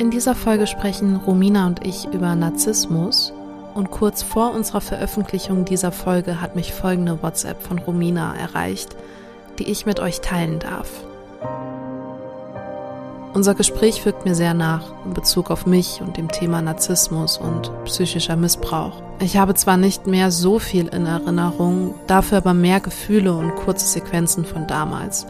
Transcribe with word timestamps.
In 0.00 0.10
dieser 0.10 0.34
Folge 0.34 0.66
sprechen 0.66 1.16
Romina 1.16 1.66
und 1.66 1.86
ich 1.86 2.06
über 2.06 2.34
Narzissmus 2.34 3.34
und 3.74 3.90
kurz 3.90 4.22
vor 4.22 4.54
unserer 4.54 4.80
Veröffentlichung 4.80 5.66
dieser 5.66 5.92
Folge 5.92 6.40
hat 6.40 6.56
mich 6.56 6.72
folgende 6.72 7.22
WhatsApp 7.22 7.62
von 7.62 7.78
Romina 7.78 8.34
erreicht, 8.34 8.96
die 9.58 9.70
ich 9.70 9.84
mit 9.84 10.00
euch 10.00 10.22
teilen 10.22 10.58
darf. 10.58 10.88
Unser 13.34 13.54
Gespräch 13.54 14.02
wirkt 14.06 14.24
mir 14.24 14.34
sehr 14.34 14.54
nach 14.54 14.90
in 15.04 15.12
Bezug 15.12 15.50
auf 15.50 15.66
mich 15.66 16.00
und 16.00 16.16
dem 16.16 16.30
Thema 16.30 16.62
Narzissmus 16.62 17.36
und 17.36 17.70
psychischer 17.84 18.36
Missbrauch. 18.36 19.02
Ich 19.18 19.36
habe 19.36 19.52
zwar 19.52 19.76
nicht 19.76 20.06
mehr 20.06 20.30
so 20.30 20.58
viel 20.58 20.86
in 20.86 21.04
Erinnerung, 21.04 21.94
dafür 22.06 22.38
aber 22.38 22.54
mehr 22.54 22.80
Gefühle 22.80 23.34
und 23.34 23.54
kurze 23.54 23.86
Sequenzen 23.86 24.46
von 24.46 24.66
damals. 24.66 25.26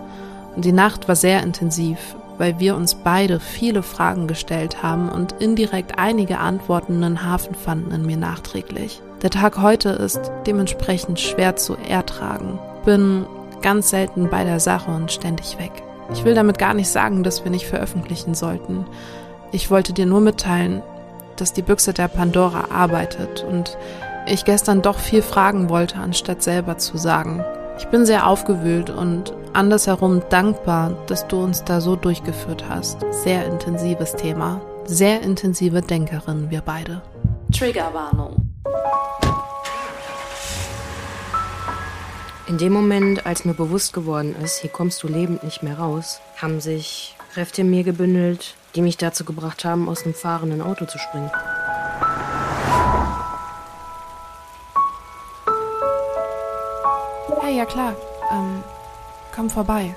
Und 0.55 0.65
die 0.65 0.71
Nacht 0.71 1.09
war 1.09 1.17
sehr 1.17 1.43
intensiv, 1.43 1.99
weil 2.41 2.59
wir 2.59 2.75
uns 2.75 2.95
beide 2.95 3.39
viele 3.39 3.83
Fragen 3.83 4.27
gestellt 4.27 4.83
haben 4.83 5.11
und 5.11 5.33
indirekt 5.33 5.99
einige 5.99 6.39
Antworten 6.39 6.95
in 6.95 7.03
den 7.03 7.23
Hafen 7.23 7.55
fanden 7.55 7.93
in 7.93 8.07
mir 8.07 8.17
nachträglich. 8.17 9.03
Der 9.21 9.29
Tag 9.29 9.61
heute 9.61 9.91
ist 9.91 10.33
dementsprechend 10.47 11.21
schwer 11.21 11.57
zu 11.57 11.77
ertragen. 11.77 12.59
Bin 12.87 13.27
ganz 13.61 13.91
selten 13.91 14.31
bei 14.31 14.45
der 14.45 14.59
Sache 14.59 14.91
und 14.91 15.13
ständig 15.13 15.59
weg. 15.59 15.71
Ich 16.15 16.25
will 16.25 16.35
damit 16.35 16.59
gar 16.59 16.73
nicht 16.73 16.89
sagen, 16.89 17.25
dass 17.25 17.45
wir 17.45 17.51
nicht 17.51 17.67
veröffentlichen 17.67 18.35
sollten. 18.35 18.87
Ich 19.53 19.71
wollte 19.71 19.93
dir 19.93 20.07
nur 20.07 20.23
mitteilen, 20.23 20.83
dass 21.37 21.53
die 21.53 21.61
Büchse 21.61 21.93
der 21.93 22.09
Pandora 22.09 22.69
arbeitet 22.75 23.45
und 23.45 23.77
ich 24.27 24.47
gestern 24.47 24.81
doch 24.81 24.99
viel 24.99 25.21
fragen 25.21 25.69
wollte, 25.69 25.97
anstatt 25.97 26.43
selber 26.43 26.79
zu 26.79 26.97
sagen. 26.97 27.45
Ich 27.81 27.87
bin 27.87 28.05
sehr 28.05 28.27
aufgewühlt 28.27 28.91
und 28.91 29.33
andersherum 29.55 30.23
dankbar, 30.29 30.93
dass 31.07 31.27
du 31.27 31.43
uns 31.43 31.65
da 31.65 31.81
so 31.81 31.97
durchgeführt 31.97 32.67
hast. 32.69 32.99
Sehr 33.11 33.47
intensives 33.47 34.13
Thema. 34.13 34.61
Sehr 34.85 35.23
intensive 35.23 35.81
Denkerin, 35.81 36.51
wir 36.51 36.61
beide. 36.61 37.01
Triggerwarnung. 37.51 38.53
In 42.47 42.59
dem 42.59 42.75
Moment, 42.75 43.25
als 43.25 43.47
mir 43.47 43.55
bewusst 43.55 43.95
geworden 43.95 44.37
ist, 44.45 44.59
hier 44.59 44.71
kommst 44.71 45.03
du 45.03 45.09
lebend 45.09 45.43
nicht 45.43 45.63
mehr 45.63 45.79
raus, 45.79 46.21
haben 46.37 46.61
sich 46.61 47.17
Kräfte 47.33 47.63
in 47.63 47.71
mir 47.71 47.83
gebündelt, 47.83 48.57
die 48.75 48.83
mich 48.83 48.99
dazu 48.99 49.25
gebracht 49.25 49.65
haben, 49.65 49.89
aus 49.89 50.05
einem 50.05 50.15
fahrenden 50.15 50.61
Auto 50.61 50.85
zu 50.85 50.99
springen. 50.99 51.31
Ja 57.53 57.65
klar. 57.65 57.95
Ähm, 58.33 58.63
komm 59.35 59.51
vorbei. 59.51 59.95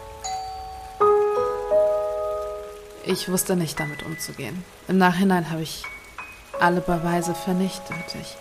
Ich 3.06 3.30
wusste 3.30 3.56
nicht 3.56 3.80
damit 3.80 4.04
umzugehen. 4.04 4.64
Im 4.88 4.98
Nachhinein 4.98 5.52
habe 5.52 5.62
ich 5.62 5.84
alle 6.60 6.82
Beweise 6.82 7.36
vernichtet. 7.36 8.16
Ich 8.22 8.38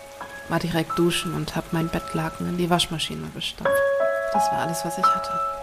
war 0.49 0.59
direkt 0.59 0.97
duschen 0.97 1.35
und 1.35 1.55
habe 1.55 1.67
mein 1.71 1.89
Bettlaken 1.89 2.47
in 2.47 2.57
die 2.57 2.69
Waschmaschine 2.69 3.27
gestopft. 3.35 3.71
Das 4.31 4.51
war 4.51 4.59
alles, 4.59 4.83
was 4.85 4.97
ich 4.97 5.05
hatte. 5.05 5.62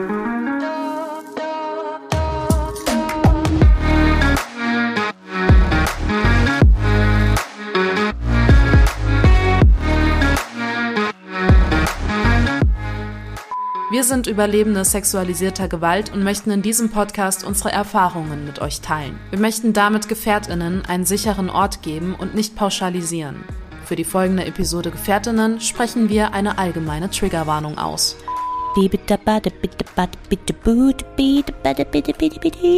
Wir 14.01 14.07
sind 14.07 14.25
Überlebende 14.25 14.83
sexualisierter 14.83 15.67
Gewalt 15.67 16.11
und 16.11 16.23
möchten 16.23 16.49
in 16.49 16.63
diesem 16.63 16.89
Podcast 16.89 17.43
unsere 17.43 17.71
Erfahrungen 17.71 18.45
mit 18.45 18.59
euch 18.59 18.81
teilen. 18.81 19.19
Wir 19.29 19.37
möchten 19.37 19.73
damit 19.73 20.09
Gefährtinnen 20.09 20.83
einen 20.87 21.05
sicheren 21.05 21.51
Ort 21.51 21.83
geben 21.83 22.15
und 22.15 22.33
nicht 22.33 22.55
pauschalisieren. 22.55 23.43
Für 23.85 23.95
die 23.95 24.03
folgende 24.03 24.43
Episode 24.45 24.89
Gefährtinnen 24.89 25.61
sprechen 25.61 26.09
wir 26.09 26.33
eine 26.33 26.57
allgemeine 26.57 27.11
Triggerwarnung 27.11 27.77
aus. 27.77 28.17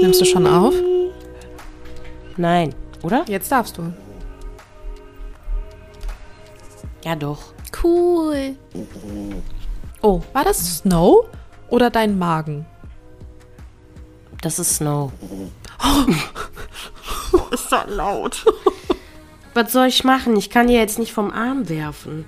Nimmst 0.01 0.19
du 0.19 0.25
schon 0.25 0.45
auf? 0.45 0.73
Nein, 2.35 2.75
oder? 3.01 3.23
Jetzt 3.29 3.49
darfst 3.49 3.77
du. 3.77 3.93
Ja, 7.05 7.15
doch. 7.15 7.53
Cool. 7.81 8.57
Oh, 10.05 10.21
war 10.33 10.43
das 10.43 10.79
Snow 10.79 11.29
oder 11.69 11.89
dein 11.89 12.19
Magen? 12.19 12.65
Das 14.41 14.59
ist 14.59 14.75
Snow. 14.75 15.13
Ist 17.51 17.71
doch 17.71 17.87
laut. 17.87 18.45
Was 19.53 19.71
soll 19.71 19.87
ich 19.87 20.03
machen? 20.03 20.35
Ich 20.35 20.49
kann 20.49 20.67
dir 20.67 20.77
jetzt 20.77 20.99
nicht 20.99 21.13
vom 21.13 21.31
Arm 21.31 21.69
werfen. 21.69 22.25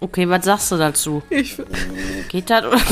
Okay, 0.00 0.28
was 0.28 0.44
sagst 0.44 0.72
du 0.72 0.78
dazu? 0.78 1.22
Ich, 1.30 1.56
Geht 2.28 2.50
das 2.50 2.64
oder? 2.64 2.80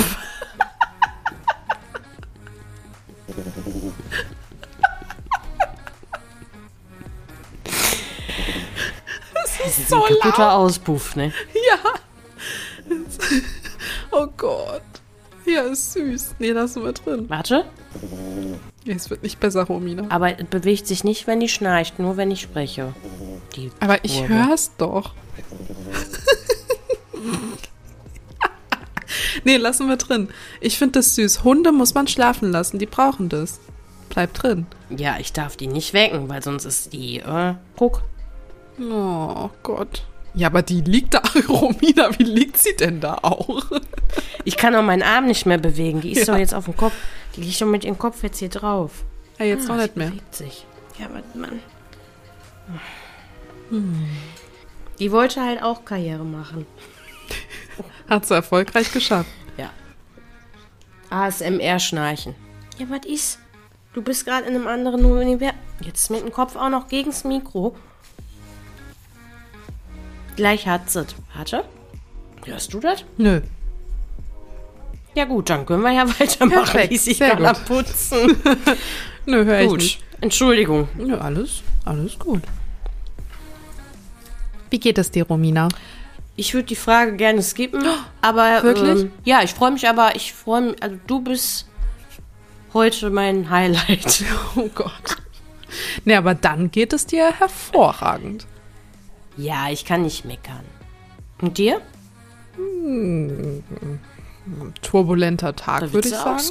Das 9.63 9.79
ist 9.79 9.89
so 9.89 10.05
ein 10.05 10.15
kaputter 10.21 10.55
Auspuff, 10.55 11.17
ne? 11.17 11.33
ja. 11.55 12.97
Oh 14.11 14.27
Gott. 14.37 14.83
Ja, 15.45 15.63
ist 15.63 15.93
süß. 15.93 16.35
Nee, 16.39 16.51
lassen 16.51 16.85
wir 16.85 16.93
drin. 16.93 17.29
Warte. 17.29 17.65
Ja, 18.85 18.95
es 18.95 19.11
wird 19.11 19.23
nicht 19.23 19.41
besser, 19.41 19.65
Romina. 19.65 20.05
Aber 20.09 20.39
es 20.39 20.47
bewegt 20.47 20.87
sich 20.87 21.05
nicht, 21.05 21.27
wenn 21.27 21.41
die 21.41 21.49
schnarcht, 21.49 21.99
nur 21.99 22.17
wenn 22.17 22.31
ich 22.31 22.41
spreche. 22.43 22.95
Die 23.57 23.71
Aber 23.81 24.05
ich 24.05 24.29
hör's 24.29 24.73
doch. 24.79 25.15
nee, 29.45 29.57
lassen 29.57 29.89
wir 29.89 29.97
drin. 29.97 30.29
Ich 30.61 30.79
finde 30.79 30.99
das 31.01 31.15
süß. 31.15 31.45
Hunde 31.45 31.73
muss 31.73 31.95
man 31.95 32.09
schlafen 32.09 32.51
lassen. 32.51 32.79
Die 32.79 32.87
brauchen 32.87 33.29
das. 33.29 33.61
Bleib 34.11 34.35
drin. 34.35 34.67
Ja, 34.91 35.17
ich 35.19 35.33
darf 35.33 35.57
die 35.57 35.67
nicht 35.67 35.93
wecken, 35.93 36.29
weil 36.29 36.43
sonst 36.43 36.65
ist 36.65 36.93
die, 36.93 37.19
äh, 37.19 37.55
guck. 37.77 38.03
Oh 38.81 39.51
Gott. 39.63 40.05
Ja, 40.35 40.49
aber 40.49 40.63
die 40.63 40.81
liegt 40.83 41.15
da. 41.15 41.23
Romina, 41.49 42.17
wie 42.19 42.23
liegt 42.25 42.59
sie 42.59 42.77
denn 42.77 43.01
da 43.01 43.15
auch? 43.23 43.65
Ich 44.45 44.57
kann 44.57 44.75
auch 44.77 44.83
meinen 44.83 45.03
Arm 45.03 45.27
nicht 45.27 45.47
mehr 45.47 45.59
bewegen. 45.59 46.01
Die 46.01 46.13
ist 46.13 46.27
Ja. 46.27 46.35
doch 46.35 46.39
jetzt 46.39 46.55
auf 46.55 46.67
dem 46.67 46.77
Kopf. 46.77 46.93
Die 47.37 47.41
liegt 47.43 47.57
schon 47.57 47.71
mit 47.71 47.85
ihrem 47.85 47.99
Kopf 47.99 48.23
jetzt 48.23 48.39
hier 48.39 48.49
drauf. 48.51 49.05
Ja, 49.39 49.47
jetzt 49.47 49.69
Ah, 49.69 49.75
noch 49.75 49.83
nicht 49.83 49.97
mehr. 49.97 50.09
bewegt 50.11 50.35
sich. 50.35 50.67
Ja, 50.99 51.07
warte 51.13 51.39
mal. 51.39 51.51
Die 54.99 55.13
wollte 55.13 55.43
halt 55.45 55.63
auch 55.63 55.85
Karriere 55.85 56.25
machen. 56.25 56.67
Hat 58.09 58.27
sie 58.27 58.35
erfolgreich 58.35 58.93
geschafft. 58.93 59.31
Ja. 59.57 59.71
ASMR-Schnarchen. 61.11 62.35
Ja, 62.79 62.87
was 62.91 63.07
ist? 63.07 63.39
Du 63.93 64.03
bist 64.03 64.25
gerade 64.27 64.47
in 64.47 64.55
einem 64.55 64.67
anderen 64.67 65.05
Universum. 65.05 65.59
Jetzt 65.81 66.11
mit 66.11 66.21
dem 66.23 66.33
Kopf 66.33 66.57
auch 66.57 66.69
noch 66.69 66.89
gegens 66.89 67.25
Mikro. 67.25 67.77
Gleich 70.39 70.69
hat 70.69 70.89
sie. 70.89 71.05
Warte. 71.35 71.65
Hörst 72.45 72.73
du 72.73 72.79
das? 72.79 73.05
Nö. 73.17 73.41
Ja 75.17 75.25
gut, 75.25 75.51
dann 75.51 75.67
können 75.67 75.83
wir 75.83 75.91
ja 75.91 76.07
weitermachen. 76.21 76.63
Perfekt, 76.63 76.93
ist 76.93 77.07
sich 77.07 77.19
gut. 77.19 77.65
Putzen. 77.67 78.41
Nö, 79.27 79.45
hör 79.45 79.61
ich 79.63 79.69
gut. 79.69 79.81
nicht. 79.81 80.05
Entschuldigung. 80.21 80.89
Nö, 80.97 81.19
alles, 81.19 81.65
alles 81.85 82.17
gut. 82.21 82.43
Wie 84.71 84.79
geht 84.79 84.97
es 84.99 85.11
dir, 85.11 85.25
Romina? 85.27 85.67
Ich 86.37 86.55
würde 86.55 86.67
die 86.69 86.77
Frage 86.77 87.17
gerne 87.17 87.43
skippen, 87.43 87.85
aber 88.23 88.63
Wirklich? 88.63 89.07
Ähm, 89.07 89.13
ja, 89.25 89.43
ich 89.43 89.55
freue 89.55 89.73
mich, 89.73 89.89
aber 89.89 90.15
ich 90.15 90.35
freue 90.35 90.61
mich, 90.61 90.81
also 90.81 90.97
du 91.09 91.21
bist 91.21 91.67
heute 92.75 93.11
mein 93.11 93.51
Highlight. 93.51 94.23
Oh 94.55 94.69
Gott. 94.73 95.17
Nee, 96.05 96.15
aber 96.15 96.37
dann 96.37 96.71
geht 96.71 96.93
es 96.93 97.07
dir 97.07 97.33
hervorragend. 97.33 98.47
Ja, 99.39 99.71
ich 99.71 99.85
kann 99.85 100.03
nicht 100.03 100.25
meckern. 100.25 100.65
Und 101.41 101.59
dir? 101.59 101.81
Turbulenter 104.83 105.55
Tag, 105.55 105.93
würde 105.93 106.09
ich 106.09 106.15
sagen. 106.15 106.43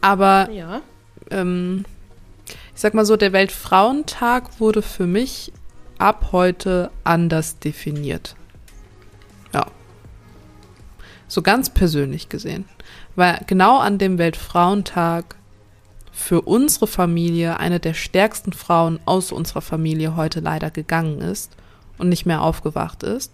Aber 0.00 0.48
Ja. 0.50 0.82
ähm, 1.30 1.84
ich 2.74 2.80
sag 2.80 2.94
mal 2.94 3.04
so, 3.04 3.16
der 3.16 3.32
Weltfrauentag 3.32 4.60
wurde 4.60 4.82
für 4.82 5.06
mich 5.06 5.52
ab 5.98 6.28
heute 6.30 6.90
anders 7.02 7.58
definiert. 7.58 8.36
Ja. 9.52 9.66
So 11.26 11.42
ganz 11.42 11.70
persönlich 11.70 12.28
gesehen. 12.28 12.66
Weil 13.16 13.40
genau 13.48 13.78
an 13.78 13.98
dem 13.98 14.18
Weltfrauentag 14.18 15.34
für 16.12 16.42
unsere 16.42 16.86
Familie 16.86 17.58
eine 17.58 17.80
der 17.80 17.94
stärksten 17.94 18.52
Frauen 18.52 19.00
aus 19.06 19.32
unserer 19.32 19.62
Familie 19.62 20.14
heute 20.14 20.38
leider 20.38 20.70
gegangen 20.70 21.20
ist 21.20 21.50
und 22.04 22.10
nicht 22.10 22.26
mehr 22.26 22.42
aufgewacht 22.42 23.02
ist. 23.02 23.32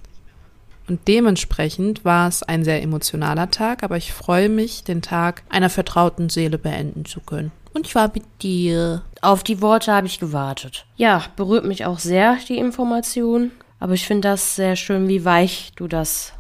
Und 0.89 1.07
dementsprechend 1.07 2.05
war 2.05 2.27
es 2.27 2.43
ein 2.43 2.65
sehr 2.65 2.83
emotionaler 2.83 3.51
Tag, 3.51 3.83
aber 3.85 3.97
ich 3.97 4.13
freue 4.13 4.49
mich, 4.49 4.83
den 4.83 5.03
Tag 5.03 5.43
einer 5.49 5.71
vertrauten 5.71 6.31
Seele 6.31 6.59
beenden 6.59 7.05
zu 7.05 7.21
können. 7.21 7.53
Und 7.73 7.87
ich 7.87 7.95
war 7.95 8.11
mit 8.13 8.25
dir. 8.43 9.03
Auf 9.21 9.45
die 9.45 9.63
Worte 9.63 9.93
habe 9.93 10.09
ich 10.09 10.19
gewartet. 10.19 10.87
Ja, 10.97 11.25
berührt 11.37 11.65
mich 11.65 11.85
auch 11.85 12.01
sehr, 12.01 12.37
die 12.49 12.59
Information. 12.59 13.53
Aber 13.79 13.95
ich 13.95 14.07
finde 14.07 14.29
das 14.29 14.57
sehr 14.57 14.75
schön, 14.75 15.09
wie 15.09 15.25
weich 15.25 15.73
du 15.77 15.87
das 15.87 16.33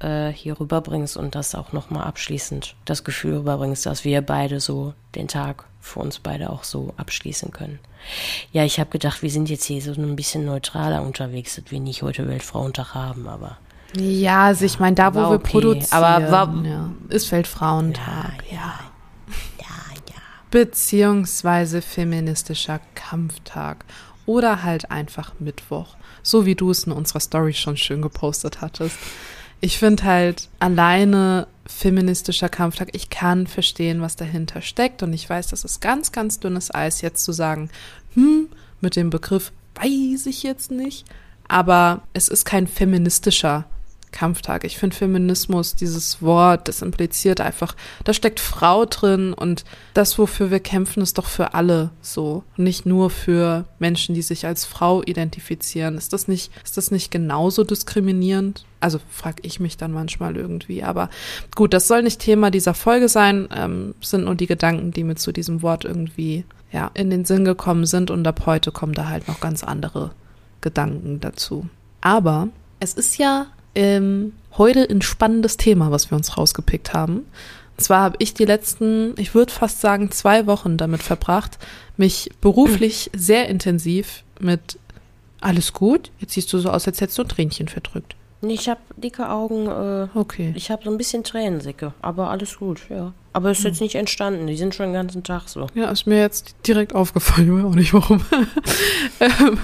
äh, 0.00 0.28
hier 0.28 0.60
rüberbringst 0.60 1.16
und 1.16 1.34
das 1.34 1.54
auch 1.54 1.72
nochmal 1.72 2.04
abschließend 2.04 2.76
das 2.84 3.04
Gefühl 3.04 3.38
rüberbringst, 3.38 3.86
dass 3.86 4.04
wir 4.04 4.20
beide 4.20 4.60
so 4.60 4.92
den 5.14 5.28
Tag 5.28 5.64
für 5.80 6.00
uns 6.00 6.18
beide 6.18 6.50
auch 6.50 6.64
so 6.64 6.92
abschließen 6.98 7.50
können. 7.50 7.78
Ja, 8.52 8.64
ich 8.64 8.78
habe 8.80 8.90
gedacht, 8.90 9.22
wir 9.22 9.30
sind 9.30 9.48
jetzt 9.50 9.64
hier 9.64 9.80
so 9.82 9.92
ein 9.92 10.16
bisschen 10.16 10.44
neutraler 10.44 11.02
unterwegs, 11.02 11.56
dass 11.56 11.70
wir 11.70 11.80
nicht 11.80 12.02
heute 12.02 12.28
Weltfrauentag 12.28 12.94
haben, 12.94 13.26
aber. 13.28 13.58
Ja, 13.96 14.46
also 14.46 14.64
ich 14.64 14.78
meine, 14.80 14.96
da 14.96 15.14
wo 15.14 15.20
wir 15.20 15.30
okay. 15.36 15.50
produzieren, 15.52 16.02
Aber 16.02 16.30
war- 16.32 16.64
ja, 16.64 16.90
ist 17.10 17.30
Weltfrauentag, 17.32 18.42
ja. 18.50 18.80
Ja, 19.60 19.66
ja. 20.08 20.20
Beziehungsweise 20.50 21.80
feministischer 21.82 22.80
Kampftag. 22.94 23.84
Oder 24.26 24.62
halt 24.62 24.90
einfach 24.90 25.32
Mittwoch. 25.38 25.96
So 26.22 26.46
wie 26.46 26.54
du 26.54 26.70
es 26.70 26.84
in 26.84 26.92
unserer 26.92 27.20
Story 27.20 27.52
schon 27.52 27.76
schön 27.76 28.00
gepostet 28.02 28.60
hattest. 28.62 28.96
Ich 29.64 29.78
finde 29.78 30.04
halt 30.04 30.50
alleine 30.58 31.46
feministischer 31.64 32.50
Kampftag, 32.50 32.90
ich 32.92 33.08
kann 33.08 33.46
verstehen, 33.46 34.02
was 34.02 34.14
dahinter 34.14 34.60
steckt. 34.60 35.02
Und 35.02 35.14
ich 35.14 35.30
weiß, 35.30 35.46
das 35.46 35.64
ist 35.64 35.80
ganz, 35.80 36.12
ganz 36.12 36.38
dünnes 36.38 36.74
Eis, 36.74 37.00
jetzt 37.00 37.24
zu 37.24 37.32
sagen, 37.32 37.70
hm, 38.12 38.48
mit 38.82 38.94
dem 38.94 39.08
Begriff 39.08 39.52
weiß 39.76 40.26
ich 40.26 40.42
jetzt 40.42 40.70
nicht. 40.70 41.06
Aber 41.48 42.02
es 42.12 42.28
ist 42.28 42.44
kein 42.44 42.66
feministischer 42.66 43.64
Kampftag. 44.12 44.64
Ich 44.64 44.76
finde 44.76 44.96
Feminismus, 44.96 45.74
dieses 45.74 46.20
Wort, 46.20 46.68
das 46.68 46.82
impliziert 46.82 47.40
einfach, 47.40 47.74
da 48.04 48.12
steckt 48.12 48.40
Frau 48.40 48.84
drin 48.84 49.32
und 49.32 49.64
das, 49.94 50.18
wofür 50.18 50.50
wir 50.50 50.60
kämpfen, 50.60 51.02
ist 51.02 51.16
doch 51.16 51.26
für 51.26 51.54
alle 51.54 51.90
so. 52.02 52.44
Nicht 52.58 52.84
nur 52.84 53.08
für 53.08 53.64
Menschen, 53.78 54.14
die 54.14 54.22
sich 54.22 54.44
als 54.44 54.66
Frau 54.66 55.02
identifizieren. 55.02 55.96
Ist 55.96 56.12
das 56.12 56.28
nicht, 56.28 56.52
ist 56.62 56.76
das 56.76 56.90
nicht 56.90 57.10
genauso 57.10 57.64
diskriminierend? 57.64 58.66
Also 58.84 59.00
frage 59.08 59.42
ich 59.42 59.60
mich 59.60 59.78
dann 59.78 59.92
manchmal 59.92 60.36
irgendwie. 60.36 60.82
Aber 60.82 61.08
gut, 61.54 61.72
das 61.72 61.88
soll 61.88 62.02
nicht 62.02 62.20
Thema 62.20 62.50
dieser 62.50 62.74
Folge 62.74 63.08
sein. 63.08 63.48
Ähm, 63.56 63.94
sind 64.02 64.24
nur 64.24 64.34
die 64.34 64.46
Gedanken, 64.46 64.90
die 64.90 65.04
mir 65.04 65.14
zu 65.14 65.32
diesem 65.32 65.62
Wort 65.62 65.86
irgendwie 65.86 66.44
ja, 66.70 66.90
in 66.92 67.08
den 67.08 67.24
Sinn 67.24 67.46
gekommen 67.46 67.86
sind. 67.86 68.10
Und 68.10 68.26
ab 68.26 68.42
heute 68.44 68.72
kommen 68.72 68.92
da 68.92 69.08
halt 69.08 69.26
noch 69.26 69.40
ganz 69.40 69.64
andere 69.64 70.10
Gedanken 70.60 71.18
dazu. 71.20 71.66
Aber 72.02 72.48
es 72.78 72.92
ist 72.92 73.16
ja 73.16 73.46
ähm, 73.74 74.34
heute 74.58 74.86
ein 74.90 75.00
spannendes 75.00 75.56
Thema, 75.56 75.90
was 75.90 76.10
wir 76.10 76.16
uns 76.16 76.36
rausgepickt 76.36 76.92
haben. 76.92 77.24
Und 77.76 77.80
zwar 77.80 78.02
habe 78.02 78.16
ich 78.18 78.34
die 78.34 78.44
letzten, 78.44 79.14
ich 79.16 79.34
würde 79.34 79.50
fast 79.50 79.80
sagen, 79.80 80.10
zwei 80.10 80.46
Wochen 80.46 80.76
damit 80.76 81.02
verbracht, 81.02 81.58
mich 81.96 82.30
beruflich 82.42 83.10
sehr 83.14 83.48
intensiv 83.48 84.24
mit 84.38 84.78
alles 85.40 85.72
gut. 85.72 86.10
Jetzt 86.18 86.34
siehst 86.34 86.52
du 86.52 86.58
so 86.58 86.68
aus, 86.68 86.86
als 86.86 87.00
hättest 87.00 87.16
du 87.16 87.22
ein 87.22 87.28
Tränchen 87.28 87.68
verdrückt. 87.68 88.14
Ich 88.50 88.68
habe 88.68 88.80
dicke 88.96 89.28
Augen, 89.28 89.66
äh, 89.66 90.08
Okay. 90.18 90.52
ich 90.56 90.70
habe 90.70 90.84
so 90.84 90.90
ein 90.90 90.98
bisschen 90.98 91.24
Tränensäcke, 91.24 91.92
aber 92.02 92.30
alles 92.30 92.58
gut, 92.58 92.82
ja. 92.90 93.12
Aber 93.36 93.50
es 93.50 93.58
ist 93.58 93.64
jetzt 93.64 93.80
nicht 93.80 93.96
entstanden, 93.96 94.46
die 94.46 94.56
sind 94.56 94.74
schon 94.76 94.86
den 94.86 94.92
ganzen 94.94 95.24
Tag 95.24 95.48
so. 95.48 95.66
Ja, 95.74 95.90
ist 95.90 96.06
mir 96.06 96.20
jetzt 96.20 96.54
direkt 96.68 96.94
aufgefallen, 96.94 97.48
ich 97.48 97.52
weiß 97.64 97.70
auch 97.70 97.74
nicht 97.74 97.92
warum. 97.92 98.24
Ähm, 99.20 99.58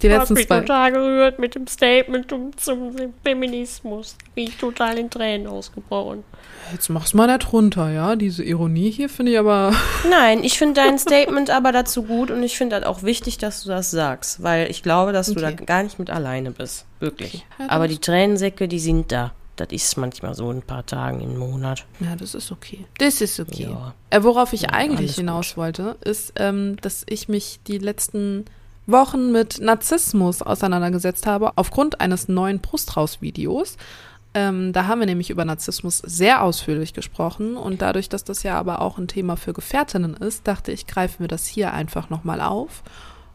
die 0.00 0.08
letzten 0.08 0.34
mich 0.34 0.46
zwei. 0.46 0.60
total 0.60 0.92
gerührt 0.92 1.38
mit 1.38 1.54
dem 1.54 1.66
Statement 1.66 2.30
zum, 2.56 2.92
Feminismus. 3.22 4.16
Bin 4.34 4.44
ich 4.44 4.56
total 4.56 4.96
in 4.98 5.10
Tränen 5.10 5.46
ausgebrochen. 5.46 6.24
Jetzt 6.72 6.88
mach's 6.88 7.12
mal 7.14 7.26
nicht 7.26 7.52
runter, 7.52 7.90
ja. 7.90 8.16
Diese 8.16 8.42
Ironie 8.42 8.90
hier 8.90 9.08
finde 9.08 9.32
ich 9.32 9.38
aber. 9.38 9.72
Nein, 10.10 10.42
ich 10.44 10.56
finde 10.58 10.80
dein 10.80 10.98
Statement 10.98 11.50
aber 11.50 11.72
dazu 11.72 12.04
gut 12.04 12.30
und 12.30 12.42
ich 12.42 12.56
finde 12.56 12.76
halt 12.76 12.86
auch 12.86 13.02
wichtig, 13.02 13.36
dass 13.38 13.62
du 13.62 13.68
das 13.68 13.90
sagst, 13.90 14.42
weil 14.42 14.70
ich 14.70 14.82
glaube, 14.82 15.12
dass 15.12 15.26
du 15.26 15.34
da 15.34 15.48
Okay. 15.48 15.64
gar 15.66 15.82
nicht 15.82 15.98
mit 15.98 16.08
alleine 16.10 16.50
bist. 16.52 16.86
Wirklich. 17.00 17.34
Okay. 17.34 17.44
Ja, 17.58 17.70
aber 17.70 17.86
das- 17.86 17.96
die 17.96 18.00
Tränensäcke, 18.00 18.68
die 18.68 18.78
sind 18.80 19.12
da. 19.12 19.32
Das 19.60 19.68
ist 19.70 19.96
manchmal 19.96 20.34
so 20.34 20.50
ein 20.50 20.62
paar 20.62 20.86
Tagen 20.86 21.20
im 21.20 21.38
Monat. 21.38 21.84
Ja, 22.00 22.16
das 22.16 22.34
ist 22.34 22.50
okay. 22.50 22.86
Das 22.98 23.20
ist 23.20 23.38
okay. 23.38 23.68
Ja. 23.70 23.94
Äh, 24.10 24.22
worauf 24.22 24.52
ich 24.52 24.62
Ja, 24.62 24.70
eigentlich 24.70 25.16
hinaus 25.16 25.56
wollte, 25.56 25.96
ist, 26.04 26.32
ähm, 26.36 26.76
dass 26.80 27.04
ich 27.08 27.28
mich 27.28 27.60
die 27.66 27.78
letzten 27.78 28.46
Wochen 28.86 29.32
mit 29.32 29.60
Narzissmus 29.60 30.42
auseinandergesetzt 30.42 31.26
habe, 31.26 31.52
aufgrund 31.56 32.00
eines 32.00 32.28
neuen 32.28 32.60
Brustraus-Videos. 32.60 33.76
Ähm, 34.32 34.72
da 34.72 34.86
haben 34.86 35.00
wir 35.00 35.06
nämlich 35.06 35.30
über 35.30 35.44
Narzissmus 35.44 35.98
sehr 35.98 36.42
ausführlich 36.42 36.94
gesprochen 36.94 37.56
und 37.56 37.82
dadurch, 37.82 38.08
dass 38.08 38.24
das 38.24 38.42
ja 38.42 38.58
aber 38.58 38.80
auch 38.80 38.96
ein 38.96 39.08
Thema 39.08 39.36
für 39.36 39.52
Gefährtinnen 39.52 40.14
ist, 40.16 40.46
dachte 40.46 40.70
ich, 40.70 40.86
greifen 40.86 41.20
wir 41.20 41.28
das 41.28 41.46
hier 41.46 41.72
einfach 41.74 42.10
nochmal 42.10 42.40
auf 42.40 42.82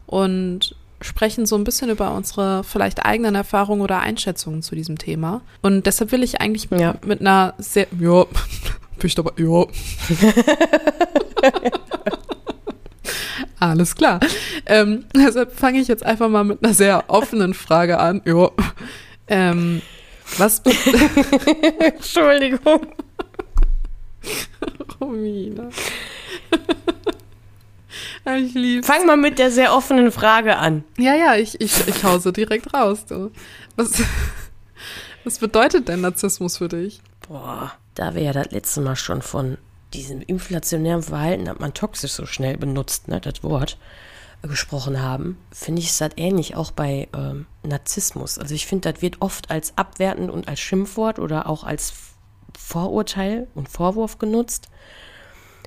und 0.06 0.74
sprechen 1.00 1.46
so 1.46 1.56
ein 1.56 1.64
bisschen 1.64 1.90
über 1.90 2.12
unsere 2.14 2.64
vielleicht 2.64 3.04
eigenen 3.04 3.34
Erfahrungen 3.34 3.82
oder 3.82 4.00
Einschätzungen 4.00 4.62
zu 4.62 4.74
diesem 4.74 4.98
Thema. 4.98 5.42
Und 5.62 5.86
deshalb 5.86 6.12
will 6.12 6.22
ich 6.22 6.40
eigentlich 6.40 6.68
Ja. 6.70 6.94
mit 7.04 7.20
einer 7.20 7.54
sehr, 7.58 7.86
ja, 8.00 8.24
bin 8.98 9.06
ich 9.06 9.14
dabei, 9.14 9.32
ja. 9.36 9.64
Alles 13.58 13.94
klar. 13.94 14.20
Ähm, 14.66 15.04
deshalb 15.14 15.58
fange 15.58 15.80
ich 15.80 15.88
jetzt 15.88 16.04
einfach 16.04 16.28
mal 16.28 16.44
mit 16.44 16.62
einer 16.62 16.74
sehr 16.74 17.04
offenen 17.08 17.54
Frage 17.54 17.98
an. 17.98 18.20
Ja. 18.24 18.50
Ähm, 19.28 19.80
was 20.38 20.60
Entschuldigung. 21.80 22.86
Romina. 25.00 25.68
Ich 28.34 28.54
lieb's. 28.54 28.86
Fang 28.86 29.06
mal 29.06 29.16
mit 29.16 29.38
der 29.38 29.50
sehr 29.50 29.74
offenen 29.74 30.10
Frage 30.10 30.56
an. 30.56 30.84
Ja, 30.98 31.14
ja, 31.14 31.36
ich, 31.36 31.60
ich, 31.60 31.86
ich 31.86 32.04
hau 32.04 32.18
so 32.18 32.32
direkt 32.32 32.74
raus. 32.74 33.06
Du. 33.06 33.30
Was, 33.76 34.02
was 35.24 35.38
bedeutet 35.38 35.88
denn 35.88 36.00
Narzissmus 36.00 36.58
für 36.58 36.68
dich? 36.68 37.00
Boah, 37.28 37.72
da 37.94 38.14
wir 38.14 38.22
ja 38.22 38.32
das 38.32 38.50
letzte 38.50 38.80
Mal 38.80 38.96
schon 38.96 39.22
von 39.22 39.58
diesem 39.92 40.20
inflationären 40.22 41.02
Verhalten, 41.02 41.48
hat 41.48 41.60
man 41.60 41.74
toxisch 41.74 42.12
so 42.12 42.26
schnell 42.26 42.56
benutzt, 42.56 43.08
ne, 43.08 43.20
das 43.20 43.42
Wort, 43.42 43.78
äh, 44.42 44.48
gesprochen 44.48 45.00
haben, 45.00 45.38
finde 45.50 45.80
ich 45.80 45.88
es 45.88 46.00
halt 46.00 46.14
ähnlich 46.16 46.56
auch 46.56 46.70
bei 46.70 47.08
ähm, 47.14 47.46
Narzissmus. 47.62 48.38
Also 48.38 48.54
ich 48.54 48.66
finde, 48.66 48.92
das 48.92 49.02
wird 49.02 49.16
oft 49.20 49.50
als 49.50 49.76
abwertend 49.76 50.30
und 50.30 50.48
als 50.48 50.60
Schimpfwort 50.60 51.18
oder 51.18 51.48
auch 51.48 51.64
als 51.64 51.94
Vorurteil 52.56 53.48
und 53.54 53.68
Vorwurf 53.68 54.18
genutzt. 54.18 54.68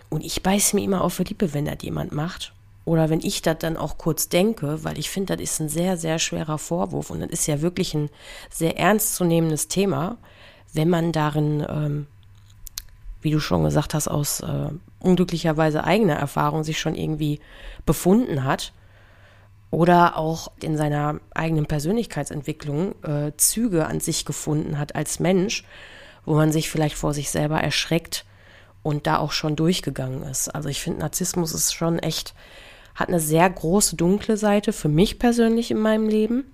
Und 0.09 0.25
ich 0.25 0.41
beiß 0.41 0.73
mir 0.73 0.83
immer 0.83 1.03
auf 1.03 1.17
die 1.17 1.23
Lippe, 1.23 1.53
wenn 1.53 1.65
das 1.65 1.77
jemand 1.81 2.11
macht. 2.11 2.53
Oder 2.85 3.09
wenn 3.09 3.19
ich 3.19 3.43
das 3.43 3.59
dann 3.59 3.77
auch 3.77 3.97
kurz 3.99 4.29
denke, 4.29 4.83
weil 4.83 4.97
ich 4.97 5.11
finde, 5.11 5.35
das 5.35 5.43
ist 5.43 5.59
ein 5.59 5.69
sehr, 5.69 5.95
sehr 5.95 6.17
schwerer 6.17 6.57
Vorwurf 6.57 7.11
und 7.11 7.19
das 7.19 7.29
ist 7.29 7.45
ja 7.45 7.61
wirklich 7.61 7.93
ein 7.93 8.09
sehr 8.49 8.79
ernstzunehmendes 8.79 9.67
Thema, 9.67 10.17
wenn 10.73 10.89
man 10.89 11.11
darin, 11.11 11.63
ähm, 11.69 12.07
wie 13.21 13.29
du 13.29 13.39
schon 13.39 13.63
gesagt 13.63 13.93
hast, 13.93 14.07
aus 14.07 14.39
äh, 14.39 14.69
unglücklicherweise 14.99 15.83
eigener 15.83 16.15
Erfahrung 16.15 16.63
sich 16.63 16.79
schon 16.79 16.95
irgendwie 16.95 17.39
befunden 17.85 18.43
hat 18.43 18.73
oder 19.69 20.17
auch 20.17 20.51
in 20.61 20.75
seiner 20.75 21.19
eigenen 21.35 21.67
Persönlichkeitsentwicklung 21.67 22.95
äh, 23.03 23.33
Züge 23.37 23.85
an 23.85 23.99
sich 23.99 24.25
gefunden 24.25 24.79
hat 24.79 24.95
als 24.95 25.19
Mensch, 25.19 25.63
wo 26.25 26.33
man 26.33 26.51
sich 26.51 26.71
vielleicht 26.71 26.95
vor 26.95 27.13
sich 27.13 27.29
selber 27.29 27.61
erschreckt 27.61 28.25
und 28.83 29.07
da 29.07 29.17
auch 29.17 29.31
schon 29.31 29.55
durchgegangen 29.55 30.23
ist. 30.23 30.49
Also 30.49 30.69
ich 30.69 30.81
finde, 30.81 30.99
Narzissmus 30.99 31.53
ist 31.53 31.73
schon 31.73 31.99
echt, 31.99 32.33
hat 32.95 33.09
eine 33.09 33.19
sehr 33.19 33.49
große 33.49 33.95
dunkle 33.95 34.37
Seite 34.37 34.73
für 34.73 34.89
mich 34.89 35.19
persönlich 35.19 35.71
in 35.71 35.79
meinem 35.79 36.07
Leben. 36.07 36.45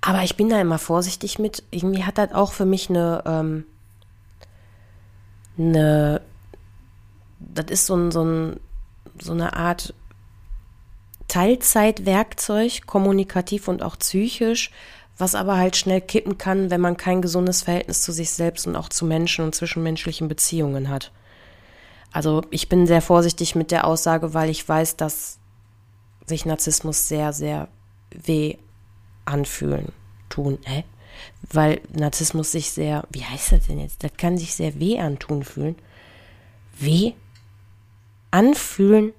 Aber 0.00 0.22
ich 0.22 0.36
bin 0.36 0.48
da 0.48 0.60
immer 0.60 0.78
vorsichtig 0.78 1.38
mit. 1.38 1.64
Irgendwie 1.70 2.04
hat 2.04 2.18
das 2.18 2.32
auch 2.32 2.52
für 2.52 2.66
mich 2.66 2.90
eine, 2.90 3.22
ähm, 3.26 3.64
eine 5.58 6.20
das 7.38 7.66
ist 7.70 7.86
so, 7.86 7.96
ein, 7.96 8.10
so, 8.10 8.24
ein, 8.24 8.60
so 9.20 9.32
eine 9.32 9.54
Art 9.54 9.94
Teilzeitwerkzeug, 11.28 12.86
kommunikativ 12.86 13.68
und 13.68 13.82
auch 13.82 13.98
psychisch, 13.98 14.70
was 15.18 15.34
aber 15.34 15.56
halt 15.56 15.76
schnell 15.76 16.00
kippen 16.00 16.38
kann, 16.38 16.70
wenn 16.70 16.80
man 16.80 16.96
kein 16.96 17.22
gesundes 17.22 17.62
Verhältnis 17.62 18.02
zu 18.02 18.12
sich 18.12 18.30
selbst 18.30 18.66
und 18.66 18.76
auch 18.76 18.88
zu 18.88 19.04
Menschen 19.04 19.44
und 19.44 19.54
zwischenmenschlichen 19.54 20.28
Beziehungen 20.28 20.88
hat. 20.88 21.12
Also 22.12 22.42
ich 22.50 22.68
bin 22.68 22.86
sehr 22.86 23.02
vorsichtig 23.02 23.54
mit 23.54 23.70
der 23.70 23.86
Aussage, 23.86 24.34
weil 24.34 24.50
ich 24.50 24.66
weiß, 24.66 24.96
dass 24.96 25.38
sich 26.26 26.44
Narzissmus 26.44 27.08
sehr, 27.08 27.32
sehr 27.32 27.68
weh 28.10 28.56
anfühlen, 29.24 29.92
tun. 30.28 30.58
Hä? 30.64 30.84
Weil 31.50 31.80
Narzissmus 31.92 32.52
sich 32.52 32.70
sehr, 32.70 33.04
wie 33.10 33.24
heißt 33.24 33.52
das 33.52 33.66
denn 33.66 33.80
jetzt? 33.80 34.02
Das 34.02 34.12
kann 34.16 34.38
sich 34.38 34.54
sehr 34.54 34.78
weh 34.78 34.98
antun 34.98 35.44
fühlen. 35.44 35.76
Weh? 36.78 37.12
Anfühlen? 38.30 39.12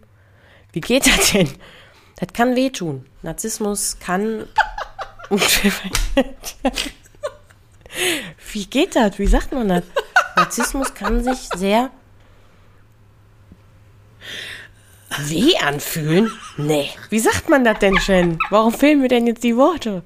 Wie 0.71 0.81
geht 0.81 1.07
das 1.07 1.31
denn? 1.31 1.49
Das 2.17 2.33
kann 2.33 2.55
wehtun. 2.55 3.05
Narzissmus 3.21 3.99
kann. 3.99 4.45
Wie 8.51 8.65
geht 8.65 8.95
das? 8.95 9.19
Wie 9.19 9.27
sagt 9.27 9.51
man 9.51 9.67
das? 9.69 9.83
Narzissmus 10.35 10.93
kann 10.93 11.23
sich 11.23 11.49
sehr 11.55 11.89
weh 15.25 15.55
anfühlen? 15.57 16.31
Nee. 16.57 16.89
Wie 17.09 17.19
sagt 17.19 17.49
man 17.49 17.63
das 17.63 17.79
denn 17.79 17.97
schon? 17.99 18.39
Warum 18.49 18.73
fehlen 18.73 19.01
mir 19.01 19.07
denn 19.07 19.27
jetzt 19.27 19.43
die 19.43 19.57
Worte? 19.57 20.03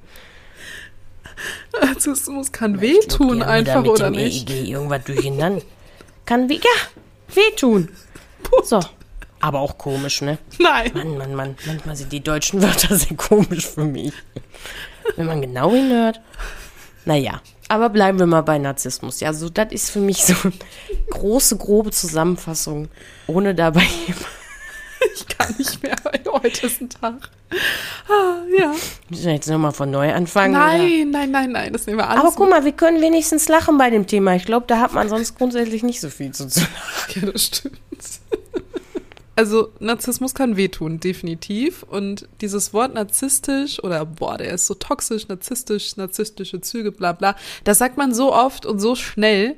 Narzissmus 1.82 2.52
kann 2.52 2.82
wehtun, 2.82 3.42
einfach 3.42 3.82
mit 3.82 3.92
oder 3.92 4.12
dem 4.12 4.16
nicht? 4.16 4.50
EEG 4.50 4.70
irgendwas 4.70 5.04
durcheinander. 5.04 5.64
Kann 6.26 6.50
weh, 6.50 6.60
ja, 6.64 7.36
wehtun. 7.36 7.90
So. 8.64 8.80
Aber 9.40 9.60
auch 9.60 9.78
komisch, 9.78 10.22
ne? 10.22 10.38
Nein. 10.60 10.92
Mann, 10.94 11.18
Mann, 11.18 11.36
Mann. 11.36 11.56
Manchmal 11.66 11.96
sind 11.96 12.12
die 12.12 12.22
deutschen 12.22 12.62
Wörter 12.62 12.96
sehr 12.96 13.18
komisch 13.18 13.68
für 13.68 13.86
mich. 13.86 14.14
Wenn 15.16 15.26
man 15.28 15.42
genau 15.42 15.72
hinhört. 15.72 16.22
Naja, 17.06 17.42
aber 17.68 17.90
bleiben 17.90 18.20
wir 18.20 18.26
mal 18.26 18.42
bei 18.42 18.58
Narzissmus. 18.58 19.20
Ja, 19.22 19.34
so, 19.34 19.50
das 19.50 19.72
ist 19.72 19.90
für 19.92 20.00
mich 20.00 20.24
so 20.24 20.36
eine 20.44 20.54
große, 21.10 21.58
grobe 21.58 21.92
Zusammenfassung, 21.92 22.90
ohne 23.28 23.56
dabei. 23.56 23.88
Ich 25.16 25.28
kann 25.28 25.56
nicht 25.58 25.82
mehr, 25.82 25.96
weil 26.04 26.22
heute 26.32 26.68
ist 26.68 26.80
ein 26.80 26.88
Tag. 26.90 27.32
Ah, 28.08 28.38
ja. 28.56 28.72
Müssen 29.10 29.26
wir 29.26 29.34
jetzt 29.34 29.50
nochmal 29.50 29.72
von 29.72 29.90
neu 29.90 30.14
anfangen? 30.14 30.56
oder? 30.56 30.78
Nein, 30.78 31.10
nein, 31.10 31.32
nein, 31.32 31.52
nein, 31.52 31.74
das 31.74 31.88
nehmen 31.88 31.98
wir 31.98 32.08
alles 32.08 32.24
Aber 32.24 32.32
guck 32.36 32.52
mal, 32.52 32.66
wir 32.66 32.72
können 32.72 33.02
wenigstens 33.02 33.48
lachen 33.48 33.80
bei 33.80 33.90
dem 33.90 34.06
Thema. 34.06 34.36
Ich 34.36 34.46
glaube, 34.46 34.68
da 34.68 34.80
hat 34.80 34.94
man 34.94 35.10
sonst 35.10 35.38
grundsätzlich 35.38 35.82
nicht 35.82 36.02
so 36.02 36.10
viel 36.10 36.32
zu 36.34 36.44
mit. 36.46 36.56
Ja, 37.16 37.32
das 37.32 37.46
stimmt. 37.46 37.80
Also 39.36 39.72
Narzissmus 39.80 40.36
kann 40.36 40.58
wehtun, 40.58 41.00
definitiv. 41.00 41.84
Und 41.84 42.28
dieses 42.42 42.74
Wort 42.74 42.94
narzisstisch 42.94 43.84
oder 43.84 44.06
boah, 44.06 44.38
der 44.38 44.54
ist 44.54 44.68
so 44.68 44.74
toxisch, 44.74 45.28
narzisstisch, 45.28 45.96
narzisstische 45.98 46.62
Züge, 46.62 46.92
bla 46.92 47.14
bla, 47.14 47.36
das 47.64 47.78
sagt 47.78 47.98
man 47.98 48.14
so 48.14 48.34
oft 48.34 48.66
und 48.66 48.80
so 48.80 48.96
schnell, 48.96 49.56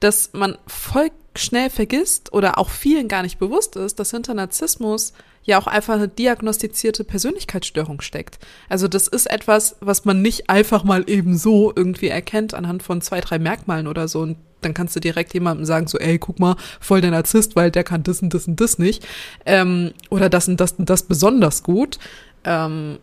dass 0.00 0.30
man 0.34 0.58
voll 0.66 1.10
schnell 1.36 1.70
vergisst 1.70 2.32
oder 2.32 2.58
auch 2.58 2.70
vielen 2.70 3.08
gar 3.08 3.22
nicht 3.22 3.38
bewusst 3.38 3.76
ist, 3.76 3.98
dass 3.98 4.10
hinter 4.10 4.34
Narzissmus 4.34 5.12
ja 5.42 5.58
auch 5.58 5.66
einfach 5.66 5.94
eine 5.94 6.08
diagnostizierte 6.08 7.04
Persönlichkeitsstörung 7.04 8.00
steckt. 8.00 8.38
Also 8.68 8.88
das 8.88 9.08
ist 9.08 9.30
etwas, 9.30 9.76
was 9.80 10.04
man 10.04 10.22
nicht 10.22 10.48
einfach 10.48 10.84
mal 10.84 11.04
eben 11.08 11.36
so 11.36 11.72
irgendwie 11.74 12.08
erkennt 12.08 12.54
anhand 12.54 12.82
von 12.82 13.00
zwei, 13.02 13.20
drei 13.20 13.38
Merkmalen 13.38 13.86
oder 13.86 14.08
so. 14.08 14.20
Und 14.20 14.36
dann 14.62 14.74
kannst 14.74 14.96
du 14.96 15.00
direkt 15.00 15.34
jemandem 15.34 15.66
sagen, 15.66 15.86
so, 15.86 15.98
ey, 15.98 16.18
guck 16.18 16.40
mal, 16.40 16.56
voll 16.80 17.02
der 17.02 17.10
Narzisst, 17.10 17.56
weil 17.56 17.70
der 17.70 17.84
kann 17.84 18.02
das 18.02 18.22
und 18.22 18.32
das 18.32 18.48
und 18.48 18.60
das 18.60 18.78
nicht. 18.78 19.06
Ähm, 19.44 19.92
oder 20.08 20.30
das 20.30 20.48
und 20.48 20.58
das 20.60 20.72
und 20.72 20.88
das 20.88 21.02
besonders 21.02 21.62
gut. 21.62 21.98
Ähm, 22.44 22.98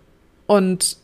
und 0.47 0.97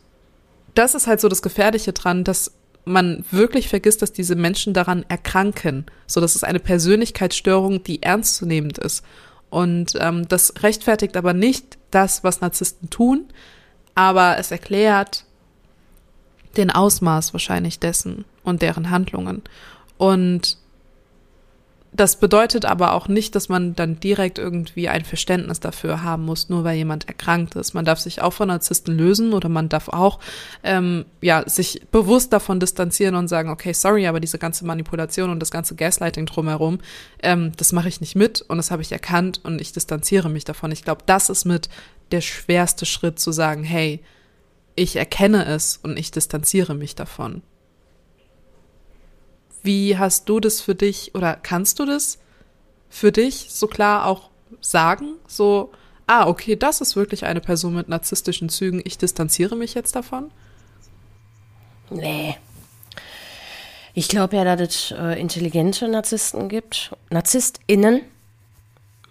das 0.74 0.94
ist 0.94 1.06
halt 1.06 1.20
so 1.20 1.28
das 1.28 1.42
Gefährliche 1.42 1.92
dran, 1.92 2.24
dass 2.24 2.52
man 2.88 3.24
wirklich 3.30 3.68
vergisst, 3.68 4.02
dass 4.02 4.12
diese 4.12 4.34
Menschen 4.34 4.74
daran 4.74 5.04
erkranken. 5.08 5.86
So, 6.06 6.20
das 6.20 6.36
ist 6.36 6.44
eine 6.44 6.60
Persönlichkeitsstörung, 6.60 7.82
die 7.82 8.02
ernstzunehmend 8.02 8.78
ist. 8.78 9.04
Und 9.50 9.94
ähm, 10.00 10.28
das 10.28 10.52
rechtfertigt 10.62 11.16
aber 11.16 11.32
nicht 11.32 11.78
das, 11.90 12.24
was 12.24 12.40
Narzissten 12.40 12.90
tun, 12.90 13.26
aber 13.94 14.38
es 14.38 14.50
erklärt 14.50 15.24
den 16.56 16.70
Ausmaß 16.70 17.32
wahrscheinlich 17.32 17.78
dessen 17.78 18.24
und 18.42 18.62
deren 18.62 18.90
Handlungen. 18.90 19.42
Und 19.96 20.58
das 21.92 22.16
bedeutet 22.16 22.64
aber 22.66 22.92
auch 22.92 23.08
nicht, 23.08 23.34
dass 23.34 23.48
man 23.48 23.74
dann 23.74 23.98
direkt 23.98 24.38
irgendwie 24.38 24.88
ein 24.88 25.04
Verständnis 25.04 25.58
dafür 25.58 26.02
haben 26.02 26.24
muss, 26.24 26.48
nur 26.48 26.62
weil 26.62 26.76
jemand 26.76 27.08
erkrankt 27.08 27.56
ist. 27.56 27.72
Man 27.72 27.84
darf 27.84 27.98
sich 27.98 28.20
auch 28.20 28.32
von 28.32 28.48
Narzissten 28.48 28.96
lösen 28.96 29.32
oder 29.32 29.48
man 29.48 29.68
darf 29.68 29.88
auch 29.88 30.18
ähm, 30.62 31.06
ja 31.22 31.48
sich 31.48 31.86
bewusst 31.90 32.32
davon 32.32 32.60
distanzieren 32.60 33.14
und 33.14 33.28
sagen, 33.28 33.48
okay, 33.48 33.72
sorry, 33.72 34.06
aber 34.06 34.20
diese 34.20 34.38
ganze 34.38 34.66
Manipulation 34.66 35.30
und 35.30 35.40
das 35.40 35.50
ganze 35.50 35.76
Gaslighting 35.76 36.26
drumherum, 36.26 36.78
ähm, 37.22 37.52
das 37.56 37.72
mache 37.72 37.88
ich 37.88 38.00
nicht 38.00 38.16
mit 38.16 38.42
und 38.42 38.58
das 38.58 38.70
habe 38.70 38.82
ich 38.82 38.92
erkannt 38.92 39.40
und 39.44 39.60
ich 39.60 39.72
distanziere 39.72 40.28
mich 40.28 40.44
davon. 40.44 40.70
Ich 40.72 40.84
glaube, 40.84 41.02
das 41.06 41.30
ist 41.30 41.46
mit 41.46 41.70
der 42.12 42.20
schwerste 42.20 42.84
Schritt 42.86 43.18
zu 43.18 43.32
sagen, 43.32 43.64
hey, 43.64 44.00
ich 44.74 44.96
erkenne 44.96 45.46
es 45.46 45.78
und 45.82 45.98
ich 45.98 46.10
distanziere 46.10 46.74
mich 46.74 46.94
davon. 46.94 47.42
Wie 49.68 49.98
hast 49.98 50.30
du 50.30 50.40
das 50.40 50.62
für 50.62 50.74
dich 50.74 51.14
oder 51.14 51.34
kannst 51.34 51.78
du 51.78 51.84
das 51.84 52.16
für 52.88 53.12
dich 53.12 53.48
so 53.50 53.66
klar 53.66 54.06
auch 54.06 54.30
sagen? 54.62 55.16
So, 55.26 55.72
ah, 56.06 56.26
okay, 56.26 56.56
das 56.56 56.80
ist 56.80 56.96
wirklich 56.96 57.26
eine 57.26 57.42
Person 57.42 57.74
mit 57.74 57.86
narzisstischen 57.86 58.48
Zügen, 58.48 58.80
ich 58.82 58.96
distanziere 58.96 59.56
mich 59.56 59.74
jetzt 59.74 59.94
davon? 59.94 60.30
Nee. 61.90 62.38
Ich 63.92 64.08
glaube 64.08 64.36
ja, 64.36 64.56
dass 64.56 64.74
es 64.74 64.90
äh, 64.90 65.20
intelligente 65.20 65.86
Narzissten 65.86 66.48
gibt. 66.48 66.96
NarzisstInnen. 67.10 68.00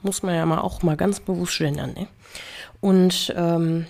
Muss 0.01 0.23
man 0.23 0.33
ja 0.33 0.43
mal 0.47 0.61
auch 0.61 0.81
mal 0.81 0.97
ganz 0.97 1.19
bewusst 1.19 1.59
gendern, 1.59 1.93
ne? 1.93 2.07
Und 2.81 3.31
ähm, 3.37 3.85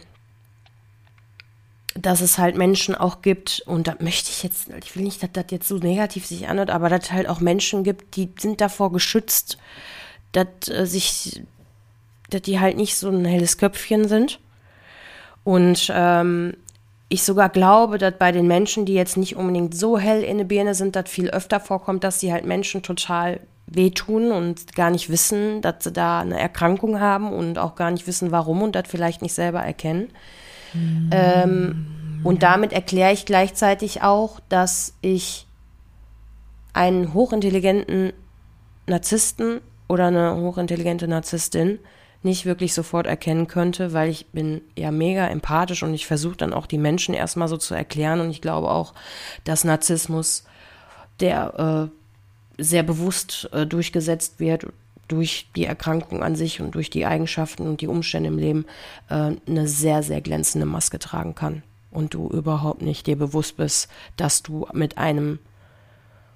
dass 2.00 2.22
es 2.22 2.38
halt 2.38 2.56
Menschen 2.56 2.96
auch 2.96 3.22
gibt, 3.22 3.64
und 3.66 3.88
da 3.88 3.96
möchte 4.00 4.30
ich 4.30 4.44
jetzt, 4.44 4.70
ich 4.84 4.96
will 4.96 5.04
nicht, 5.04 5.22
dass 5.24 5.32
das 5.34 5.46
jetzt 5.50 5.68
so 5.68 5.78
negativ 5.78 6.26
sich 6.26 6.48
anhört, 6.48 6.70
aber 6.70 6.90
dass 6.90 7.06
es 7.06 7.12
halt 7.12 7.28
auch 7.28 7.40
Menschen 7.40 7.84
gibt, 7.84 8.16
die 8.16 8.30
sind 8.38 8.62
davor 8.62 8.92
geschützt, 8.92 9.58
dass 10.32 10.70
äh, 10.70 10.86
sich, 10.86 11.42
dass 12.30 12.42
die 12.42 12.60
halt 12.60 12.78
nicht 12.78 12.96
so 12.98 13.10
ein 13.10 13.26
helles 13.26 13.58
Köpfchen 13.58 14.08
sind. 14.08 14.40
Und 15.44 15.92
ähm, 15.94 16.56
ich 17.10 17.24
sogar 17.24 17.50
glaube, 17.50 17.98
dass 17.98 18.18
bei 18.18 18.32
den 18.32 18.48
Menschen, 18.48 18.86
die 18.86 18.94
jetzt 18.94 19.16
nicht 19.16 19.36
unbedingt 19.36 19.76
so 19.76 19.98
hell 19.98 20.24
in 20.24 20.38
der 20.38 20.46
Birne 20.46 20.76
sind, 20.76 20.96
das 20.96 21.10
viel 21.10 21.30
öfter 21.30 21.60
vorkommt, 21.60 22.04
dass 22.04 22.20
sie 22.20 22.34
halt 22.34 22.46
Menschen 22.46 22.84
total 22.84 23.40
wehtun 23.66 24.32
und 24.32 24.76
gar 24.76 24.90
nicht 24.90 25.10
wissen, 25.10 25.62
dass 25.62 25.84
sie 25.84 25.92
da 25.92 26.20
eine 26.20 26.40
Erkrankung 26.40 27.00
haben 27.00 27.32
und 27.32 27.58
auch 27.58 27.76
gar 27.76 27.92
nicht 27.92 28.08
wissen, 28.08 28.32
warum 28.32 28.62
und 28.62 28.76
das 28.76 28.88
vielleicht 28.88 29.22
nicht 29.22 29.34
selber 29.34 29.62
erkennen. 29.62 30.10
Ähm, 31.12 32.22
und 32.24 32.44
damit 32.44 32.74
erkläre 32.74 33.14
ich 33.14 33.26
gleichzeitig 33.26 34.02
auch, 34.02 34.40
dass 34.50 34.94
ich 35.02 35.48
einen 36.74 37.14
hochintelligenten 37.14 38.14
Narzissten 38.86 39.62
oder 39.88 40.08
eine 40.08 40.36
hochintelligente 40.36 41.08
Narzisstin 41.08 41.80
nicht 42.24 42.46
wirklich 42.46 42.74
sofort 42.74 43.08
erkennen 43.08 43.48
könnte, 43.48 43.94
weil 43.94 44.10
ich 44.10 44.28
bin 44.28 44.62
ja 44.76 44.92
mega 44.92 45.28
empathisch 45.28 45.84
und 45.84 45.94
ich 45.94 46.08
versuche 46.08 46.38
dann 46.38 46.54
auch 46.54 46.66
die 46.66 46.78
Menschen 46.78 47.14
erstmal 47.14 47.48
so 47.48 47.58
zu 47.58 47.74
erklären. 47.74 48.20
Und 48.20 48.30
ich 48.30 48.42
glaube 48.42 48.70
auch, 48.70 48.94
dass 49.44 49.64
Narzissmus, 49.64 50.44
der 51.20 51.90
äh, 52.58 52.62
sehr 52.62 52.84
bewusst 52.84 53.50
äh, 53.54 53.66
durchgesetzt 53.66 54.40
wird 54.40 54.68
durch 55.08 55.50
die 55.56 55.66
Erkrankung 55.66 56.24
an 56.24 56.36
sich 56.36 56.62
und 56.62 56.76
durch 56.76 56.90
die 56.90 57.06
Eigenschaften 57.06 57.68
und 57.68 57.82
die 57.82 57.88
Umstände 57.88 58.28
im 58.28 58.38
Leben, 58.38 58.66
äh, 59.10 59.32
eine 59.48 59.68
sehr, 59.68 60.04
sehr 60.04 60.22
glänzende 60.22 60.66
Maske 60.66 61.00
tragen 61.00 61.36
kann 61.36 61.64
und 61.92 62.14
du 62.14 62.28
überhaupt 62.30 62.82
nicht 62.82 63.08
dir 63.08 63.18
bewusst 63.18 63.58
bist, 63.58 63.90
dass 64.18 64.44
du 64.44 64.68
mit 64.74 64.98
einem 64.98 65.40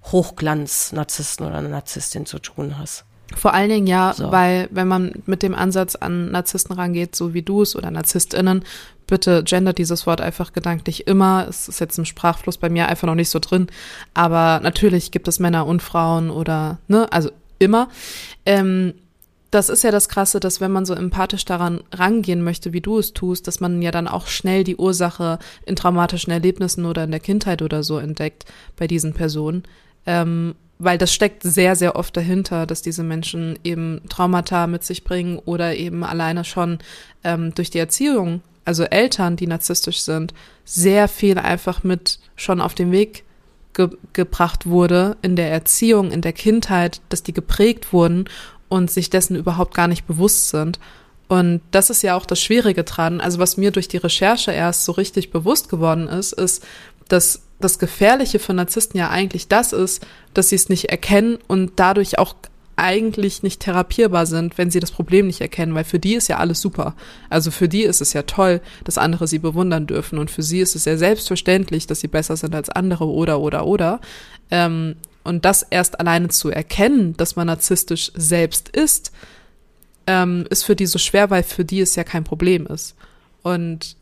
Hochglanz-Narzissten 0.06 1.46
oder 1.46 1.58
einer 1.58 1.70
Narzisstin 1.70 2.26
zu 2.26 2.40
tun 2.40 2.78
hast. 2.80 3.06
Vor 3.36 3.54
allen 3.54 3.70
Dingen 3.70 3.88
ja, 3.88 4.14
So. 4.14 4.32
weil 4.32 4.68
wenn 4.72 4.88
man 4.88 5.14
mit 5.26 5.44
dem 5.44 5.56
Ansatz 5.56 5.96
an 5.96 6.32
Narzissten 6.32 6.76
rangeht, 6.76 7.16
so 7.16 7.34
wie 7.34 7.42
du 7.42 7.62
es 7.62 7.76
oder 7.76 7.92
NarzisstInnen, 7.92 8.64
bitte 9.08 9.44
gendert 9.44 9.78
dieses 9.78 10.06
Wort 10.08 10.22
einfach 10.22 10.54
gedanklich 10.54 11.08
immer. 11.08 11.46
Es 11.48 11.68
ist 11.68 11.80
jetzt 11.80 11.98
im 11.98 12.06
Sprachfluss 12.06 12.58
bei 12.58 12.70
mir 12.70 12.88
einfach 12.88 13.08
noch 13.08 13.16
nicht 13.16 13.30
so 13.30 13.40
drin. 13.40 13.68
Aber 14.14 14.60
natürlich 14.62 15.12
gibt 15.12 15.28
es 15.28 15.40
Männer 15.40 15.66
und 15.66 15.82
Frauen 15.82 16.30
oder, 16.30 16.80
ne, 16.88 17.12
also 17.12 17.30
immer. 17.62 17.90
Ähm, 18.46 18.94
das 19.52 19.68
ist 19.68 19.84
ja 19.84 19.92
das 19.92 20.08
Krasse, 20.08 20.40
dass 20.40 20.62
wenn 20.62 20.72
man 20.72 20.86
so 20.86 20.94
empathisch 20.94 21.44
daran 21.44 21.82
rangehen 21.92 22.42
möchte, 22.42 22.72
wie 22.72 22.80
du 22.80 22.98
es 22.98 23.12
tust, 23.14 23.48
dass 23.48 23.60
man 23.60 23.82
ja 23.82 23.92
dann 23.92 24.08
auch 24.08 24.28
schnell 24.28 24.64
die 24.64 24.78
Ursache 24.78 25.40
in 25.66 25.76
traumatischen 25.76 26.32
Erlebnissen 26.32 26.86
oder 26.86 27.04
in 27.04 27.12
der 27.12 27.20
Kindheit 27.20 27.62
oder 27.62 27.84
so 27.84 27.98
entdeckt 27.98 28.46
bei 28.78 28.88
diesen 28.88 29.14
Personen. 29.14 29.64
Ähm, 30.06 30.56
weil 30.80 30.98
das 30.98 31.14
steckt 31.14 31.44
sehr, 31.44 31.76
sehr 31.76 31.96
oft 31.96 32.16
dahinter, 32.18 32.66
dass 32.66 32.82
diese 32.82 33.04
Menschen 33.04 33.60
eben 33.64 34.02
Traumata 34.10 34.66
mit 34.66 34.84
sich 34.84 35.04
bringen 35.04 35.38
oder 35.38 35.76
eben 35.76 36.04
alleine 36.04 36.44
schon 36.44 36.80
ähm, 37.24 37.54
durch 37.54 37.70
die 37.70 37.78
Erziehung, 37.78 38.42
also 38.66 38.84
Eltern, 38.86 39.36
die 39.36 39.48
narzisstisch 39.48 40.02
sind, 40.02 40.34
sehr 40.66 41.08
viel 41.08 41.38
einfach 41.38 41.84
mit 41.84 42.20
schon 42.36 42.62
auf 42.62 42.74
den 42.74 42.92
Weg 42.92 43.26
ge 43.74 43.90
gebracht 44.14 44.66
wurde 44.66 45.18
in 45.22 45.36
der 45.36 45.52
Erziehung, 45.52 46.12
in 46.12 46.22
der 46.22 46.34
Kindheit, 46.34 47.02
dass 47.10 47.24
die 47.24 47.34
geprägt 47.34 47.94
wurden 47.94 48.26
und 48.70 48.92
sich 48.92 49.10
dessen 49.10 49.36
überhaupt 49.36 49.74
gar 49.74 49.88
nicht 49.88 50.08
bewusst 50.08 50.50
sind. 50.50 50.80
Und 51.28 51.62
das 51.72 51.90
ist 51.90 52.02
ja 52.02 52.16
auch 52.16 52.26
das 52.26 52.42
Schwierige 52.42 52.84
dran. 52.84 53.22
Also 53.22 53.40
was 53.40 53.56
mir 53.56 53.72
durch 53.72 53.88
die 53.88 53.98
Recherche 53.98 54.52
erst 54.52 54.84
so 54.84 54.92
richtig 54.92 55.32
bewusst 55.32 55.70
geworden 55.70 56.08
ist, 56.08 56.34
ist, 56.34 56.64
dass 57.08 57.42
das 57.60 57.80
Gefährliche 57.80 58.40
für 58.40 58.54
Narzissten 58.54 59.00
ja 59.00 59.10
eigentlich 59.10 59.48
das 59.48 59.72
ist, 59.72 60.06
dass 60.34 60.50
sie 60.50 60.56
es 60.56 60.70
nicht 60.70 60.86
erkennen 60.86 61.38
und 61.48 61.74
dadurch 61.78 62.18
auch 62.18 62.36
eigentlich 62.76 63.44
nicht 63.44 63.62
therapierbar 63.62 64.26
sind, 64.26 64.58
wenn 64.58 64.72
sie 64.72 64.80
das 64.80 64.92
Problem 64.92 65.28
nicht 65.28 65.42
erkennen, 65.42 65.76
weil 65.76 65.84
für 65.84 66.00
die 66.00 66.16
ist 66.16 66.28
ja 66.28 66.38
alles 66.38 66.62
super. 66.62 66.96
Also 67.30 67.52
für 67.52 67.70
die 67.70 67.84
ist 67.84 68.02
es 68.02 68.14
ja 68.14 68.24
toll, 68.24 68.62
dass 68.84 68.98
andere 68.98 69.28
sie 69.28 69.40
bewundern 69.40 69.88
dürfen 69.88 70.18
und 70.18 70.32
für 70.32 70.44
sie 70.44 70.60
ist 70.60 70.76
es 70.76 70.86
ja 70.86 70.98
selbstverständlich, 70.98 71.88
dass 71.88 72.00
sie 72.00 72.08
besser 72.08 72.38
sind 72.38 72.56
als 72.56 72.70
andere 72.70 73.06
oder 73.06 73.40
oder 73.40 73.66
oder. 73.66 74.02
Ähm, 74.50 74.96
und 75.24 75.46
das 75.46 75.64
erst 75.64 76.00
alleine 76.00 76.30
zu 76.30 76.50
erkennen, 76.50 77.16
dass 77.18 77.36
man 77.36 77.48
narzisstisch 77.48 78.12
selbst 78.16 78.70
ist, 78.70 79.12
ähm, 80.08 80.46
ist 80.50 80.64
für 80.64 80.76
die 80.76 80.88
so 80.88 80.98
schwer, 80.98 81.30
weil 81.30 81.44
für 81.44 81.64
die 81.64 81.82
es 81.82 81.96
ja 81.96 82.04
kein 82.04 82.24
Problem 82.24 82.66
ist. 82.66 82.96
Und 83.44 83.96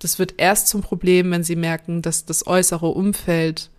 das 0.00 0.18
wird 0.18 0.34
erst 0.38 0.68
zum 0.68 0.80
Problem, 0.80 1.30
wenn 1.30 1.44
sie 1.44 1.56
merken, 1.56 2.02
dass 2.02 2.24
das 2.24 2.46
äußere 2.46 2.88
Umfeld 2.88 3.70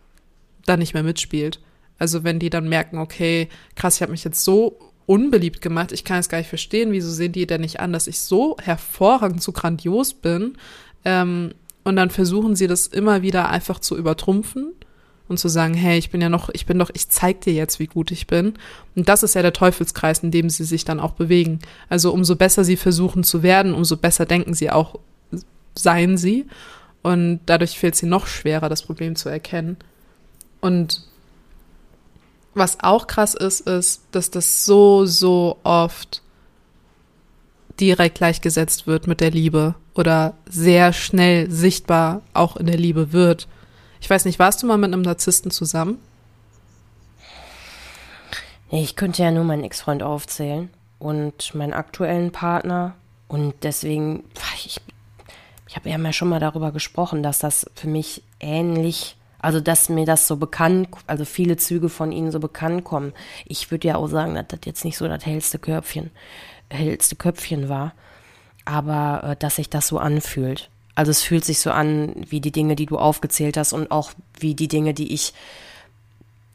da 0.65 0.77
nicht 0.77 0.93
mehr 0.93 1.03
mitspielt. 1.03 1.59
Also 2.01 2.23
wenn 2.23 2.39
die 2.39 2.49
dann 2.49 2.67
merken, 2.67 2.97
okay, 2.97 3.47
krass, 3.75 3.97
ich 3.97 4.01
habe 4.01 4.11
mich 4.11 4.23
jetzt 4.23 4.43
so 4.43 4.79
unbeliebt 5.05 5.61
gemacht, 5.61 5.91
ich 5.91 6.03
kann 6.03 6.17
es 6.17 6.29
gar 6.29 6.39
nicht 6.39 6.47
verstehen, 6.47 6.91
wieso 6.91 7.11
sehen 7.11 7.31
die 7.31 7.45
denn 7.45 7.61
nicht 7.61 7.79
an, 7.79 7.93
dass 7.93 8.07
ich 8.07 8.19
so 8.19 8.57
hervorragend, 8.59 9.43
so 9.43 9.51
grandios 9.51 10.15
bin. 10.15 10.57
Ähm, 11.05 11.53
und 11.83 11.95
dann 11.97 12.09
versuchen 12.09 12.55
sie 12.55 12.65
das 12.65 12.87
immer 12.87 13.21
wieder 13.21 13.49
einfach 13.49 13.77
zu 13.77 13.95
übertrumpfen 13.95 14.71
und 15.27 15.37
zu 15.37 15.47
sagen, 15.47 15.75
hey, 15.75 15.99
ich 15.99 16.09
bin 16.09 16.21
ja 16.21 16.29
noch, 16.29 16.49
ich 16.49 16.65
bin 16.65 16.79
doch, 16.79 16.89
ich 16.91 17.07
zeig 17.09 17.41
dir 17.41 17.53
jetzt, 17.53 17.77
wie 17.77 17.85
gut 17.85 18.09
ich 18.09 18.25
bin. 18.25 18.55
Und 18.95 19.07
das 19.07 19.21
ist 19.21 19.35
ja 19.35 19.43
der 19.43 19.53
Teufelskreis, 19.53 20.23
in 20.23 20.31
dem 20.31 20.49
sie 20.49 20.63
sich 20.63 20.85
dann 20.85 20.99
auch 20.99 21.11
bewegen. 21.11 21.59
Also 21.87 22.11
umso 22.11 22.35
besser 22.35 22.63
sie 22.63 22.77
versuchen 22.77 23.23
zu 23.23 23.43
werden, 23.43 23.75
umso 23.75 23.95
besser 23.95 24.25
denken 24.25 24.55
sie 24.55 24.71
auch, 24.71 24.95
seien 25.77 26.17
sie. 26.17 26.47
Und 27.03 27.41
dadurch 27.45 27.77
fällt 27.77 27.95
sie 27.95 28.07
noch 28.07 28.25
schwerer, 28.25 28.69
das 28.69 28.81
Problem 28.81 29.15
zu 29.15 29.29
erkennen. 29.29 29.77
Und 30.61 31.10
was 32.53 32.77
auch 32.81 33.07
krass 33.07 33.33
ist, 33.33 33.61
ist, 33.61 34.03
dass 34.11 34.31
das 34.31 34.65
so, 34.65 35.05
so 35.05 35.57
oft 35.63 36.21
direkt 37.79 38.15
gleichgesetzt 38.15 38.87
wird 38.87 39.07
mit 39.07 39.21
der 39.21 39.31
Liebe 39.31 39.75
oder 39.95 40.33
sehr 40.45 40.93
schnell 40.93 41.49
sichtbar 41.49 42.21
auch 42.33 42.57
in 42.57 42.67
der 42.67 42.77
Liebe 42.77 43.13
wird. 43.13 43.47
Ich 43.99 44.09
weiß 44.09 44.25
nicht, 44.25 44.39
warst 44.39 44.61
du 44.61 44.67
mal 44.67 44.77
mit 44.77 44.93
einem 44.93 45.01
Narzissten 45.01 45.51
zusammen? 45.51 45.97
Ich 48.69 48.95
könnte 48.95 49.21
ja 49.23 49.31
nur 49.31 49.43
meinen 49.43 49.63
Ex-Freund 49.63 50.01
aufzählen 50.01 50.69
und 50.97 51.53
meinen 51.55 51.73
aktuellen 51.73 52.31
Partner. 52.31 52.95
Und 53.27 53.53
deswegen, 53.63 54.23
ich, 54.65 54.79
ich 55.67 55.75
habe 55.75 55.89
ja 55.89 56.13
schon 56.13 56.29
mal 56.29 56.39
darüber 56.39 56.71
gesprochen, 56.71 57.21
dass 57.23 57.39
das 57.39 57.65
für 57.75 57.87
mich 57.87 58.23
ähnlich, 58.39 59.17
also 59.41 59.59
dass 59.59 59.89
mir 59.89 60.05
das 60.05 60.27
so 60.27 60.37
bekannt, 60.37 60.89
also 61.07 61.25
viele 61.25 61.57
Züge 61.57 61.89
von 61.89 62.11
ihnen 62.11 62.31
so 62.31 62.39
bekannt 62.39 62.83
kommen. 62.83 63.13
Ich 63.45 63.71
würde 63.71 63.87
ja 63.87 63.95
auch 63.95 64.07
sagen, 64.07 64.35
dass 64.35 64.47
das 64.47 64.59
jetzt 64.65 64.85
nicht 64.85 64.97
so 64.97 65.07
das 65.07 65.25
hellste 65.25 65.57
Köpfchen, 65.57 66.11
hellste 66.69 67.15
Köpfchen 67.15 67.67
war, 67.67 67.93
aber 68.65 69.31
äh, 69.31 69.35
dass 69.35 69.55
sich 69.55 69.69
das 69.69 69.87
so 69.87 69.97
anfühlt. 69.97 70.69
Also 70.93 71.09
es 71.09 71.23
fühlt 71.23 71.45
sich 71.45 71.59
so 71.59 71.71
an 71.71 72.13
wie 72.29 72.41
die 72.41 72.51
Dinge, 72.51 72.75
die 72.75 72.85
du 72.85 72.97
aufgezählt 72.97 73.57
hast 73.57 73.73
und 73.73 73.91
auch 73.91 74.11
wie 74.39 74.53
die 74.53 74.67
Dinge, 74.67 74.93
die 74.93 75.13
ich 75.13 75.33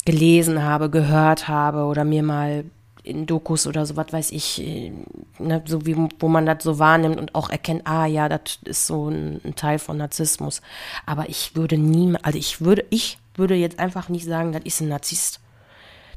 gelesen 0.05 0.62
habe, 0.62 0.88
gehört 0.88 1.49
habe 1.49 1.85
oder 1.85 2.05
mir 2.05 2.23
mal 2.23 2.64
in 3.07 3.27
Dokus 3.27 3.67
oder 3.67 3.87
so, 3.87 3.97
was 3.97 4.13
weiß 4.13 4.33
ich, 4.33 4.61
äh, 4.61 4.93
ne, 5.39 5.63
so 5.67 5.87
wie, 5.87 5.97
wo 6.19 6.29
man 6.29 6.45
das 6.45 6.63
so 6.63 6.79
wahrnimmt 6.79 7.19
und 7.19 7.35
auch 7.35 7.51
erkennt, 7.51 7.87
ah 7.87 8.07
ja, 8.07 8.29
das 8.29 8.59
ist 8.65 8.87
so 8.87 9.09
ein, 9.09 9.41
ein, 9.45 9.55
Teil 9.55 9.79
von 9.79 9.97
Narzissmus. 9.97 10.61
Aber 11.07 11.29
ich 11.29 11.55
würde 11.55 11.79
nie, 11.79 12.17
also 12.23 12.39
ich 12.39 12.61
würde, 12.61 12.85
ich 12.91 13.19
würde 13.35 13.55
jetzt 13.55 13.79
einfach 13.79 14.09
nicht 14.09 14.25
sagen, 14.25 14.53
das 14.53 14.63
ist 14.65 14.81
ein 14.81 14.89
Narzisst. 14.89 15.41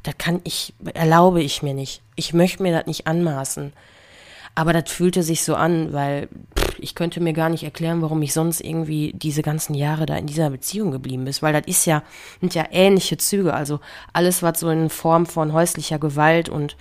Das 0.02 0.16
kann 0.18 0.40
ich, 0.44 0.74
erlaube 0.94 1.42
ich 1.42 1.62
mir 1.62 1.74
nicht. 1.74 2.02
Ich 2.16 2.32
möchte 2.32 2.62
mir 2.62 2.76
das 2.76 2.86
nicht 2.86 3.06
anmaßen. 3.06 3.72
Aber 4.54 4.72
das 4.72 4.90
fühlte 4.90 5.22
sich 5.22 5.44
so 5.44 5.54
an, 5.54 5.92
weil 5.92 6.28
pff, 6.58 6.78
ich 6.80 6.94
könnte 6.94 7.20
mir 7.20 7.32
gar 7.32 7.48
nicht 7.48 7.62
erklären, 7.62 8.02
warum 8.02 8.20
ich 8.22 8.32
sonst 8.32 8.60
irgendwie 8.60 9.12
diese 9.14 9.42
ganzen 9.42 9.74
Jahre 9.74 10.06
da 10.06 10.16
in 10.16 10.26
dieser 10.26 10.50
Beziehung 10.50 10.90
geblieben 10.90 11.24
bin. 11.24 11.34
Weil 11.40 11.52
das 11.52 11.66
ist 11.66 11.86
ja, 11.86 12.02
sind 12.40 12.54
ja 12.54 12.66
ähnliche 12.70 13.16
Züge. 13.16 13.54
Also 13.54 13.80
alles, 14.12 14.42
was 14.42 14.60
so 14.60 14.68
in 14.70 14.90
Form 14.90 15.26
von 15.26 15.52
häuslicher 15.52 15.98
Gewalt 15.98 16.48
und 16.48 16.76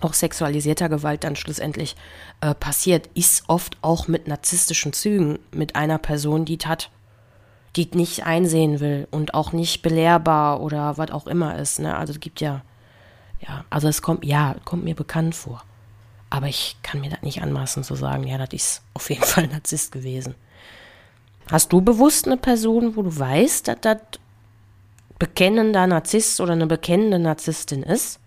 auch 0.00 0.14
sexualisierter 0.14 0.88
Gewalt 0.88 1.24
dann 1.24 1.36
schlussendlich 1.36 1.96
äh, 2.40 2.54
passiert, 2.54 3.08
ist 3.14 3.44
oft 3.48 3.76
auch 3.82 4.08
mit 4.08 4.28
narzisstischen 4.28 4.92
Zügen, 4.92 5.38
mit 5.50 5.74
einer 5.74 5.98
Person, 5.98 6.44
die 6.44 6.58
hat, 6.58 6.90
die 7.76 7.88
nicht 7.92 8.24
einsehen 8.24 8.80
will 8.80 9.08
und 9.10 9.34
auch 9.34 9.52
nicht 9.52 9.82
belehrbar 9.82 10.60
oder 10.60 10.98
was 10.98 11.10
auch 11.10 11.26
immer 11.26 11.58
ist. 11.58 11.80
Ne? 11.80 11.96
Also 11.96 12.12
es 12.12 12.20
gibt 12.20 12.40
ja, 12.40 12.62
ja, 13.40 13.64
also 13.70 13.88
es 13.88 14.02
kommt, 14.02 14.24
ja, 14.24 14.56
kommt 14.64 14.84
mir 14.84 14.94
bekannt 14.94 15.34
vor. 15.34 15.62
Aber 16.30 16.46
ich 16.46 16.76
kann 16.82 17.00
mir 17.00 17.10
das 17.10 17.22
nicht 17.22 17.42
anmaßen 17.42 17.84
zu 17.84 17.94
sagen, 17.94 18.24
ja, 18.26 18.38
das 18.38 18.52
ist 18.52 18.82
auf 18.94 19.08
jeden 19.08 19.22
Fall 19.24 19.44
ein 19.44 19.50
Narzisst 19.50 19.92
gewesen. 19.92 20.34
Hast 21.50 21.72
du 21.72 21.80
bewusst 21.80 22.26
eine 22.26 22.36
Person, 22.36 22.96
wo 22.96 23.02
du 23.02 23.18
weißt, 23.18 23.68
dass 23.68 23.80
das 23.80 23.98
bekennender 25.18 25.86
Narzisst 25.86 26.40
oder 26.40 26.52
eine 26.52 26.66
bekennende 26.66 27.18
Narzisstin 27.18 27.82
ist? 27.82 28.20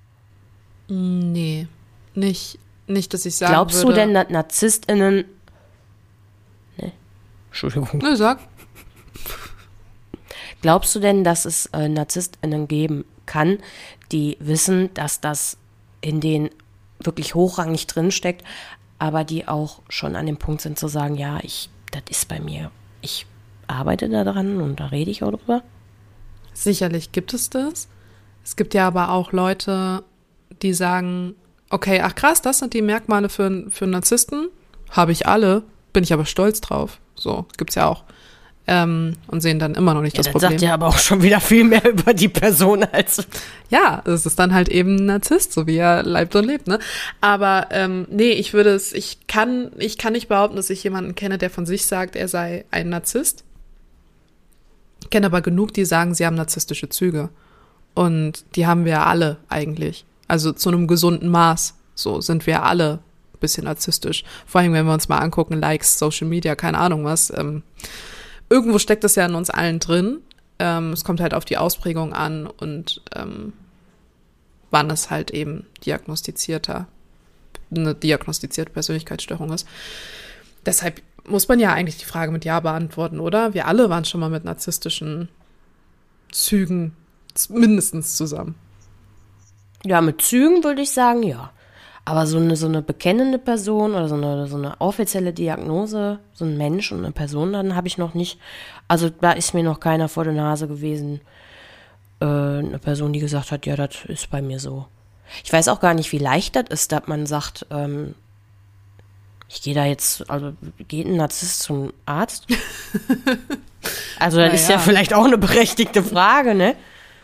Nee, 0.87 1.67
nicht, 2.15 2.59
nicht, 2.87 3.13
dass 3.13 3.25
ich 3.25 3.35
sagen 3.35 3.53
Glaubst 3.53 3.77
würde. 3.77 3.87
du 3.87 3.93
denn, 3.93 4.13
dass 4.13 4.29
NarzisstInnen. 4.29 5.25
Nee, 6.77 6.91
Entschuldigung. 7.49 7.87
Nee, 7.93 8.15
sag. 8.15 8.39
Glaubst 10.61 10.93
du 10.95 10.99
denn, 10.99 11.23
dass 11.23 11.45
es 11.45 11.67
äh, 11.67 11.87
NarzisstInnen 11.87 12.67
geben 12.67 13.05
kann, 13.25 13.59
die 14.11 14.37
wissen, 14.39 14.93
dass 14.93 15.21
das 15.21 15.57
in 16.01 16.19
den 16.19 16.49
wirklich 17.05 17.35
hochrangig 17.35 17.87
drinsteckt, 17.87 18.43
aber 18.99 19.23
die 19.23 19.47
auch 19.47 19.81
schon 19.89 20.15
an 20.15 20.25
dem 20.25 20.37
Punkt 20.37 20.61
sind 20.61 20.77
zu 20.77 20.87
sagen, 20.87 21.15
ja, 21.15 21.39
ich, 21.41 21.69
das 21.91 22.03
ist 22.09 22.27
bei 22.27 22.39
mir, 22.39 22.71
ich 23.01 23.25
arbeite 23.67 24.09
da 24.09 24.23
dran 24.23 24.61
und 24.61 24.79
da 24.79 24.87
rede 24.87 25.11
ich 25.11 25.23
auch 25.23 25.31
drüber. 25.31 25.63
Sicherlich 26.53 27.11
gibt 27.11 27.33
es 27.33 27.49
das. 27.49 27.87
Es 28.43 28.55
gibt 28.55 28.73
ja 28.73 28.87
aber 28.87 29.11
auch 29.11 29.31
Leute, 29.31 30.03
die 30.61 30.73
sagen, 30.73 31.35
okay, 31.69 32.01
ach 32.01 32.15
krass, 32.15 32.41
das 32.41 32.59
sind 32.59 32.73
die 32.73 32.81
Merkmale 32.81 33.29
für, 33.29 33.69
für 33.69 33.87
Narzissten. 33.87 34.49
Habe 34.89 35.11
ich 35.11 35.27
alle, 35.27 35.63
bin 35.93 36.03
ich 36.03 36.13
aber 36.13 36.25
stolz 36.25 36.61
drauf. 36.61 36.99
So, 37.15 37.45
gibt's 37.57 37.75
ja 37.75 37.87
auch 37.87 38.03
ähm, 38.71 39.17
und 39.27 39.41
sehen 39.41 39.60
dann 39.60 39.75
immer 39.75 39.93
noch 39.93 40.01
nicht 40.01 40.15
ja, 40.15 40.23
das 40.23 40.31
Problem. 40.31 40.51
Das 40.51 40.62
sagt 40.62 40.62
ja 40.62 40.73
aber 40.73 40.88
auch 40.88 40.97
schon 40.97 41.21
wieder 41.21 41.41
viel 41.41 41.65
mehr 41.65 41.84
über 41.91 42.13
die 42.13 42.29
Person 42.29 42.86
als. 42.86 43.27
Ja, 43.69 44.01
es 44.05 44.25
ist 44.25 44.39
dann 44.39 44.53
halt 44.53 44.69
eben 44.69 44.95
ein 44.95 45.05
Narzisst, 45.05 45.51
so 45.51 45.67
wie 45.67 45.75
er 45.75 46.03
leibt 46.03 46.36
und 46.38 46.45
lebt, 46.45 46.67
ne? 46.67 46.79
Aber 47.19 47.67
ähm, 47.71 48.07
nee, 48.10 48.31
ich 48.31 48.53
würde 48.53 48.69
es, 48.69 48.93
ich 48.93 49.27
kann, 49.27 49.71
ich 49.77 49.97
kann 49.97 50.13
nicht 50.13 50.29
behaupten, 50.29 50.55
dass 50.55 50.69
ich 50.69 50.84
jemanden 50.86 51.15
kenne, 51.15 51.38
der 51.38 51.49
von 51.49 51.65
sich 51.65 51.86
sagt, 51.86 52.15
er 52.15 52.29
sei 52.29 52.63
ein 52.71 52.88
Narzisst. 52.88 53.43
Ich 55.01 55.10
kenne 55.10 55.25
aber 55.25 55.41
genug, 55.41 55.73
die 55.73 55.84
sagen, 55.84 56.13
sie 56.13 56.25
haben 56.25 56.36
narzisstische 56.36 56.88
Züge. 56.88 57.29
Und 57.93 58.45
die 58.55 58.67
haben 58.67 58.86
wir 58.86 59.05
alle 59.05 59.38
eigentlich. 59.49 60.05
Also 60.29 60.53
zu 60.53 60.69
einem 60.69 60.88
gesunden 60.88 61.27
Maß. 61.27 61.75
So 61.93 62.21
sind 62.21 62.47
wir 62.47 62.63
alle 62.63 62.99
ein 63.34 63.39
bisschen 63.41 63.65
narzisstisch. 63.65 64.23
Vor 64.45 64.62
allem, 64.62 64.71
wenn 64.71 64.86
wir 64.86 64.93
uns 64.93 65.10
mal 65.10 65.17
angucken, 65.17 65.60
Likes, 65.60 65.99
Social 65.99 66.27
Media, 66.27 66.55
keine 66.55 66.77
Ahnung 66.77 67.03
was. 67.03 67.34
Ähm, 67.36 67.63
irgendwo 68.51 68.77
steckt 68.79 69.03
das 69.03 69.15
ja 69.15 69.25
in 69.25 69.33
uns 69.33 69.49
allen 69.49 69.79
drin. 69.79 70.19
Ähm, 70.59 70.91
es 70.91 71.03
kommt 71.03 71.21
halt 71.21 71.33
auf 71.33 71.45
die 71.45 71.57
Ausprägung 71.57 72.13
an 72.13 72.45
und 72.45 73.01
ähm, 73.15 73.53
wann 74.69 74.91
es 74.91 75.09
halt 75.09 75.31
eben 75.31 75.65
diagnostizierter, 75.85 76.87
eine 77.73 77.95
diagnostizierte 77.95 78.71
Persönlichkeitsstörung 78.71 79.51
ist. 79.53 79.67
Deshalb 80.65 81.01
muss 81.25 81.47
man 81.47 81.59
ja 81.59 81.71
eigentlich 81.73 81.97
die 81.97 82.05
Frage 82.05 82.31
mit 82.31 82.43
Ja 82.45 82.59
beantworten, 82.59 83.19
oder? 83.19 83.53
Wir 83.53 83.67
alle 83.67 83.89
waren 83.89 84.05
schon 84.05 84.19
mal 84.19 84.29
mit 84.29 84.43
narzisstischen 84.43 85.29
Zügen 86.31 86.95
mindestens 87.49 88.17
zusammen. 88.17 88.55
Ja, 89.85 90.01
mit 90.01 90.21
Zügen 90.21 90.63
würde 90.63 90.81
ich 90.81 90.91
sagen, 90.91 91.23
ja. 91.23 91.51
Aber 92.03 92.25
so 92.25 92.37
eine, 92.37 92.55
so 92.55 92.67
eine 92.67 92.81
bekennende 92.81 93.37
Person 93.37 93.91
oder 93.91 94.07
so 94.07 94.15
eine, 94.15 94.47
so 94.47 94.57
eine 94.57 94.79
offizielle 94.81 95.33
Diagnose, 95.33 96.19
so 96.33 96.45
ein 96.45 96.57
Mensch 96.57 96.91
und 96.91 96.99
eine 96.99 97.11
Person, 97.11 97.53
dann 97.53 97.75
habe 97.75 97.87
ich 97.87 97.97
noch 97.97 98.15
nicht. 98.15 98.39
Also 98.87 99.09
da 99.09 99.33
ist 99.33 99.53
mir 99.53 99.63
noch 99.63 99.79
keiner 99.79 100.09
vor 100.09 100.23
der 100.23 100.33
Nase 100.33 100.67
gewesen. 100.67 101.21
Äh, 102.19 102.25
eine 102.25 102.79
Person, 102.79 103.13
die 103.13 103.19
gesagt 103.19 103.51
hat, 103.51 103.65
ja, 103.65 103.75
das 103.75 104.03
ist 104.07 104.31
bei 104.31 104.41
mir 104.41 104.59
so. 104.59 104.87
Ich 105.43 105.53
weiß 105.53 105.67
auch 105.67 105.79
gar 105.79 105.93
nicht, 105.93 106.11
wie 106.11 106.17
leicht 106.17 106.55
das 106.55 106.65
ist, 106.69 106.91
dass 106.91 107.07
man 107.07 107.25
sagt, 107.27 107.67
ähm, 107.69 108.15
ich 109.47 109.61
gehe 109.61 109.75
da 109.75 109.85
jetzt, 109.85 110.29
also 110.29 110.53
geht 110.87 111.05
ein 111.05 111.17
Narzisst 111.17 111.61
zum 111.61 111.93
Arzt? 112.05 112.47
also 114.19 114.37
das 114.37 114.47
naja. 114.47 114.53
ist 114.53 114.69
ja 114.69 114.79
vielleicht 114.79 115.13
auch 115.13 115.25
eine 115.25 115.37
berechtigte 115.37 116.01
Frage, 116.03 116.55
ne? 116.55 116.75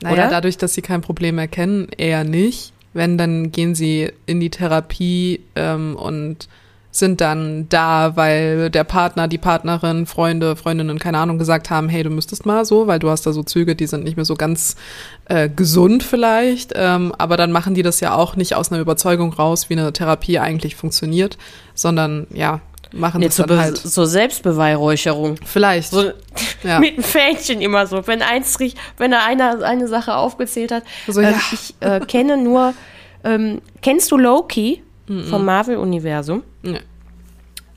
Naja, 0.02 0.14
Oder? 0.14 0.30
dadurch, 0.30 0.58
dass 0.58 0.76
sie 0.76 0.84
kein 0.84 1.02
Problem 1.02 1.40
erkennen, 1.40 1.88
eher 1.98 2.24
nicht 2.24 2.74
Wenn, 2.98 3.18
dann 3.18 3.52
gehen 3.52 3.76
sie 3.76 4.12
in 4.26 4.40
die 4.40 4.50
Therapie 4.50 5.40
ähm, 5.56 5.96
und 5.96 6.50
sind 6.98 7.22
dann 7.22 7.70
da, 7.70 8.16
weil 8.16 8.70
der 8.70 8.84
Partner, 8.84 9.28
die 9.28 9.38
Partnerin, 9.38 10.06
Freunde, 10.06 10.56
Freundinnen, 10.56 11.00
keine 11.00 11.20
Ahnung, 11.20 11.38
gesagt 11.38 11.70
haben, 11.70 11.90
hey, 11.90 12.04
du 12.04 12.10
müsstest 12.10 12.46
mal 12.46 12.66
so, 12.66 12.88
weil 12.88 13.00
du 13.00 13.10
hast 13.10 13.26
da 13.26 13.34
so 13.34 13.44
Züge, 13.44 13.76
die 13.76 13.88
sind 13.88 14.04
nicht 14.04 14.16
mehr 14.16 14.26
so 14.26 14.36
ganz 14.36 14.76
äh, 15.26 15.48
gesund 15.48 16.04
vielleicht. 16.04 16.74
Ähm, 16.76 17.14
aber 17.18 17.38
dann 17.38 17.52
machen 17.52 17.76
die 17.76 17.84
das 17.84 18.00
ja 18.00 18.16
auch 18.16 18.36
nicht 18.36 18.56
aus 18.56 18.72
einer 18.72 18.82
Überzeugung 18.82 19.32
raus, 19.34 19.70
wie 19.70 19.76
eine 19.76 19.94
Therapie 19.94 20.40
eigentlich 20.40 20.76
funktioniert, 20.76 21.38
sondern 21.76 22.26
ja, 22.34 22.62
machen 22.98 23.20
Nee, 23.20 23.28
das 23.28 23.38
dann 23.38 23.60
halt. 23.60 23.78
so 23.78 24.06
Selbstbeweihräucherung. 24.06 25.38
Vielleicht. 25.46 25.92
So 25.92 26.12
Ja. 26.64 26.80
mit 26.80 26.94
einem 26.96 27.04
Fähnchen 27.04 27.62
immer 27.62 27.88
so. 27.88 28.06
Wenn 28.08 28.22
eins 28.22 28.60
riecht, 28.60 28.78
wenn 28.98 29.14
er 29.14 29.26
einer 29.26 29.64
eine 29.64 29.88
Sache 29.88 30.16
aufgezählt 30.16 30.72
hat. 30.72 30.84
So, 31.08 31.22
ähm, 31.22 31.32
ja. 31.32 31.40
Ich 31.54 31.76
äh, 31.80 32.00
kenne 32.02 32.38
nur, 32.38 32.74
ähm, 33.24 33.62
kennst 33.82 34.12
du 34.12 34.18
Loki 34.18 34.84
vom 35.30 35.46
Marvel-Universum? 35.46 36.44
Nee. 36.64 36.82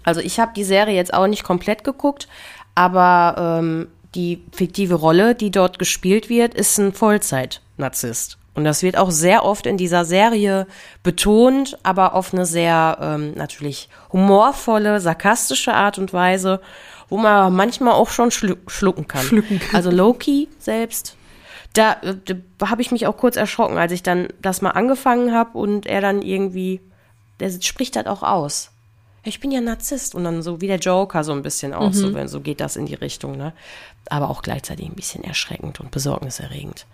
Also 0.02 0.20
ich 0.20 0.40
habe 0.40 0.50
die 0.56 0.64
Serie 0.64 0.96
jetzt 0.96 1.14
auch 1.14 1.28
nicht 1.28 1.44
komplett 1.44 1.85
geguckt, 1.85 2.26
aber 2.74 3.59
ähm, 3.61 3.87
die 4.16 4.42
fiktive 4.50 4.94
Rolle, 4.96 5.37
die 5.37 5.52
dort 5.52 5.78
gespielt 5.78 6.28
wird, 6.28 6.54
ist 6.54 6.78
ein 6.78 6.92
Vollzeit-Narzisst. 6.92 8.37
Und 8.54 8.64
das 8.64 8.82
wird 8.82 8.96
auch 8.98 9.10
sehr 9.10 9.44
oft 9.44 9.66
in 9.66 9.76
dieser 9.76 10.04
Serie 10.04 10.66
betont, 11.02 11.78
aber 11.82 12.14
auf 12.14 12.34
eine 12.34 12.46
sehr 12.46 12.98
ähm, 13.00 13.34
natürlich 13.34 13.88
humorvolle, 14.12 15.00
sarkastische 15.00 15.72
Art 15.72 15.98
und 15.98 16.12
Weise, 16.12 16.60
wo 17.08 17.16
man 17.16 17.54
manchmal 17.54 17.94
auch 17.94 18.10
schon 18.10 18.30
schlu 18.30 18.56
schlucken 18.66 19.06
kann. 19.06 19.22
Schlucken. 19.22 19.60
Also 19.72 19.90
Loki 19.90 20.48
selbst, 20.58 21.16
da, 21.74 21.92
äh, 22.02 22.16
da 22.58 22.70
habe 22.70 22.82
ich 22.82 22.90
mich 22.90 23.06
auch 23.06 23.16
kurz 23.16 23.36
erschrocken, 23.36 23.78
als 23.78 23.92
ich 23.92 24.02
dann 24.02 24.28
das 24.42 24.62
mal 24.62 24.70
angefangen 24.70 25.32
habe 25.32 25.56
und 25.56 25.86
er 25.86 26.00
dann 26.00 26.22
irgendwie, 26.22 26.80
der 27.38 27.50
spricht 27.60 27.96
das 27.96 28.06
auch 28.06 28.22
aus. 28.22 28.70
Ich 29.22 29.38
bin 29.38 29.52
ja 29.52 29.60
Narzisst 29.60 30.14
und 30.14 30.24
dann 30.24 30.42
so 30.42 30.60
wie 30.60 30.66
der 30.66 30.78
Joker 30.78 31.24
so 31.24 31.32
ein 31.32 31.42
bisschen 31.42 31.74
auch, 31.74 31.92
so, 31.92 32.14
wenn 32.14 32.26
so 32.26 32.40
geht 32.40 32.60
das 32.60 32.76
in 32.76 32.86
die 32.86 32.94
Richtung, 32.94 33.36
ne? 33.36 33.52
Aber 34.08 34.30
auch 34.30 34.40
gleichzeitig 34.40 34.86
ein 34.86 34.94
bisschen 34.94 35.22
erschreckend 35.22 35.78
und 35.78 35.90
besorgniserregend. 35.90 36.86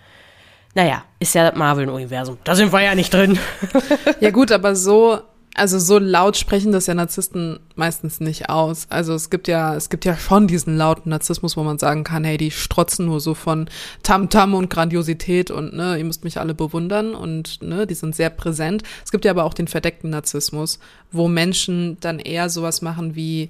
Naja, 0.77 1.05
ist 1.21 1.35
ja 1.35 1.49
das 1.49 1.59
Marvel-Universum. 1.59 2.37
Da 2.45 2.55
sind 2.55 2.71
wir 2.71 2.83
ja 2.83 2.95
nicht 2.95 3.13
drin. 3.13 3.39
Ja 4.21 4.31
gut, 4.31 4.53
aber 4.53 4.77
so, 4.77 5.21
also 5.55 5.79
so 5.79 5.99
laut 5.99 6.37
sprechen 6.37 6.71
das 6.71 6.87
ja 6.87 6.93
Narzissten 6.93 7.61
meistens 7.77 8.21
nicht 8.21 8.51
aus. 8.51 8.87
Also 8.91 9.15
es 9.15 9.31
gibt 9.31 9.49
ja, 9.49 9.75
es 9.75 9.89
gibt 9.89 10.05
ja 10.05 10.19
schon 10.19 10.47
diesen 10.47 10.77
lauten 10.77 11.09
Narzissmus, 11.09 11.57
wo 11.57 11.63
man 11.63 11.79
sagen 11.79 12.05
kann, 12.05 12.25
hey, 12.25 12.37
die 12.37 12.51
strotzen 12.51 13.07
nur 13.07 13.21
so 13.21 13.33
von 13.33 13.71
Tamtam 14.03 14.53
und 14.53 14.69
Grandiosität 14.69 15.51
und 15.51 15.75
ne, 15.75 15.97
ihr 15.97 16.05
müsst 16.05 16.25
mich 16.25 16.39
alle 16.39 16.53
bewundern 16.53 17.15
und 17.15 17.63
ne, 17.63 17.87
die 17.87 17.95
sind 17.95 18.15
sehr 18.15 18.31
präsent. 18.31 18.83
Es 19.03 19.13
gibt 19.13 19.25
ja 19.25 19.31
aber 19.31 19.45
auch 19.45 19.55
den 19.55 19.69
verdeckten 19.69 20.11
Narzissmus, 20.11 20.79
wo 21.11 21.27
Menschen 21.27 21.97
dann 22.01 22.19
eher 22.19 22.51
sowas 22.51 22.83
machen 22.83 23.15
wie, 23.15 23.49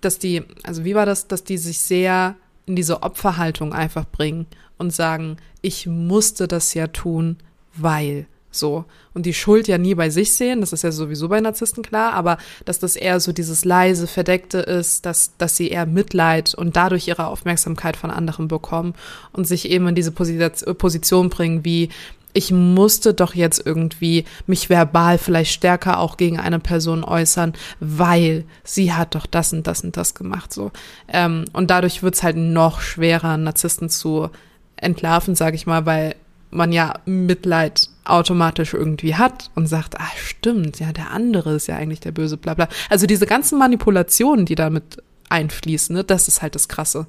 dass 0.00 0.18
die, 0.18 0.42
also 0.64 0.84
wie 0.84 0.96
war 0.96 1.06
das, 1.06 1.28
dass 1.28 1.44
die 1.44 1.58
sich 1.58 1.78
sehr 1.78 2.34
in 2.66 2.74
diese 2.74 3.04
Opferhaltung 3.04 3.72
einfach 3.72 4.06
bringen 4.06 4.46
und 4.78 4.92
sagen, 4.92 5.36
ich 5.62 5.86
musste 5.86 6.48
das 6.48 6.74
ja 6.74 6.86
tun, 6.88 7.36
weil 7.74 8.26
so. 8.56 8.84
Und 9.14 9.26
die 9.26 9.34
Schuld 9.34 9.68
ja 9.68 9.78
nie 9.78 9.94
bei 9.94 10.10
sich 10.10 10.34
sehen, 10.34 10.60
das 10.60 10.72
ist 10.72 10.82
ja 10.82 10.92
sowieso 10.92 11.28
bei 11.28 11.40
Narzissten 11.40 11.82
klar, 11.82 12.14
aber 12.14 12.38
dass 12.64 12.78
das 12.78 12.96
eher 12.96 13.20
so 13.20 13.32
dieses 13.32 13.64
leise, 13.64 14.06
verdeckte 14.06 14.58
ist, 14.58 15.06
dass, 15.06 15.36
dass 15.38 15.56
sie 15.56 15.68
eher 15.68 15.86
Mitleid 15.86 16.54
und 16.54 16.76
dadurch 16.76 17.06
ihre 17.08 17.26
Aufmerksamkeit 17.26 17.96
von 17.96 18.10
anderen 18.10 18.48
bekommen 18.48 18.94
und 19.32 19.46
sich 19.46 19.70
eben 19.70 19.88
in 19.88 19.94
diese 19.94 20.10
Posi- 20.10 20.74
Position 20.74 21.30
bringen, 21.30 21.64
wie 21.64 21.90
ich 22.32 22.50
musste 22.50 23.14
doch 23.14 23.34
jetzt 23.34 23.64
irgendwie 23.64 24.26
mich 24.46 24.68
verbal 24.68 25.16
vielleicht 25.16 25.54
stärker 25.54 25.98
auch 26.00 26.18
gegen 26.18 26.38
eine 26.38 26.58
Person 26.58 27.02
äußern, 27.02 27.54
weil 27.80 28.44
sie 28.62 28.92
hat 28.92 29.14
doch 29.14 29.24
das 29.24 29.54
und 29.54 29.66
das 29.66 29.82
und 29.82 29.96
das 29.96 30.14
gemacht 30.14 30.52
so. 30.52 30.70
Ähm, 31.08 31.46
und 31.54 31.70
dadurch 31.70 32.02
wird's 32.02 32.22
halt 32.22 32.36
noch 32.36 32.82
schwerer, 32.82 33.38
Narzissten 33.38 33.88
zu 33.88 34.28
entlarven, 34.76 35.34
sage 35.34 35.56
ich 35.56 35.66
mal, 35.66 35.86
weil 35.86 36.14
man 36.50 36.72
ja 36.72 37.00
Mitleid 37.04 37.88
automatisch 38.04 38.74
irgendwie 38.74 39.14
hat 39.16 39.50
und 39.54 39.66
sagt, 39.66 39.98
ah 39.98 40.10
stimmt, 40.16 40.78
ja, 40.78 40.92
der 40.92 41.10
andere 41.10 41.54
ist 41.54 41.66
ja 41.66 41.76
eigentlich 41.76 42.00
der 42.00 42.12
Böse, 42.12 42.36
bla 42.36 42.54
bla. 42.54 42.68
Also 42.88 43.06
diese 43.06 43.26
ganzen 43.26 43.58
Manipulationen, 43.58 44.46
die 44.46 44.54
damit 44.54 45.02
einfließen, 45.28 45.94
ne, 45.94 46.04
das 46.04 46.28
ist 46.28 46.42
halt 46.42 46.54
das 46.54 46.68
Krasse. 46.68 47.06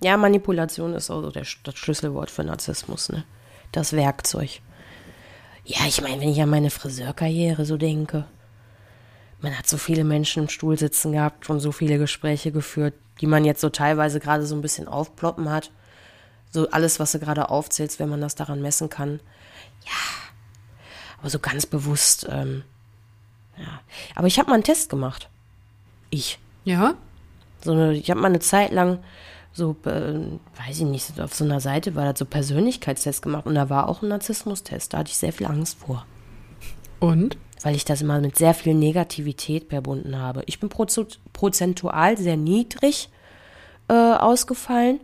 Ja, 0.00 0.16
Manipulation 0.16 0.94
ist 0.94 1.10
also 1.10 1.30
der, 1.30 1.44
das 1.64 1.76
Schlüsselwort 1.76 2.30
für 2.30 2.44
Narzissmus, 2.44 3.08
ne? 3.08 3.24
Das 3.72 3.92
Werkzeug. 3.92 4.60
Ja, 5.64 5.80
ich 5.86 6.00
meine, 6.00 6.20
wenn 6.20 6.30
ich 6.30 6.40
an 6.40 6.48
meine 6.48 6.70
Friseurkarriere 6.70 7.64
so 7.64 7.76
denke, 7.76 8.24
man 9.40 9.56
hat 9.56 9.68
so 9.68 9.76
viele 9.76 10.04
Menschen 10.04 10.44
im 10.44 10.48
Stuhl 10.48 10.78
sitzen 10.78 11.12
gehabt, 11.12 11.46
schon 11.46 11.60
so 11.60 11.72
viele 11.72 11.98
Gespräche 11.98 12.52
geführt, 12.52 12.94
die 13.20 13.26
man 13.26 13.44
jetzt 13.44 13.60
so 13.60 13.68
teilweise 13.68 14.20
gerade 14.20 14.46
so 14.46 14.54
ein 14.54 14.62
bisschen 14.62 14.88
aufploppen 14.88 15.50
hat. 15.50 15.70
So 16.50 16.70
alles, 16.70 16.98
was 16.98 17.12
du 17.12 17.18
gerade 17.18 17.50
aufzählst, 17.50 17.98
wenn 17.98 18.08
man 18.08 18.20
das 18.20 18.34
daran 18.34 18.62
messen 18.62 18.88
kann. 18.88 19.20
Ja, 19.84 20.28
aber 21.20 21.30
so 21.30 21.38
ganz 21.38 21.66
bewusst, 21.66 22.26
ähm, 22.30 22.62
ja. 23.56 23.80
Aber 24.14 24.26
ich 24.26 24.38
habe 24.38 24.48
mal 24.48 24.54
einen 24.54 24.64
Test 24.64 24.88
gemacht. 24.88 25.28
Ich. 26.10 26.38
Ja? 26.64 26.94
So 27.62 27.72
eine, 27.72 27.94
ich 27.94 28.10
habe 28.10 28.20
mal 28.20 28.28
eine 28.28 28.40
Zeit 28.40 28.72
lang 28.72 29.00
so, 29.52 29.76
äh, 29.84 30.14
weiß 30.66 30.78
ich 30.78 30.82
nicht, 30.82 31.20
auf 31.20 31.34
so 31.34 31.44
einer 31.44 31.60
Seite 31.60 31.94
war 31.94 32.04
das 32.04 32.18
so 32.18 32.24
Persönlichkeitstest 32.24 33.22
gemacht 33.22 33.46
und 33.46 33.56
da 33.56 33.68
war 33.68 33.88
auch 33.88 34.02
ein 34.02 34.08
Narzissmustest. 34.08 34.92
Da 34.92 34.98
hatte 34.98 35.10
ich 35.10 35.16
sehr 35.16 35.32
viel 35.32 35.46
Angst 35.46 35.78
vor, 35.78 36.06
Und? 37.00 37.36
Weil 37.62 37.74
ich 37.74 37.84
das 37.84 38.02
immer 38.02 38.20
mit 38.20 38.36
sehr 38.36 38.54
viel 38.54 38.74
Negativität 38.74 39.68
verbunden 39.68 40.18
habe. 40.18 40.42
Ich 40.46 40.60
bin 40.60 40.68
prozentual 40.68 42.16
sehr 42.16 42.36
niedrig 42.36 43.08
äh, 43.88 43.94
ausgefallen 43.94 45.00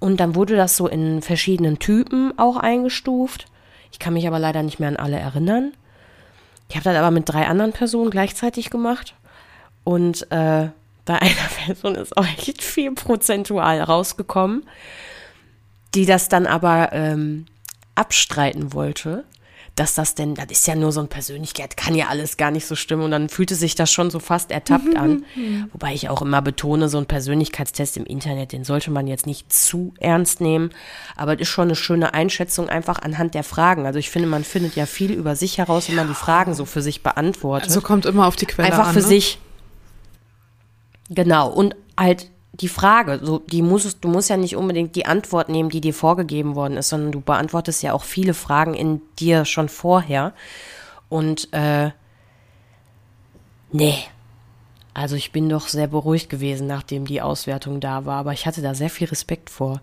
und 0.00 0.18
dann 0.20 0.34
wurde 0.34 0.56
das 0.56 0.76
so 0.76 0.88
in 0.88 1.22
verschiedenen 1.22 1.78
Typen 1.78 2.38
auch 2.38 2.56
eingestuft. 2.56 3.46
Ich 3.90 3.98
kann 3.98 4.14
mich 4.14 4.26
aber 4.26 4.38
leider 4.38 4.62
nicht 4.62 4.80
mehr 4.80 4.88
an 4.88 4.96
alle 4.96 5.18
erinnern. 5.18 5.72
Ich 6.68 6.76
habe 6.76 6.84
das 6.84 6.96
aber 6.96 7.10
mit 7.10 7.28
drei 7.28 7.46
anderen 7.46 7.72
Personen 7.72 8.10
gleichzeitig 8.10 8.70
gemacht 8.70 9.14
und 9.84 10.30
äh, 10.30 10.68
bei 11.04 11.18
einer 11.20 11.48
Person 11.64 11.94
ist 11.94 12.16
auch 12.16 12.26
echt 12.26 12.62
viel 12.62 12.92
prozentual 12.92 13.80
rausgekommen, 13.80 14.64
die 15.94 16.06
das 16.06 16.28
dann 16.28 16.46
aber 16.46 16.92
ähm, 16.92 17.46
abstreiten 17.94 18.72
wollte, 18.72 19.24
dass 19.74 19.94
das 19.94 20.14
denn, 20.14 20.34
das 20.34 20.46
ist 20.50 20.66
ja 20.66 20.74
nur 20.74 20.92
so 20.92 21.00
eine 21.00 21.08
Persönlichkeit, 21.08 21.76
kann 21.76 21.94
ja 21.94 22.08
alles 22.08 22.36
gar 22.36 22.50
nicht 22.50 22.66
so 22.66 22.76
stimmen 22.76 23.04
und 23.04 23.10
dann 23.10 23.28
fühlte 23.28 23.54
sich 23.54 23.74
das 23.74 23.90
schon 23.90 24.10
so 24.10 24.18
fast 24.18 24.50
ertappt 24.50 24.96
an. 24.96 25.24
Wobei 25.72 25.94
ich 25.94 26.10
auch 26.10 26.20
immer 26.20 26.42
betone, 26.42 26.88
so 26.88 26.98
ein 26.98 27.06
Persönlichkeitstest 27.06 27.96
im 27.96 28.04
Internet, 28.04 28.52
den 28.52 28.64
sollte 28.64 28.90
man 28.90 29.06
jetzt 29.06 29.26
nicht 29.26 29.52
zu 29.52 29.94
ernst 29.98 30.40
nehmen, 30.40 30.70
aber 31.16 31.34
es 31.34 31.42
ist 31.42 31.48
schon 31.48 31.68
eine 31.68 31.76
schöne 31.76 32.12
Einschätzung 32.12 32.68
einfach 32.68 32.98
anhand 32.98 33.34
der 33.34 33.44
Fragen. 33.44 33.86
Also 33.86 33.98
ich 33.98 34.10
finde, 34.10 34.28
man 34.28 34.44
findet 34.44 34.76
ja 34.76 34.84
viel 34.84 35.12
über 35.12 35.36
sich 35.36 35.58
heraus, 35.58 35.88
wenn 35.88 35.96
man 35.96 36.08
die 36.08 36.14
Fragen 36.14 36.54
so 36.54 36.66
für 36.66 36.82
sich 36.82 37.02
beantwortet 37.02 37.68
Also 37.68 37.80
kommt 37.80 38.04
immer 38.04 38.26
auf 38.26 38.36
die 38.36 38.46
Quelle 38.46 38.68
einfach 38.68 38.88
an. 38.88 38.94
für 38.94 39.00
ne? 39.00 39.06
sich. 39.06 39.38
Genau. 41.08 41.48
Und 41.48 41.76
halt 41.96 42.30
die 42.54 42.68
Frage, 42.68 43.20
so, 43.22 43.38
die 43.38 43.62
musst, 43.62 44.04
du 44.04 44.08
musst 44.08 44.28
ja 44.28 44.36
nicht 44.36 44.56
unbedingt 44.56 44.94
die 44.94 45.06
Antwort 45.06 45.48
nehmen, 45.48 45.70
die 45.70 45.80
dir 45.80 45.94
vorgegeben 45.94 46.54
worden 46.54 46.76
ist, 46.76 46.90
sondern 46.90 47.12
du 47.12 47.20
beantwortest 47.20 47.82
ja 47.82 47.94
auch 47.94 48.04
viele 48.04 48.34
Fragen 48.34 48.74
in 48.74 49.00
dir 49.18 49.44
schon 49.44 49.68
vorher. 49.68 50.34
Und, 51.08 51.52
äh, 51.52 51.90
nee. 53.70 53.96
Also 54.94 55.16
ich 55.16 55.32
bin 55.32 55.48
doch 55.48 55.68
sehr 55.68 55.86
beruhigt 55.86 56.28
gewesen, 56.28 56.66
nachdem 56.66 57.06
die 57.06 57.22
Auswertung 57.22 57.80
da 57.80 58.04
war, 58.04 58.18
aber 58.18 58.34
ich 58.34 58.44
hatte 58.44 58.60
da 58.60 58.74
sehr 58.74 58.90
viel 58.90 59.08
Respekt 59.08 59.48
vor, 59.48 59.80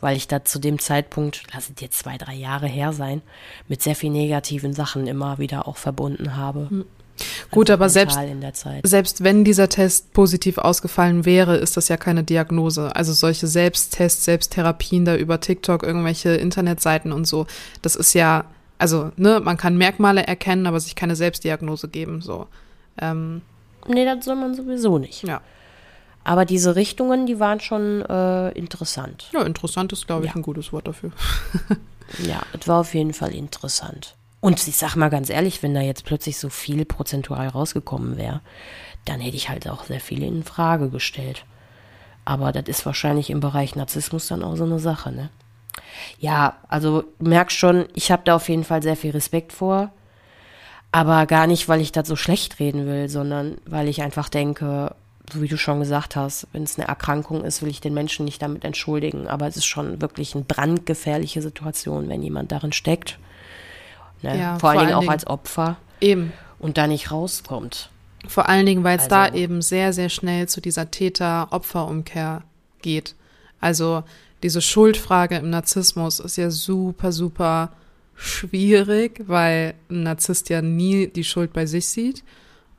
weil 0.00 0.16
ich 0.16 0.26
da 0.26 0.44
zu 0.44 0.58
dem 0.58 0.80
Zeitpunkt, 0.80 1.44
lass 1.54 1.70
es 1.70 1.80
jetzt 1.80 2.00
zwei, 2.00 2.18
drei 2.18 2.34
Jahre 2.34 2.66
her 2.66 2.92
sein, 2.92 3.22
mit 3.68 3.82
sehr 3.82 3.94
viel 3.94 4.10
negativen 4.10 4.72
Sachen 4.72 5.06
immer 5.06 5.38
wieder 5.38 5.68
auch 5.68 5.76
verbunden 5.76 6.36
habe. 6.36 6.86
Gut, 7.50 7.70
aber 7.70 7.88
selbst, 7.88 8.18
selbst 8.84 9.24
wenn 9.24 9.44
dieser 9.44 9.68
Test 9.68 10.12
positiv 10.12 10.58
ausgefallen 10.58 11.24
wäre, 11.24 11.56
ist 11.56 11.76
das 11.76 11.88
ja 11.88 11.96
keine 11.96 12.24
Diagnose. 12.24 12.94
Also 12.94 13.12
solche 13.12 13.46
Selbsttests, 13.46 14.24
Selbsttherapien 14.24 15.04
da 15.04 15.16
über 15.16 15.40
TikTok, 15.40 15.82
irgendwelche 15.82 16.30
Internetseiten 16.36 17.12
und 17.12 17.26
so, 17.26 17.46
das 17.82 17.96
ist 17.96 18.14
ja, 18.14 18.44
also, 18.78 19.10
ne, 19.16 19.40
man 19.42 19.56
kann 19.56 19.76
Merkmale 19.76 20.26
erkennen, 20.26 20.66
aber 20.66 20.78
sich 20.80 20.94
keine 20.94 21.16
Selbstdiagnose 21.16 21.88
geben, 21.88 22.20
so. 22.22 22.46
Ähm, 23.00 23.42
Nee, 23.86 24.04
das 24.04 24.24
soll 24.24 24.36
man 24.36 24.54
sowieso 24.54 24.98
nicht. 24.98 25.22
ja. 25.24 25.40
Aber 26.24 26.44
diese 26.44 26.76
Richtungen, 26.76 27.24
die 27.24 27.40
waren 27.40 27.58
schon 27.58 28.02
äh, 28.02 28.50
interessant. 28.50 29.30
Ja, 29.32 29.42
interessant 29.44 29.92
ist, 29.94 30.06
glaube 30.06 30.26
ich, 30.26 30.30
Ja. 30.32 30.36
ein 30.36 30.42
gutes 30.42 30.72
Wort 30.72 30.86
dafür. 30.86 31.10
Ja, 32.26 32.40
es 32.58 32.66
war 32.66 32.80
auf 32.80 32.94
jeden 32.94 33.12
Fall 33.12 33.34
interessant. 33.34 34.16
Und 34.40 34.66
ich 34.68 34.76
sag 34.76 34.94
mal 34.94 35.10
ganz 35.10 35.30
ehrlich, 35.30 35.62
wenn 35.62 35.74
da 35.74 35.80
jetzt 35.80 36.04
plötzlich 36.04 36.38
so 36.38 36.48
viel 36.48 36.84
prozentual 36.84 37.48
rausgekommen 37.48 38.16
wäre, 38.16 38.40
dann 39.04 39.20
hätte 39.20 39.36
ich 39.36 39.48
halt 39.48 39.68
auch 39.68 39.84
sehr 39.84 40.00
viele 40.00 40.26
in 40.26 40.44
Frage 40.44 40.90
gestellt. 40.90 41.44
Aber 42.24 42.52
das 42.52 42.68
ist 42.68 42.86
wahrscheinlich 42.86 43.30
im 43.30 43.40
Bereich 43.40 43.74
Narzissmus 43.74 44.28
dann 44.28 44.44
auch 44.44 44.56
so 44.56 44.64
eine 44.64 44.78
Sache, 44.78 45.12
ne? 45.12 45.30
Ja, 46.18 46.58
also 46.68 47.02
du 47.18 47.28
merkst 47.28 47.56
schon, 47.56 47.86
ich 47.94 48.10
habe 48.10 48.22
da 48.24 48.36
auf 48.36 48.48
jeden 48.48 48.64
Fall 48.64 48.82
sehr 48.82 48.96
viel 48.96 49.12
Respekt 49.12 49.52
vor. 49.52 49.90
Aber 50.92 51.26
gar 51.26 51.46
nicht, 51.46 51.68
weil 51.68 51.80
ich 51.80 51.92
das 51.92 52.08
so 52.08 52.16
schlecht 52.16 52.60
reden 52.60 52.86
will, 52.86 53.08
sondern 53.08 53.58
weil 53.66 53.88
ich 53.88 54.02
einfach 54.02 54.28
denke, 54.28 54.94
so 55.30 55.42
wie 55.42 55.48
du 55.48 55.58
schon 55.58 55.80
gesagt 55.80 56.16
hast, 56.16 56.46
wenn 56.52 56.62
es 56.62 56.78
eine 56.78 56.88
Erkrankung 56.88 57.44
ist, 57.44 57.62
will 57.62 57.68
ich 57.68 57.80
den 57.80 57.94
Menschen 57.94 58.24
nicht 58.24 58.40
damit 58.40 58.64
entschuldigen. 58.64 59.28
Aber 59.28 59.46
es 59.46 59.56
ist 59.56 59.66
schon 59.66 60.00
wirklich 60.00 60.34
eine 60.34 60.44
brandgefährliche 60.44 61.42
Situation, 61.42 62.08
wenn 62.08 62.22
jemand 62.22 62.52
darin 62.52 62.72
steckt. 62.72 63.18
Ne? 64.22 64.38
Ja, 64.38 64.52
vor, 64.58 64.60
vor 64.60 64.70
allen 64.70 64.88
Dingen 64.88 64.94
auch 64.94 65.08
als 65.08 65.26
Opfer 65.26 65.76
Eben. 66.00 66.32
und 66.58 66.78
da 66.78 66.86
nicht 66.86 67.10
rauskommt. 67.10 67.90
Vor 68.26 68.48
allen 68.48 68.66
Dingen, 68.66 68.84
weil 68.84 68.98
es 68.98 69.08
da 69.08 69.24
Also- 69.24 69.36
eben 69.36 69.62
sehr, 69.62 69.92
sehr 69.92 70.08
schnell 70.08 70.48
zu 70.48 70.60
dieser 70.60 70.90
Täter-Opfer-Umkehr 70.90 72.42
geht. 72.82 73.14
Also 73.60 74.02
diese 74.42 74.60
Schuldfrage 74.60 75.36
im 75.36 75.50
Narzissmus 75.50 76.20
ist 76.20 76.36
ja 76.36 76.50
super, 76.50 77.12
super 77.12 77.72
schwierig, 78.14 79.22
weil 79.26 79.74
ein 79.90 80.02
Narzisst 80.02 80.48
ja 80.48 80.62
nie 80.62 81.06
die 81.08 81.24
Schuld 81.24 81.52
bei 81.52 81.66
sich 81.66 81.88
sieht 81.88 82.24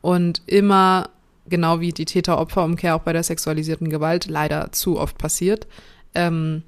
und 0.01 0.41
immer, 0.45 1.09
genau 1.47 1.79
wie 1.79 1.91
die 1.93 2.05
Täter-Opfer-Umkehr 2.05 2.95
auch 2.95 3.01
bei 3.01 3.13
der 3.13 3.23
sexualisierten 3.23 3.89
Gewalt 3.89 4.27
leider 4.27 4.71
zu 4.71 4.99
oft 4.99 5.17
passiert, 5.17 5.67
ähm, 6.15 6.63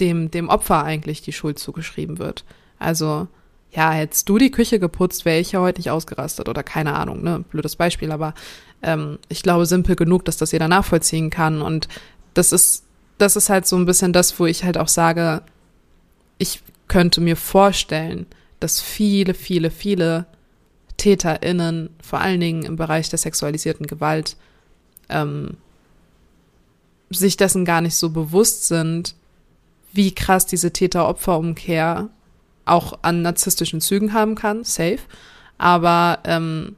dem, 0.00 0.30
dem 0.30 0.48
Opfer 0.48 0.84
eigentlich 0.84 1.22
die 1.22 1.32
Schuld 1.32 1.58
zugeschrieben 1.58 2.18
wird. 2.18 2.44
Also, 2.78 3.28
ja, 3.74 3.90
hättest 3.90 4.28
du 4.28 4.36
die 4.36 4.50
Küche 4.50 4.78
geputzt, 4.78 5.24
wäre 5.24 5.40
ich 5.40 5.52
ja 5.52 5.60
heute 5.60 5.80
nicht 5.80 5.90
ausgerastet 5.90 6.48
oder 6.48 6.62
keine 6.62 6.94
Ahnung, 6.94 7.22
ne? 7.22 7.44
Blödes 7.50 7.76
Beispiel, 7.76 8.12
aber 8.12 8.34
ähm, 8.82 9.18
ich 9.28 9.42
glaube 9.42 9.64
simpel 9.64 9.96
genug, 9.96 10.26
dass 10.26 10.36
das 10.36 10.52
jeder 10.52 10.68
nachvollziehen 10.68 11.30
kann. 11.30 11.62
Und 11.62 11.88
das 12.34 12.52
ist, 12.52 12.84
das 13.16 13.34
ist 13.34 13.48
halt 13.48 13.66
so 13.66 13.76
ein 13.76 13.86
bisschen 13.86 14.12
das, 14.12 14.38
wo 14.38 14.44
ich 14.44 14.64
halt 14.64 14.76
auch 14.76 14.88
sage, 14.88 15.42
ich 16.36 16.60
könnte 16.86 17.22
mir 17.22 17.36
vorstellen, 17.36 18.26
dass 18.60 18.80
viele, 18.80 19.32
viele, 19.32 19.70
viele 19.70 20.26
TäterInnen, 20.98 21.88
vor 22.02 22.20
allen 22.20 22.40
Dingen 22.40 22.64
im 22.64 22.76
Bereich 22.76 23.08
der 23.08 23.18
sexualisierten 23.18 23.86
Gewalt, 23.86 24.36
ähm, 25.08 25.56
sich 27.10 27.38
dessen 27.38 27.64
gar 27.64 27.80
nicht 27.80 27.94
so 27.94 28.10
bewusst 28.10 28.66
sind, 28.66 29.14
wie 29.94 30.14
krass 30.14 30.44
diese 30.46 30.72
Täter-Opfer-Umkehr 30.72 32.10
auch 32.64 32.98
an 33.02 33.22
narzisstischen 33.22 33.80
Zügen 33.80 34.12
haben 34.12 34.34
kann, 34.34 34.64
safe. 34.64 35.00
Aber 35.58 36.20
ähm, 36.24 36.76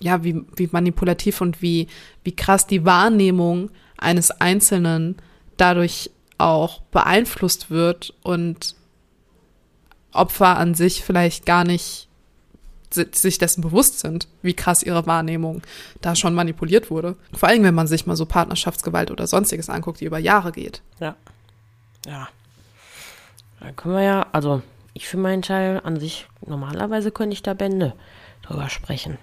ja, 0.00 0.24
wie, 0.24 0.44
wie 0.56 0.68
manipulativ 0.72 1.40
und 1.40 1.62
wie, 1.62 1.88
wie 2.24 2.34
krass 2.34 2.66
die 2.66 2.84
Wahrnehmung 2.84 3.70
eines 3.98 4.30
Einzelnen 4.30 5.16
dadurch 5.56 6.10
auch 6.38 6.80
beeinflusst 6.90 7.70
wird 7.70 8.14
und 8.22 8.74
Opfer 10.12 10.56
an 10.58 10.74
sich 10.74 11.04
vielleicht 11.04 11.46
gar 11.46 11.64
nicht 11.64 12.08
si- 12.90 13.06
sich 13.12 13.38
dessen 13.38 13.62
bewusst 13.62 14.00
sind, 14.00 14.28
wie 14.42 14.54
krass 14.54 14.82
ihre 14.82 15.06
Wahrnehmung 15.06 15.62
da 16.00 16.14
schon 16.16 16.34
manipuliert 16.34 16.90
wurde. 16.90 17.16
Vor 17.32 17.48
allem, 17.48 17.62
wenn 17.62 17.74
man 17.74 17.86
sich 17.86 18.04
mal 18.06 18.16
so 18.16 18.26
Partnerschaftsgewalt 18.26 19.10
oder 19.10 19.26
sonstiges 19.26 19.70
anguckt, 19.70 20.00
die 20.00 20.04
über 20.06 20.18
Jahre 20.18 20.52
geht. 20.52 20.82
Ja. 21.00 21.16
Ja. 22.06 22.28
Da 23.62 23.70
können 23.70 23.94
wir 23.94 24.02
ja, 24.02 24.26
also 24.32 24.60
ich 24.92 25.08
für 25.08 25.18
meinen 25.18 25.42
Teil 25.42 25.80
an 25.84 26.00
sich, 26.00 26.26
normalerweise 26.44 27.12
könnte 27.12 27.34
ich 27.34 27.42
da 27.42 27.54
Bände 27.54 27.94
drüber 28.42 28.68
sprechen. 28.68 29.18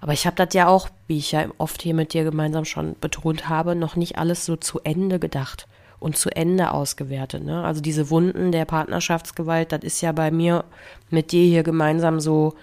Aber 0.00 0.14
ich 0.14 0.26
habe 0.26 0.36
das 0.36 0.54
ja 0.54 0.66
auch, 0.66 0.88
wie 1.06 1.18
ich 1.18 1.32
ja 1.32 1.46
oft 1.58 1.82
hier 1.82 1.92
mit 1.92 2.14
dir 2.14 2.24
gemeinsam 2.24 2.64
schon 2.64 2.96
betont 2.98 3.50
habe, 3.50 3.74
noch 3.74 3.96
nicht 3.96 4.16
alles 4.16 4.46
so 4.46 4.56
zu 4.56 4.80
Ende 4.80 5.18
gedacht 5.18 5.68
und 5.98 6.16
zu 6.16 6.30
Ende 6.30 6.72
ausgewertet. 6.72 7.44
Ne? 7.44 7.62
Also 7.62 7.82
diese 7.82 8.08
Wunden 8.08 8.50
der 8.50 8.64
Partnerschaftsgewalt, 8.64 9.72
das 9.72 9.82
ist 9.82 10.00
ja 10.00 10.12
bei 10.12 10.30
mir 10.30 10.64
mit 11.10 11.30
dir 11.30 11.44
hier 11.44 11.62
gemeinsam 11.62 12.18
so, 12.18 12.54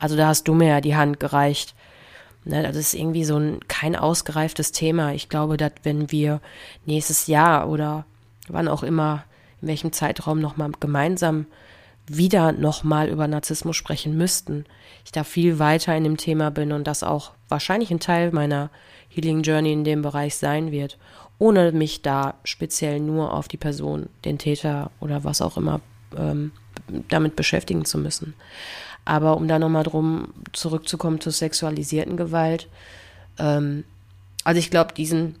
also 0.00 0.16
da 0.16 0.26
hast 0.26 0.48
du 0.48 0.54
mir 0.54 0.68
ja 0.68 0.80
die 0.80 0.96
Hand 0.96 1.20
gereicht. 1.20 1.76
Ne, 2.44 2.62
das 2.62 2.74
ist 2.74 2.94
irgendwie 2.94 3.24
so 3.24 3.36
ein 3.36 3.60
kein 3.68 3.94
ausgereiftes 3.94 4.72
Thema. 4.72 5.12
Ich 5.12 5.28
glaube, 5.28 5.58
dass 5.58 5.72
wenn 5.82 6.10
wir 6.10 6.40
nächstes 6.86 7.26
Jahr 7.26 7.68
oder 7.68 8.06
wann 8.48 8.66
auch 8.66 8.82
immer, 8.82 9.24
in 9.60 9.68
welchem 9.68 9.92
Zeitraum 9.92 10.40
nochmal 10.40 10.72
gemeinsam 10.80 11.46
wieder 12.06 12.52
nochmal 12.52 13.08
über 13.08 13.28
Narzissmus 13.28 13.76
sprechen 13.76 14.16
müssten, 14.16 14.64
ich 15.04 15.12
da 15.12 15.22
viel 15.22 15.58
weiter 15.58 15.96
in 15.96 16.04
dem 16.04 16.16
Thema 16.16 16.50
bin 16.50 16.72
und 16.72 16.86
das 16.86 17.02
auch 17.02 17.32
wahrscheinlich 17.48 17.90
ein 17.90 18.00
Teil 18.00 18.32
meiner 18.32 18.70
Healing 19.08 19.42
Journey 19.42 19.72
in 19.72 19.84
dem 19.84 20.02
Bereich 20.02 20.36
sein 20.36 20.72
wird, 20.72 20.98
ohne 21.38 21.72
mich 21.72 22.02
da 22.02 22.34
speziell 22.44 23.00
nur 23.00 23.32
auf 23.32 23.48
die 23.48 23.56
Person, 23.56 24.08
den 24.24 24.38
Täter 24.38 24.90
oder 25.00 25.24
was 25.24 25.40
auch 25.40 25.56
immer 25.56 25.80
ähm, 26.16 26.52
damit 27.08 27.36
beschäftigen 27.36 27.84
zu 27.84 27.98
müssen. 27.98 28.34
Aber 29.04 29.36
um 29.36 29.48
da 29.48 29.58
nochmal 29.58 29.84
drum 29.84 30.34
zurückzukommen 30.52 31.20
zur 31.20 31.32
sexualisierten 31.32 32.16
Gewalt, 32.16 32.68
ähm, 33.38 33.84
also 34.44 34.58
ich 34.58 34.70
glaube, 34.70 34.94
diesen, 34.94 35.36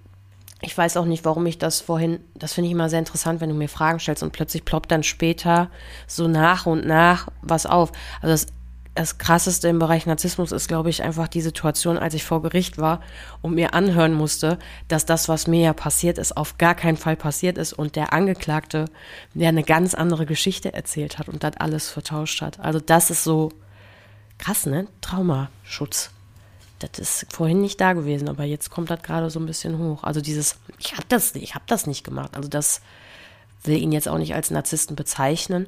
ich 0.62 0.76
weiß 0.76 0.96
auch 0.98 1.06
nicht, 1.06 1.24
warum 1.24 1.46
ich 1.46 1.58
das 1.58 1.80
vorhin, 1.80 2.20
das 2.34 2.52
finde 2.52 2.66
ich 2.66 2.72
immer 2.72 2.88
sehr 2.90 2.98
interessant, 2.98 3.40
wenn 3.40 3.48
du 3.48 3.54
mir 3.54 3.68
Fragen 3.68 3.98
stellst 3.98 4.22
und 4.22 4.32
plötzlich 4.32 4.64
ploppt 4.64 4.90
dann 4.90 5.02
später 5.02 5.70
so 6.06 6.28
nach 6.28 6.66
und 6.66 6.86
nach 6.86 7.28
was 7.40 7.64
auf. 7.64 7.92
Also 8.20 8.32
das, 8.32 8.46
das 8.94 9.16
krasseste 9.16 9.68
im 9.68 9.78
Bereich 9.78 10.04
Narzissmus 10.04 10.52
ist, 10.52 10.68
glaube 10.68 10.90
ich, 10.90 11.02
einfach 11.02 11.28
die 11.28 11.40
Situation, 11.40 11.96
als 11.96 12.12
ich 12.12 12.24
vor 12.24 12.42
Gericht 12.42 12.76
war 12.76 13.00
und 13.40 13.54
mir 13.54 13.72
anhören 13.72 14.12
musste, 14.12 14.58
dass 14.88 15.06
das, 15.06 15.28
was 15.28 15.46
mir 15.46 15.60
ja 15.60 15.72
passiert 15.72 16.18
ist, 16.18 16.36
auf 16.36 16.58
gar 16.58 16.74
keinen 16.74 16.98
Fall 16.98 17.16
passiert 17.16 17.56
ist 17.56 17.72
und 17.72 17.96
der 17.96 18.12
Angeklagte, 18.12 18.86
der 19.32 19.48
eine 19.48 19.62
ganz 19.62 19.94
andere 19.94 20.26
Geschichte 20.26 20.74
erzählt 20.74 21.18
hat 21.18 21.28
und 21.28 21.42
das 21.42 21.56
alles 21.56 21.88
vertauscht 21.88 22.42
hat. 22.42 22.60
Also 22.60 22.80
das 22.80 23.10
ist 23.10 23.24
so 23.24 23.50
krass, 24.36 24.66
ne? 24.66 24.88
Traumaschutz. 25.00 26.10
Das 26.80 26.98
ist 26.98 27.26
vorhin 27.30 27.60
nicht 27.60 27.80
da 27.80 27.92
gewesen, 27.92 28.28
aber 28.28 28.44
jetzt 28.44 28.70
kommt 28.70 28.90
das 28.90 29.02
gerade 29.02 29.30
so 29.30 29.38
ein 29.38 29.46
bisschen 29.46 29.78
hoch. 29.78 30.02
Also 30.02 30.20
dieses, 30.20 30.56
ich 30.78 30.92
habe 30.92 31.04
das, 31.08 31.34
ich 31.34 31.54
das 31.66 31.86
nicht 31.86 32.04
gemacht. 32.04 32.36
Also 32.36 32.48
das 32.48 32.80
will 33.62 33.76
ihn 33.76 33.92
jetzt 33.92 34.08
auch 34.08 34.18
nicht 34.18 34.34
als 34.34 34.50
Narzissten 34.50 34.96
bezeichnen, 34.96 35.66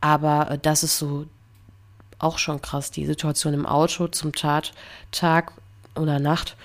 aber 0.00 0.52
äh, 0.52 0.58
das 0.58 0.82
ist 0.82 0.98
so 0.98 1.26
auch 2.18 2.38
schon 2.38 2.62
krass. 2.62 2.90
Die 2.90 3.06
Situation 3.06 3.54
im 3.54 3.66
Auto 3.66 4.08
zum 4.08 4.32
Tattag 4.32 5.52
oder 5.96 6.20
Nacht 6.20 6.56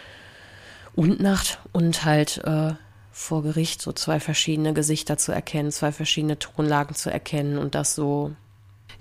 und 0.95 1.19
Nacht 1.19 1.60
und 1.73 2.06
halt 2.06 2.38
äh, 2.45 2.73
vor 3.12 3.43
Gericht 3.43 3.82
so 3.82 3.91
zwei 3.91 4.19
verschiedene 4.19 4.73
Gesichter 4.73 5.17
zu 5.17 5.32
erkennen, 5.32 5.71
zwei 5.71 5.91
verschiedene 5.91 6.39
Tonlagen 6.39 6.95
zu 6.95 7.12
erkennen 7.12 7.58
und 7.58 7.75
das 7.75 7.95
so 7.95 8.34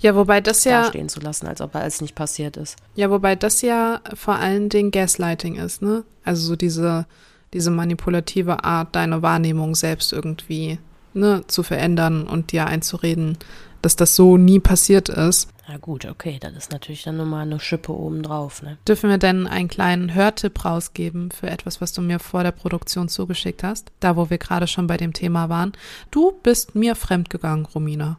Ja, 0.01 0.15
wobei 0.15 0.41
das 0.41 0.65
ja, 0.65 0.83
dastehen 0.83 1.09
zu 1.09 1.21
lassen, 1.21 1.47
als 1.47 1.61
ob 1.61 1.75
alles 1.75 2.01
nicht 2.01 2.15
passiert 2.15 2.57
ist. 2.57 2.77
ja, 2.95 3.11
wobei 3.11 3.35
das 3.37 3.63
ja 3.63 4.01
vor 4.15 4.37
allen 4.37 4.69
Dingen 4.69 4.91
Gaslighting 4.91 5.57
ist, 5.57 5.83
ne? 5.83 6.05
Also 6.25 6.47
so 6.47 6.57
diese, 6.57 7.07
diese 7.53 7.71
manipulative 7.71 8.65
Art, 8.65 8.95
deine 8.95 9.23
Wahrnehmung 9.23 9.75
selbst 9.75 10.13
irgendwie, 10.13 10.79
ne, 11.15 11.43
zu 11.49 11.63
verändern 11.63 12.27
und 12.29 12.53
dir 12.53 12.67
einzureden, 12.67 13.39
dass 13.83 13.97
das 13.97 14.15
so 14.15 14.37
nie 14.37 14.61
passiert 14.61 15.09
ist. 15.09 15.49
Na 15.71 15.77
gut, 15.77 16.07
okay, 16.07 16.39
das 16.41 16.53
ist 16.55 16.73
natürlich 16.73 17.03
dann 17.03 17.19
nochmal 17.19 17.43
eine 17.43 17.61
Schippe 17.61 17.93
obendrauf, 17.93 18.63
ne? 18.63 18.79
Dürfen 18.87 19.11
wir 19.11 19.19
denn 19.19 19.47
einen 19.47 19.69
kleinen 19.69 20.15
Hörtipp 20.15 20.65
rausgeben 20.65 21.31
für 21.31 21.51
etwas, 21.51 21.81
was 21.81 21.93
du 21.93 22.01
mir 22.01 22.21
vor 22.21 22.43
der 22.43 22.53
Produktion 22.53 23.09
zugeschickt 23.09 23.63
hast? 23.63 23.91
Da, 24.01 24.17
wo 24.17 24.31
wir 24.31 24.39
gerade 24.39 24.67
schon 24.67 24.87
bei 24.87 24.97
dem 24.97 25.13
Thema 25.13 25.49
waren. 25.49 25.73
Du 26.11 26.33
bist 26.43 26.75
mir 26.75 26.95
fremdgegangen, 26.95 27.67
Romina. 27.67 28.19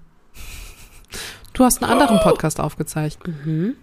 Du 1.59 1.65
hast 1.65 1.83
einen 1.83 1.91
anderen 1.91 2.21
Podcast 2.21 2.61
aufgezeichnet. 2.61 3.35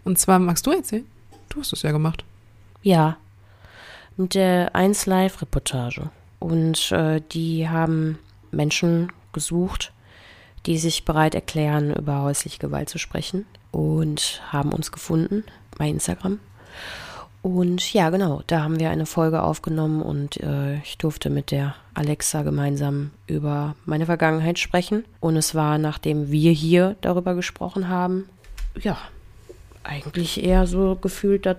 Und 0.02 0.18
zwar, 0.18 0.38
magst 0.38 0.66
du 0.66 0.70
erzählen? 0.70 1.04
Du 1.50 1.60
hast 1.60 1.74
es 1.74 1.82
ja 1.82 1.92
gemacht. 1.92 2.24
Ja, 2.80 3.18
mit 4.16 4.34
der 4.34 4.74
1 4.74 5.04
Live-Reportage. 5.04 6.08
Und 6.38 6.90
äh, 6.90 7.20
die 7.32 7.68
haben 7.68 8.18
Menschen 8.50 9.12
gesucht, 9.34 9.92
die 10.64 10.78
sich 10.78 11.04
bereit 11.04 11.34
erklären, 11.34 11.92
über 11.92 12.22
häusliche 12.22 12.60
Gewalt 12.60 12.88
zu 12.88 12.96
sprechen. 12.96 13.44
Und 13.72 14.40
haben 14.48 14.72
uns 14.72 14.90
gefunden 14.90 15.44
bei 15.76 15.86
Instagram. 15.86 16.40
Und 17.46 17.92
ja, 17.92 18.10
genau, 18.10 18.42
da 18.48 18.64
haben 18.64 18.80
wir 18.80 18.90
eine 18.90 19.06
Folge 19.06 19.44
aufgenommen 19.44 20.02
und 20.02 20.36
äh, 20.38 20.78
ich 20.78 20.98
durfte 20.98 21.30
mit 21.30 21.52
der 21.52 21.76
Alexa 21.94 22.42
gemeinsam 22.42 23.12
über 23.28 23.76
meine 23.84 24.06
Vergangenheit 24.06 24.58
sprechen. 24.58 25.04
Und 25.20 25.36
es 25.36 25.54
war, 25.54 25.78
nachdem 25.78 26.32
wir 26.32 26.50
hier 26.50 26.96
darüber 27.02 27.36
gesprochen 27.36 27.88
haben, 27.88 28.28
ja, 28.80 28.98
eigentlich 29.84 30.42
eher 30.42 30.66
so 30.66 30.98
gefühlt 31.00 31.46
das 31.46 31.58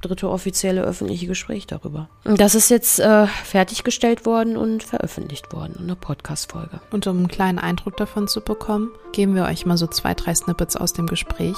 dritte 0.00 0.30
offizielle 0.30 0.80
öffentliche 0.80 1.26
Gespräch 1.26 1.66
darüber. 1.66 2.08
Das 2.24 2.54
ist 2.54 2.70
jetzt 2.70 2.98
äh, 2.98 3.26
fertiggestellt 3.26 4.24
worden 4.24 4.56
und 4.56 4.82
veröffentlicht 4.82 5.52
worden, 5.52 5.76
eine 5.80 5.96
Podcast-Folge. 5.96 6.80
Und 6.92 7.06
um 7.06 7.18
einen 7.18 7.28
kleinen 7.28 7.58
Eindruck 7.58 7.98
davon 7.98 8.26
zu 8.26 8.40
bekommen, 8.40 8.88
geben 9.12 9.34
wir 9.34 9.44
euch 9.44 9.66
mal 9.66 9.76
so 9.76 9.86
zwei, 9.86 10.14
drei 10.14 10.34
Snippets 10.34 10.76
aus 10.76 10.94
dem 10.94 11.06
Gespräch. 11.06 11.56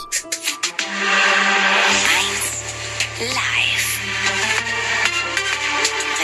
Live. 3.23 4.01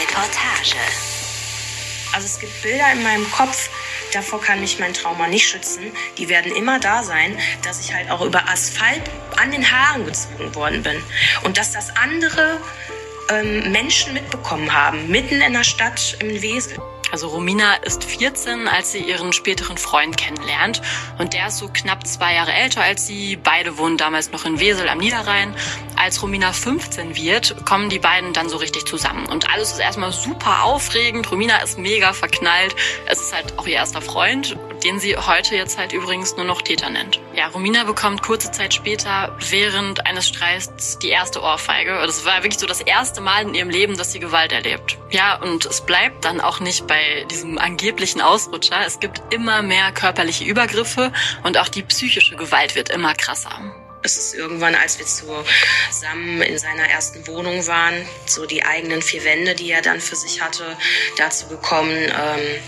Reportage. 0.01 0.75
Also 2.11 2.25
es 2.25 2.39
gibt 2.39 2.61
Bilder 2.61 2.91
in 2.91 3.03
meinem 3.03 3.31
Kopf, 3.31 3.69
davor 4.11 4.41
kann 4.41 4.59
mich 4.59 4.79
mein 4.79 4.93
Trauma 4.93 5.27
nicht 5.27 5.47
schützen. 5.47 5.93
Die 6.17 6.27
werden 6.27 6.53
immer 6.53 6.77
da 6.79 7.03
sein, 7.03 7.37
dass 7.63 7.79
ich 7.79 7.93
halt 7.93 8.11
auch 8.11 8.21
über 8.21 8.49
Asphalt 8.49 9.03
an 9.37 9.51
den 9.51 9.71
Haaren 9.71 10.05
gezogen 10.05 10.53
worden 10.55 10.83
bin. 10.83 11.01
Und 11.43 11.57
dass 11.57 11.71
das 11.71 11.95
andere 11.95 12.59
ähm, 13.29 13.71
Menschen 13.71 14.13
mitbekommen 14.13 14.73
haben, 14.73 15.07
mitten 15.07 15.39
in 15.39 15.53
der 15.53 15.63
Stadt 15.63 16.17
im 16.19 16.41
Wesel. 16.41 16.79
Also 17.11 17.27
Romina 17.29 17.75
ist 17.75 18.03
14, 18.03 18.67
als 18.67 18.91
sie 18.91 18.99
ihren 18.99 19.33
späteren 19.33 19.77
Freund 19.77 20.17
kennenlernt. 20.17 20.81
Und 21.17 21.33
der 21.33 21.47
ist 21.47 21.57
so 21.57 21.69
knapp 21.71 22.05
zwei 22.05 22.35
Jahre 22.35 22.53
älter 22.53 22.81
als 22.81 23.07
sie. 23.07 23.35
Beide 23.35 23.77
wohnen 23.77 23.97
damals 23.97 24.31
noch 24.31 24.45
in 24.45 24.59
Wesel 24.59 24.87
am 24.87 24.99
Niederrhein. 24.99 25.55
Als 25.95 26.21
Romina 26.21 26.53
15 26.53 27.15
wird, 27.15 27.65
kommen 27.65 27.89
die 27.89 27.99
beiden 27.99 28.33
dann 28.33 28.47
so 28.47 28.57
richtig 28.57 28.85
zusammen. 28.85 29.25
Und 29.25 29.51
alles 29.51 29.71
ist 29.71 29.79
erstmal 29.79 30.11
super 30.11 30.63
aufregend. 30.63 31.29
Romina 31.31 31.57
ist 31.57 31.77
mega 31.77 32.13
verknallt. 32.13 32.75
Es 33.05 33.19
ist 33.19 33.33
halt 33.33 33.57
auch 33.57 33.67
ihr 33.67 33.75
erster 33.75 34.01
Freund, 34.01 34.55
den 34.83 34.99
sie 34.99 35.17
heute 35.17 35.55
jetzt 35.55 35.77
halt 35.77 35.93
übrigens 35.93 36.37
nur 36.37 36.45
noch 36.45 36.61
Täter 36.61 36.89
nennt. 36.89 37.19
Ja, 37.35 37.47
Romina 37.47 37.83
bekommt 37.83 38.21
kurze 38.21 38.51
Zeit 38.51 38.73
später 38.73 39.35
während 39.49 40.05
eines 40.05 40.27
Streits 40.27 40.99
die 40.99 41.09
erste 41.09 41.41
Ohrfeige. 41.41 41.91
Das 42.05 42.25
war 42.25 42.43
wirklich 42.43 42.59
so 42.59 42.67
das 42.67 42.81
erste 42.81 43.19
Mal 43.19 43.43
in 43.43 43.55
ihrem 43.55 43.69
Leben, 43.69 43.97
dass 43.97 44.11
sie 44.11 44.19
Gewalt 44.19 44.51
erlebt. 44.51 44.97
Ja, 45.09 45.35
und 45.41 45.65
es 45.65 45.81
bleibt 45.81 46.23
dann 46.23 46.39
auch 46.39 46.59
nicht 46.59 46.87
bei 46.87 46.98
bei 46.99 47.23
diesem 47.25 47.57
angeblichen 47.57 48.21
Ausrutscher. 48.21 48.85
Es 48.85 48.99
gibt 48.99 49.21
immer 49.33 49.61
mehr 49.61 49.91
körperliche 49.91 50.43
Übergriffe 50.43 51.13
und 51.43 51.57
auch 51.57 51.69
die 51.69 51.83
psychische 51.83 52.35
Gewalt 52.35 52.75
wird 52.75 52.89
immer 52.89 53.13
krasser. 53.15 53.51
Es 54.01 54.17
ist 54.17 54.33
irgendwann, 54.33 54.75
als 54.75 54.97
wir 54.97 55.05
zusammen 55.05 56.41
in 56.41 56.57
seiner 56.57 56.89
ersten 56.89 57.25
Wohnung 57.27 57.67
waren, 57.67 57.93
so 58.25 58.45
die 58.45 58.63
eigenen 58.63 59.01
vier 59.01 59.23
Wände, 59.23 59.55
die 59.55 59.71
er 59.71 59.81
dann 59.81 59.99
für 59.99 60.15
sich 60.15 60.41
hatte, 60.41 60.77
dazu 61.17 61.47
gekommen, 61.47 61.97
ähm, 61.97 62.61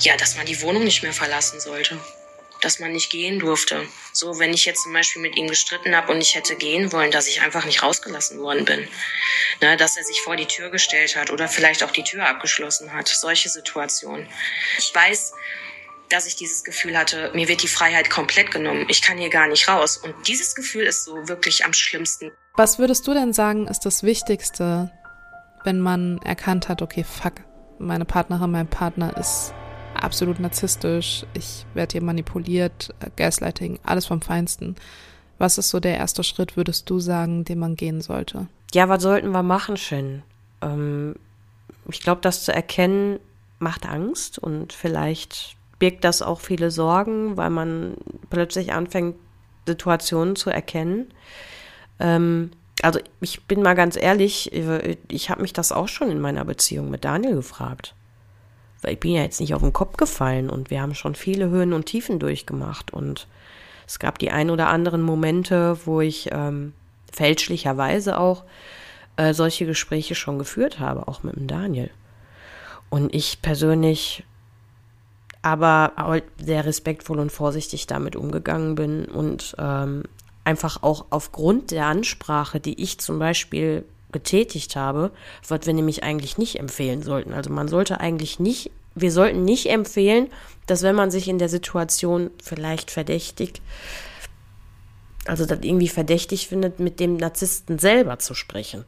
ja, 0.00 0.16
dass 0.16 0.36
man 0.36 0.46
die 0.46 0.60
Wohnung 0.62 0.84
nicht 0.84 1.02
mehr 1.02 1.12
verlassen 1.12 1.60
sollte 1.60 1.98
dass 2.60 2.78
man 2.78 2.92
nicht 2.92 3.10
gehen 3.10 3.38
durfte. 3.38 3.86
So, 4.12 4.38
wenn 4.38 4.52
ich 4.52 4.64
jetzt 4.64 4.82
zum 4.82 4.92
Beispiel 4.92 5.22
mit 5.22 5.36
ihm 5.36 5.48
gestritten 5.48 5.94
habe 5.96 6.12
und 6.12 6.20
ich 6.20 6.34
hätte 6.34 6.56
gehen 6.56 6.92
wollen, 6.92 7.10
dass 7.10 7.26
ich 7.26 7.40
einfach 7.42 7.64
nicht 7.64 7.82
rausgelassen 7.82 8.40
worden 8.40 8.64
bin. 8.64 8.88
Ne, 9.60 9.76
dass 9.76 9.96
er 9.96 10.04
sich 10.04 10.20
vor 10.22 10.36
die 10.36 10.46
Tür 10.46 10.70
gestellt 10.70 11.16
hat 11.16 11.30
oder 11.30 11.48
vielleicht 11.48 11.82
auch 11.82 11.90
die 11.90 12.04
Tür 12.04 12.28
abgeschlossen 12.28 12.92
hat. 12.92 13.08
Solche 13.08 13.48
Situationen. 13.48 14.26
Ich 14.78 14.94
weiß, 14.94 15.32
dass 16.08 16.26
ich 16.26 16.36
dieses 16.36 16.64
Gefühl 16.64 16.98
hatte, 16.98 17.30
mir 17.34 17.48
wird 17.48 17.62
die 17.62 17.68
Freiheit 17.68 18.10
komplett 18.10 18.50
genommen. 18.50 18.86
Ich 18.88 19.02
kann 19.02 19.18
hier 19.18 19.30
gar 19.30 19.48
nicht 19.48 19.68
raus. 19.68 19.96
Und 19.96 20.14
dieses 20.26 20.54
Gefühl 20.54 20.84
ist 20.84 21.04
so 21.04 21.28
wirklich 21.28 21.64
am 21.64 21.72
schlimmsten. 21.72 22.32
Was 22.54 22.78
würdest 22.78 23.06
du 23.06 23.14
denn 23.14 23.32
sagen, 23.32 23.68
ist 23.68 23.86
das 23.86 24.02
Wichtigste, 24.02 24.90
wenn 25.64 25.80
man 25.80 26.18
erkannt 26.22 26.68
hat, 26.68 26.82
okay, 26.82 27.04
fuck, 27.04 27.34
meine 27.78 28.04
Partnerin, 28.04 28.50
mein 28.50 28.68
Partner 28.68 29.16
ist 29.16 29.54
absolut 29.94 30.40
narzisstisch, 30.40 31.24
ich 31.34 31.66
werde 31.74 31.92
hier 31.92 32.02
manipuliert, 32.02 32.94
äh, 33.00 33.10
Gaslighting, 33.16 33.78
alles 33.84 34.06
vom 34.06 34.20
Feinsten. 34.20 34.76
Was 35.38 35.58
ist 35.58 35.70
so 35.70 35.80
der 35.80 35.96
erste 35.96 36.22
Schritt, 36.22 36.56
würdest 36.56 36.90
du 36.90 37.00
sagen, 37.00 37.44
den 37.44 37.58
man 37.58 37.76
gehen 37.76 38.00
sollte? 38.00 38.48
Ja, 38.74 38.88
was 38.88 39.02
sollten 39.02 39.30
wir 39.30 39.42
machen, 39.42 39.76
Shin? 39.76 40.22
Ähm, 40.60 41.16
ich 41.88 42.00
glaube, 42.00 42.20
das 42.20 42.44
zu 42.44 42.52
erkennen 42.52 43.18
macht 43.58 43.86
Angst 43.86 44.38
und 44.38 44.72
vielleicht 44.72 45.56
birgt 45.78 46.04
das 46.04 46.22
auch 46.22 46.40
viele 46.40 46.70
Sorgen, 46.70 47.36
weil 47.36 47.50
man 47.50 47.94
plötzlich 48.28 48.72
anfängt, 48.72 49.16
Situationen 49.66 50.36
zu 50.36 50.50
erkennen. 50.50 51.12
Ähm, 51.98 52.50
also 52.82 52.98
ich 53.20 53.42
bin 53.44 53.62
mal 53.62 53.74
ganz 53.74 53.96
ehrlich, 53.96 54.52
ich 55.08 55.30
habe 55.30 55.42
mich 55.42 55.52
das 55.52 55.70
auch 55.70 55.88
schon 55.88 56.10
in 56.10 56.20
meiner 56.20 56.44
Beziehung 56.44 56.90
mit 56.90 57.04
Daniel 57.04 57.34
gefragt 57.34 57.94
weil 58.82 58.94
ich 58.94 59.00
bin 59.00 59.12
ja 59.12 59.22
jetzt 59.22 59.40
nicht 59.40 59.54
auf 59.54 59.62
den 59.62 59.72
Kopf 59.72 59.96
gefallen 59.96 60.50
und 60.50 60.70
wir 60.70 60.80
haben 60.80 60.94
schon 60.94 61.14
viele 61.14 61.48
Höhen 61.50 61.72
und 61.72 61.86
Tiefen 61.86 62.18
durchgemacht 62.18 62.92
und 62.92 63.26
es 63.86 63.98
gab 63.98 64.18
die 64.18 64.30
ein 64.30 64.50
oder 64.50 64.68
anderen 64.68 65.02
Momente, 65.02 65.78
wo 65.84 66.00
ich 66.00 66.28
ähm, 66.32 66.72
fälschlicherweise 67.12 68.18
auch 68.18 68.44
äh, 69.16 69.34
solche 69.34 69.66
Gespräche 69.66 70.14
schon 70.14 70.38
geführt 70.38 70.78
habe, 70.78 71.08
auch 71.08 71.22
mit 71.22 71.34
dem 71.34 71.46
Daniel. 71.46 71.90
Und 72.88 73.14
ich 73.14 73.42
persönlich 73.42 74.24
aber 75.42 76.22
sehr 76.38 76.64
respektvoll 76.66 77.18
und 77.18 77.32
vorsichtig 77.32 77.86
damit 77.86 78.14
umgegangen 78.14 78.74
bin 78.74 79.06
und 79.06 79.56
ähm, 79.58 80.04
einfach 80.44 80.82
auch 80.82 81.06
aufgrund 81.10 81.70
der 81.70 81.86
Ansprache, 81.86 82.60
die 82.60 82.80
ich 82.80 82.98
zum 82.98 83.18
Beispiel 83.18 83.84
getätigt 84.12 84.76
habe, 84.76 85.10
was 85.46 85.66
wir 85.66 85.74
nämlich 85.74 86.02
eigentlich 86.02 86.38
nicht 86.38 86.58
empfehlen 86.58 87.02
sollten. 87.02 87.32
Also 87.32 87.50
man 87.50 87.68
sollte 87.68 88.00
eigentlich 88.00 88.38
nicht, 88.38 88.70
wir 88.94 89.12
sollten 89.12 89.44
nicht 89.44 89.68
empfehlen, 89.70 90.28
dass 90.66 90.82
wenn 90.82 90.94
man 90.94 91.10
sich 91.10 91.28
in 91.28 91.38
der 91.38 91.48
Situation 91.48 92.30
vielleicht 92.42 92.90
verdächtigt, 92.90 93.60
also 95.26 95.44
das 95.46 95.60
irgendwie 95.62 95.88
verdächtig 95.88 96.48
findet, 96.48 96.80
mit 96.80 97.00
dem 97.00 97.16
Narzissten 97.16 97.78
selber 97.78 98.18
zu 98.18 98.34
sprechen. 98.34 98.84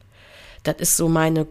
Das 0.63 0.75
ist 0.77 0.97
so 0.97 1.09
meine, 1.09 1.47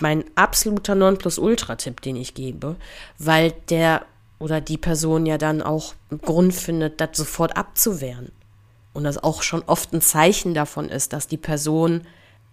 mein 0.00 0.24
absoluter 0.34 0.94
Nonplusultra-Tipp, 0.94 2.00
den 2.00 2.16
ich 2.16 2.34
gebe, 2.34 2.76
weil 3.18 3.52
der 3.70 4.04
oder 4.38 4.60
die 4.60 4.78
Person 4.78 5.26
ja 5.26 5.38
dann 5.38 5.62
auch 5.62 5.94
einen 6.10 6.20
Grund 6.20 6.54
findet, 6.54 7.00
das 7.00 7.16
sofort 7.16 7.56
abzuwehren. 7.56 8.32
Und 8.92 9.04
das 9.04 9.22
auch 9.22 9.42
schon 9.42 9.62
oft 9.66 9.92
ein 9.92 10.00
Zeichen 10.00 10.54
davon 10.54 10.88
ist, 10.88 11.12
dass 11.12 11.26
die 11.26 11.36
Person 11.36 12.02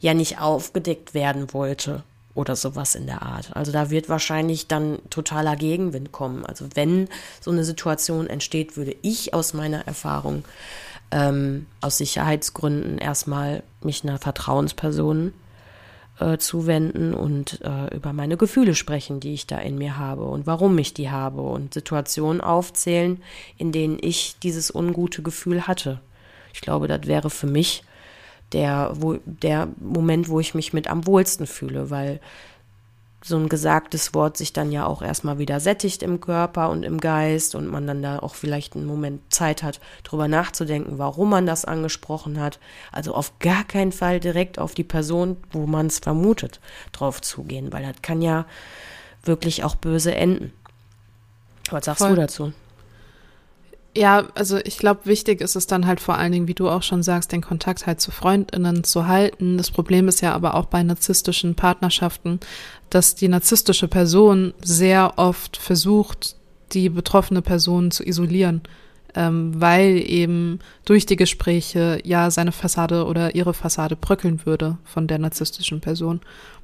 ja 0.02 0.14
nicht 0.14 0.42
aufgedeckt 0.42 1.14
werden 1.14 1.54
wollte 1.54 2.04
oder 2.34 2.56
sowas 2.56 2.96
in 2.96 3.06
der 3.06 3.22
Art. 3.22 3.56
Also 3.56 3.72
da 3.72 3.90
wird 3.90 4.10
wahrscheinlich 4.10 4.68
dann 4.68 5.00
totaler 5.10 5.56
Gegenwind 5.56 6.12
kommen. 6.12 6.46
Also 6.46 6.66
wenn 6.76 7.08
so 7.40 7.52
eine 7.52 7.64
Situation 7.64 8.28
entsteht, 8.28 8.76
würde 8.76 8.96
ich 9.02 9.34
aus 9.34 9.54
meiner 9.54 9.88
Erfahrung 9.88 10.44
ähm, 11.12 11.68
aus 11.82 11.98
Sicherheitsgründen 11.98 12.98
erstmal 12.98 13.64
mich 13.82 14.04
einer 14.04 14.18
Vertrauensperson 14.18 15.34
äh, 16.20 16.38
zuwenden 16.38 17.14
und 17.14 17.60
äh, 17.62 17.94
über 17.96 18.14
meine 18.14 18.38
Gefühle 18.38 18.76
sprechen, 18.76 19.20
die 19.20 19.34
ich 19.34 19.46
da 19.46 19.58
in 19.58 19.78
mir 19.78 19.98
habe 19.98 20.24
und 20.24 20.48
warum 20.48 20.78
ich 20.78 20.94
die 20.94 21.12
habe 21.12 21.42
und 21.42 21.74
Situationen 21.74 22.42
aufzählen, 22.42 23.22
in 23.58 23.72
denen 23.72 23.98
ich 24.02 24.36
dieses 24.42 24.74
ungute 24.74 25.22
Gefühl 25.22 25.68
hatte. 25.68 26.00
Ich 26.54 26.62
glaube, 26.62 26.88
das 26.88 27.08
wäre 27.08 27.30
für 27.30 27.48
mich 27.48 27.84
der, 28.54 28.92
wo, 28.96 29.18
der 29.26 29.68
Moment, 29.80 30.30
wo 30.30 30.40
ich 30.40 30.54
mich 30.54 30.74
mit 30.74 30.88
am 30.88 31.08
wohlsten 31.08 31.48
fühle, 31.48 31.90
weil 31.90 32.20
so 33.24 33.38
ein 33.38 33.50
gesagtes 33.50 34.14
Wort 34.14 34.36
sich 34.36 34.52
dann 34.52 34.72
ja 34.72 34.86
auch 34.86 35.02
erstmal 35.02 35.38
wieder 35.38 35.60
sättigt 35.60 36.02
im 36.02 36.22
Körper 36.22 36.70
und 36.70 36.84
im 36.84 37.00
Geist 37.00 37.54
und 37.54 37.68
man 37.68 37.86
dann 37.86 38.02
da 38.02 38.20
auch 38.20 38.34
vielleicht 38.34 38.76
einen 38.76 38.88
Moment 38.88 39.22
Zeit 39.32 39.62
hat, 39.62 39.80
drüber 40.04 40.28
nachzudenken, 40.28 40.98
warum 40.98 41.30
man 41.30 41.46
das 41.46 41.64
angesprochen 41.64 42.40
hat. 42.40 42.60
Also 42.92 43.14
auf 43.14 43.38
gar 43.40 43.64
keinen 43.64 43.92
Fall 43.92 44.20
direkt 44.20 44.58
auf 44.58 44.74
die 44.74 44.84
Person, 44.84 45.38
wo 45.52 45.68
man 45.68 45.88
es 45.88 46.00
vermutet, 46.00 46.60
drauf 46.92 47.22
zugehen, 47.22 47.72
weil 47.72 47.84
das 47.84 48.02
kann 48.02 48.24
ja 48.24 48.46
wirklich 49.24 49.64
auch 49.64 49.76
böse 49.76 50.16
enden. 50.16 50.52
Was 51.70 51.86
sagst 51.86 52.02
Voll. 52.02 52.16
du 52.16 52.22
dazu? 52.22 52.54
Ja, 53.96 54.30
also 54.36 54.58
ich 54.64 54.78
glaube, 54.78 55.02
wichtig 55.04 55.42
ist 55.42 55.58
es 55.58 55.68
dann 55.68 55.86
halt 55.86 56.00
vor 56.00 56.18
allen 56.18 56.32
Dingen, 56.32 56.48
wie 56.48 56.54
du 56.54 56.70
auch 56.70 56.84
schon 56.84 57.04
sagst, 57.04 57.34
den 57.34 57.42
Kontakt 57.42 57.88
halt 57.88 58.00
zu 58.00 58.12
Freundinnen 58.12 58.86
zu 58.86 59.08
halten. 59.08 59.58
Das 59.58 59.70
Problem 59.70 60.08
ist 60.08 60.22
ja 60.22 60.34
aber 60.34 60.56
auch 60.56 60.66
bei 60.66 60.82
narzisstischen 60.82 61.56
Partnerschaften, 61.56 62.40
dass 62.90 63.16
die 63.16 63.28
narzisstische 63.28 63.90
Person 63.90 64.54
sehr 64.64 65.14
oft 65.18 65.58
versucht, 65.58 66.38
die 66.72 66.88
betroffene 66.88 67.42
Person 67.42 67.92
zu 67.92 68.08
isolieren, 68.08 68.62
ähm, 69.14 69.60
weil 69.60 70.02
eben 70.10 70.60
durch 70.86 71.06
die 71.06 71.18
Gespräche 71.18 72.00
ja 72.06 72.32
seine 72.32 72.54
Fassade 72.54 73.06
oder 73.06 73.36
ihre 73.36 73.54
Fassade 73.54 73.98
bröckeln 73.98 74.46
würde 74.46 74.78
von 74.86 75.08
der 75.08 75.20
narzisstischen 75.20 75.82
Person. 75.82 76.22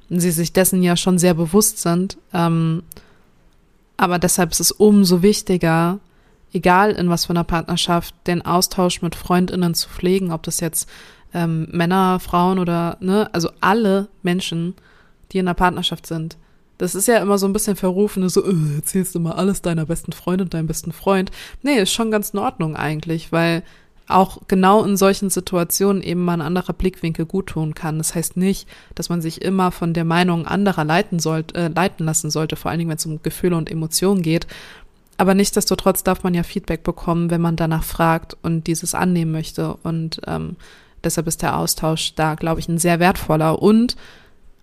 Und 0.08 0.20
sie 0.20 0.30
sich 0.30 0.54
dessen 0.54 0.82
ja 0.82 0.96
schon 0.96 1.18
sehr 1.18 1.34
bewusst 1.34 1.80
sind. 1.80 2.16
Ähm, 2.32 2.84
aber 3.98 4.18
deshalb 4.18 4.52
ist 4.52 4.60
es 4.60 4.72
umso 4.72 5.20
wichtiger, 5.20 5.98
egal 6.52 6.92
in 6.92 7.08
was 7.10 7.26
für 7.26 7.30
einer 7.30 7.44
Partnerschaft, 7.44 8.14
den 8.26 8.44
Austausch 8.44 9.02
mit 9.02 9.14
Freundinnen 9.14 9.74
zu 9.74 9.88
pflegen, 9.88 10.32
ob 10.32 10.42
das 10.42 10.60
jetzt 10.60 10.88
ähm, 11.34 11.68
Männer, 11.70 12.20
Frauen 12.20 12.58
oder, 12.58 12.96
ne, 13.00 13.28
also 13.32 13.50
alle 13.60 14.08
Menschen, 14.22 14.74
die 15.32 15.38
in 15.38 15.46
einer 15.46 15.54
Partnerschaft 15.54 16.06
sind. 16.06 16.36
Das 16.78 16.94
ist 16.94 17.08
ja 17.08 17.18
immer 17.18 17.38
so 17.38 17.46
ein 17.46 17.52
bisschen 17.52 17.76
verrufen, 17.76 18.28
so, 18.28 18.44
äh, 18.44 18.76
erzählst 18.76 19.14
du 19.14 19.20
mal 19.20 19.32
alles 19.32 19.62
deiner 19.62 19.86
besten 19.86 20.12
Freundin 20.12 20.46
und 20.46 20.54
deinem 20.54 20.68
besten 20.68 20.92
Freund. 20.92 21.30
Nee, 21.62 21.80
ist 21.80 21.92
schon 21.92 22.10
ganz 22.10 22.30
in 22.30 22.38
Ordnung 22.38 22.76
eigentlich, 22.76 23.32
weil 23.32 23.62
auch 24.06 24.38
genau 24.48 24.84
in 24.84 24.96
solchen 24.96 25.28
Situationen 25.28 26.02
eben 26.02 26.24
mal 26.24 26.34
ein 26.34 26.40
anderer 26.40 26.72
Blickwinkel 26.72 27.26
guttun 27.26 27.74
kann. 27.74 27.98
Das 27.98 28.14
heißt 28.14 28.36
nicht, 28.38 28.66
dass 28.94 29.10
man 29.10 29.20
sich 29.20 29.42
immer 29.42 29.70
von 29.70 29.92
der 29.92 30.04
Meinung 30.04 30.46
anderer 30.46 30.84
leiten 30.84 31.18
sollte, 31.18 31.54
äh, 31.56 31.68
leiten 31.68 32.06
lassen 32.06 32.30
sollte, 32.30 32.56
vor 32.56 32.70
allen 32.70 32.78
Dingen, 32.78 32.90
wenn 32.90 32.96
es 32.96 33.04
um 33.04 33.22
Gefühle 33.22 33.56
und 33.56 33.70
Emotionen 33.70 34.22
geht, 34.22 34.46
aber 35.18 35.34
nichtsdestotrotz 35.34 36.02
darf 36.02 36.22
man 36.22 36.32
ja 36.32 36.42
Feedback 36.42 36.82
bekommen, 36.82 37.30
wenn 37.30 37.40
man 37.40 37.56
danach 37.56 37.84
fragt 37.84 38.36
und 38.42 38.66
dieses 38.66 38.94
annehmen 38.94 39.32
möchte. 39.32 39.74
Und 39.82 40.20
ähm, 40.26 40.56
deshalb 41.04 41.26
ist 41.26 41.42
der 41.42 41.58
Austausch 41.58 42.14
da, 42.14 42.34
glaube 42.34 42.60
ich, 42.60 42.68
ein 42.68 42.78
sehr 42.78 43.00
wertvoller 43.00 43.60
und 43.60 43.96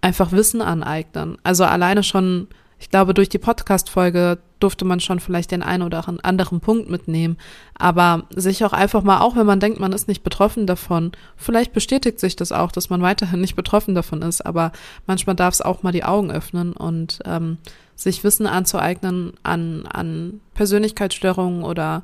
einfach 0.01 0.31
Wissen 0.31 0.61
aneignen. 0.61 1.37
Also 1.43 1.65
alleine 1.65 2.03
schon 2.03 2.47
ich 2.77 2.89
glaube, 2.89 3.13
durch 3.13 3.29
die 3.29 3.37
Podcast-Folge 3.37 4.39
durfte 4.59 4.85
man 4.85 4.99
schon 4.99 5.19
vielleicht 5.19 5.51
den 5.51 5.63
einen 5.63 5.83
oder 5.83 6.05
anderen 6.23 6.59
Punkt 6.59 6.89
mitnehmen. 6.89 7.37
Aber 7.77 8.25
sich 8.31 8.65
auch 8.65 8.73
einfach 8.73 9.03
mal, 9.03 9.21
auch 9.21 9.35
wenn 9.35 9.45
man 9.45 9.59
denkt, 9.59 9.79
man 9.79 9.93
ist 9.93 10.07
nicht 10.07 10.23
betroffen 10.23 10.67
davon, 10.67 11.11
vielleicht 11.37 11.73
bestätigt 11.73 12.19
sich 12.19 12.35
das 12.35 12.51
auch, 12.51 12.71
dass 12.71 12.89
man 12.89 13.01
weiterhin 13.01 13.41
nicht 13.41 13.55
betroffen 13.55 13.95
davon 13.95 14.21
ist. 14.21 14.45
Aber 14.45 14.71
manchmal 15.07 15.35
darf 15.35 15.53
es 15.53 15.61
auch 15.61 15.83
mal 15.83 15.91
die 15.91 16.03
Augen 16.03 16.31
öffnen 16.31 16.73
und 16.73 17.19
ähm, 17.25 17.57
sich 17.95 18.23
Wissen 18.23 18.47
anzueignen 18.47 19.33
an, 19.43 19.85
an 19.87 20.41
Persönlichkeitsstörungen 20.53 21.63
oder 21.63 22.03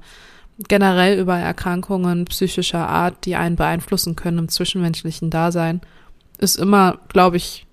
generell 0.68 1.20
über 1.20 1.38
Erkrankungen 1.38 2.26
psychischer 2.26 2.88
Art, 2.88 3.26
die 3.26 3.36
einen 3.36 3.56
beeinflussen 3.56 4.16
können 4.16 4.38
im 4.38 4.50
zwischenmenschlichen 4.50 5.30
Dasein, 5.30 5.82
ist 6.38 6.58
immer, 6.58 7.00
glaube 7.10 7.38
ich, 7.38 7.66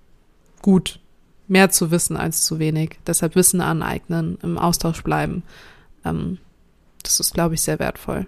gut 0.62 1.00
mehr 1.46 1.70
zu 1.70 1.90
wissen 1.90 2.16
als 2.16 2.44
zu 2.44 2.58
wenig. 2.58 2.98
Deshalb 3.06 3.34
Wissen 3.34 3.60
aneignen, 3.60 4.38
im 4.42 4.58
Austausch 4.58 5.02
bleiben. 5.02 5.42
Ähm, 6.04 6.38
das 7.02 7.20
ist, 7.20 7.34
glaube 7.34 7.54
ich, 7.54 7.62
sehr 7.62 7.78
wertvoll. 7.78 8.26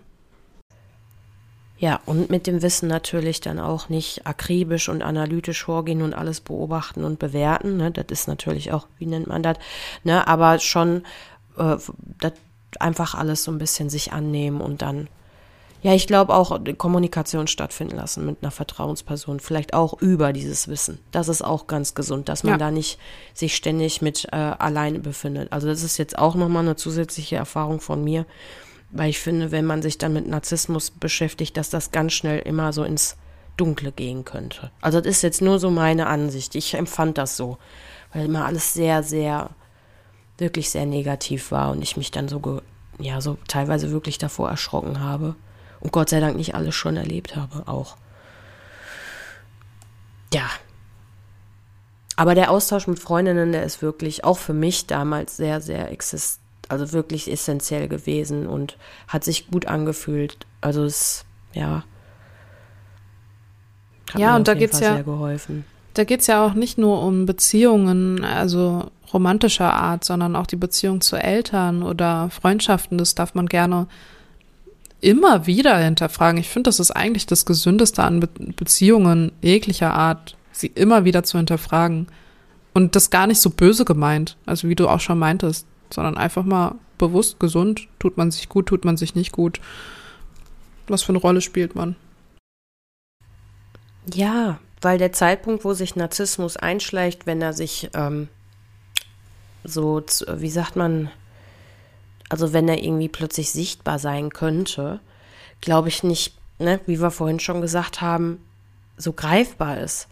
Ja, 1.81 1.99
und 2.05 2.29
mit 2.29 2.47
dem 2.47 2.61
Wissen 2.61 2.89
natürlich 2.89 3.41
dann 3.41 3.59
auch 3.59 3.89
nicht 3.89 4.27
akribisch 4.27 4.91
und 4.91 5.01
analytisch 5.01 5.65
vorgehen 5.65 6.03
und 6.03 6.13
alles 6.13 6.43
beobachten 6.43 7.05
und 7.05 7.19
bewerten. 7.19 7.79
Ne? 7.79 7.91
Das 7.91 8.05
ist 8.11 8.29
natürlich 8.29 8.71
auch, 8.71 8.87
wie 8.99 9.07
nennt 9.07 9.27
man 9.27 9.43
das? 9.43 9.57
Ne? 10.05 10.29
Aber 10.29 10.59
schon 10.59 11.05
äh, 11.57 11.77
das 12.19 12.35
einfach 12.79 13.15
alles 13.15 13.45
so 13.45 13.51
ein 13.51 13.57
bisschen 13.57 13.89
sich 13.89 14.13
annehmen 14.13 14.61
und 14.61 14.83
dann 14.83 15.09
ja, 15.83 15.95
ich 15.95 16.07
glaube 16.07 16.35
auch 16.35 16.61
Kommunikation 16.77 17.47
stattfinden 17.47 17.97
lassen 17.97 18.27
mit 18.27 18.43
einer 18.43 18.51
Vertrauensperson, 18.51 19.41
vielleicht 19.41 19.73
auch 19.73 19.99
über 20.03 20.35
dieses 20.35 20.69
Wissen. 20.69 20.99
Das 21.11 21.29
ist 21.29 21.41
auch 21.41 21.67
ganz 21.67 21.95
gesund, 21.95 22.29
dass 22.29 22.45
man 22.45 22.53
ja. 22.53 22.59
da 22.59 22.71
nicht 22.71 22.99
sich 23.33 23.57
ständig 23.57 24.03
mit 24.03 24.27
äh, 24.31 24.37
alleine 24.37 24.99
befindet. 24.99 25.51
Also 25.53 25.69
das 25.69 25.83
ist 25.83 25.97
jetzt 25.97 26.19
auch 26.19 26.35
nochmal 26.35 26.65
eine 26.65 26.77
zusätzliche 26.77 27.37
Erfahrung 27.37 27.81
von 27.81 28.05
mir, 28.05 28.27
weil 28.93 29.11
ich 29.11 29.21
finde, 29.21 29.51
wenn 29.51 29.65
man 29.65 29.83
sich 29.83 29.99
dann 29.99 30.13
mit 30.13 30.27
Narzissmus 30.27 30.91
beschäftigt, 30.91 31.57
dass 31.57 31.71
das 31.71 31.93
ganz 31.93 32.13
schnell 32.13 32.41
immer 32.41 32.73
so 32.73 32.85
ins 32.85 33.17
Dunkle 33.57 33.93
gehen 33.93 34.25
könnte. 34.25 34.71
Also 34.81 35.01
das 35.01 35.17
ist 35.17 35.23
jetzt 35.23 35.43
nur 35.43 35.59
so 35.59 35.71
meine 35.71 36.07
Ansicht. 36.07 36.55
Ich 36.55 36.75
empfand 36.75 37.19
das 37.19 37.37
so, 37.37 37.59
weil 38.13 38.25
immer 38.25 38.47
alles 38.47 38.75
sehr, 38.75 39.03
sehr, 39.03 39.51
wirklich 40.39 40.71
sehr 40.71 40.87
negativ 40.87 41.51
war 41.51 41.71
und 41.71 41.83
ich 41.83 41.97
mich 41.97 42.11
dann 42.11 42.29
so, 42.29 42.63
ja, 42.99 43.21
so 43.21 43.37
teilweise 43.47 43.91
wirklich 43.91 44.19
davor 44.19 44.49
erschrocken 44.49 45.01
habe 45.01 45.37
und 45.81 45.93
Gott 45.93 46.09
sei 46.09 46.21
Dank 46.21 46.37
nicht 46.37 46.55
alles 46.55 46.75
schon 46.75 46.97
erlebt 46.97 47.37
habe, 47.37 47.69
auch. 47.69 47.97
Ja. 50.33 50.49
Aber 52.17 52.35
der 52.35 52.51
Austausch 52.51 52.87
mit 52.87 52.99
Freundinnen, 52.99 53.53
der 53.53 53.65
ist 53.65 53.83
wirklich 53.83 54.25
auch 54.25 54.39
für 54.39 54.53
mich 54.53 54.87
damals 54.87 55.37
sehr, 55.37 55.61
sehr 55.61 55.91
exist, 55.91 56.41
also 56.71 56.93
wirklich 56.93 57.31
essentiell 57.31 57.89
gewesen 57.89 58.47
und 58.47 58.77
hat 59.09 59.25
sich 59.25 59.49
gut 59.51 59.67
angefühlt. 59.67 60.47
Also 60.61 60.85
es, 60.85 61.25
ja. 61.53 61.85
ja, 64.17 64.37
und 64.37 64.49
da 64.49 64.55
geht's 64.55 64.79
Fall 64.79 64.99
ja. 64.99 65.03
Geholfen. 65.03 65.65
Da 65.95 66.05
geht's 66.05 66.29
ja 66.29 66.45
auch 66.45 66.55
nicht 66.55 66.79
nur 66.79 67.03
um 67.03 67.27
Beziehungen, 67.27 68.25
also 68.25 68.91
romantischer 69.13 69.73
Art, 69.73 70.05
sondern 70.05 70.37
auch 70.37 70.47
die 70.47 70.57
Beziehung 70.57 71.01
zu 71.01 71.17
Eltern 71.17 71.83
oder 71.83 72.31
Freundschaften. 72.31 72.97
Das 72.97 73.15
darf 73.15 73.35
man 73.35 73.47
gerne 73.47 73.89
immer 75.01 75.47
wieder 75.47 75.77
hinterfragen. 75.79 76.39
Ich 76.39 76.49
finde, 76.49 76.69
das 76.69 76.79
ist 76.79 76.93
eigentlich 76.93 77.27
das 77.27 77.47
Gesündeste 77.47 78.05
an 78.05 78.21
Be 78.21 78.29
Beziehungen 78.55 79.33
jeglicher 79.43 79.95
Art, 79.95 80.37
sie 80.53 80.69
immer 80.69 81.05
wieder 81.05 81.25
zu 81.25 81.39
hinterfragen. 81.39 82.07
Und 82.73 82.95
das 82.95 83.11
gar 83.11 83.27
nicht 83.27 83.41
so 83.41 83.51
böse 83.51 83.85
gemeint, 83.85 84.37
also 84.47 84.69
wie 84.69 84.77
du 84.77 84.89
auch 84.89 85.01
schon 85.01 85.19
meintest, 85.19 85.67
sondern 85.93 86.17
einfach 86.17 86.45
mal 86.45 86.77
bewusst 86.99 87.41
gesund. 87.41 87.89
Tut 87.99 88.17
man 88.17 88.31
sich 88.31 88.49
gut, 88.49 88.67
tut 88.67 88.85
man 88.85 88.97
sich 88.97 89.15
nicht 89.15 89.33
gut? 89.33 89.61
Was 90.89 91.03
für 91.03 91.11
eine 91.11 91.19
Rolle 91.19 91.41
spielt 91.41 91.75
man? 91.75 91.97
Ja, 94.13 94.59
weil 94.81 94.99
der 94.99 95.13
Zeitpunkt, 95.13 95.65
wo 95.65 95.73
sich 95.73 95.97
Narzissmus 95.97 96.57
einschleicht, 96.57 97.27
wenn 97.27 97.43
er 97.43 97.53
sich 97.53 97.91
ähm, 97.95 98.29
so, 99.63 100.03
wie 100.35 100.51
sagt 100.51 100.77
man, 100.77 101.11
also 102.29 102.53
wenn 102.53 102.69
er 102.69 102.83
irgendwie 102.83 103.09
plötzlich 103.09 103.51
sichtbar 103.51 103.99
sein 103.99 104.31
könnte, 104.31 105.01
glaube 105.61 105.89
ich 105.89 106.03
nicht, 106.03 106.35
ne, 106.59 106.81
wie 106.87 107.01
wir 107.01 107.11
vorhin 107.11 107.41
schon 107.41 107.61
gesagt 107.61 108.01
haben, 108.01 108.39
so 108.97 109.13
greifbar 109.13 109.79
ist. 109.79 110.09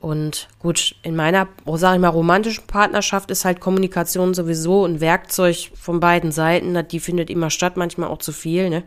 Und 0.00 0.48
gut, 0.60 0.94
in 1.02 1.16
meiner, 1.16 1.48
sag 1.74 1.94
ich 1.94 2.00
mal, 2.00 2.08
romantischen 2.08 2.66
Partnerschaft 2.66 3.30
ist 3.30 3.44
halt 3.44 3.60
Kommunikation 3.60 4.32
sowieso 4.32 4.84
ein 4.84 5.00
Werkzeug 5.00 5.72
von 5.74 5.98
beiden 5.98 6.30
Seiten. 6.30 6.86
Die 6.88 7.00
findet 7.00 7.30
immer 7.30 7.50
statt, 7.50 7.76
manchmal 7.76 8.08
auch 8.08 8.18
zu 8.18 8.32
viel, 8.32 8.70
ne? 8.70 8.84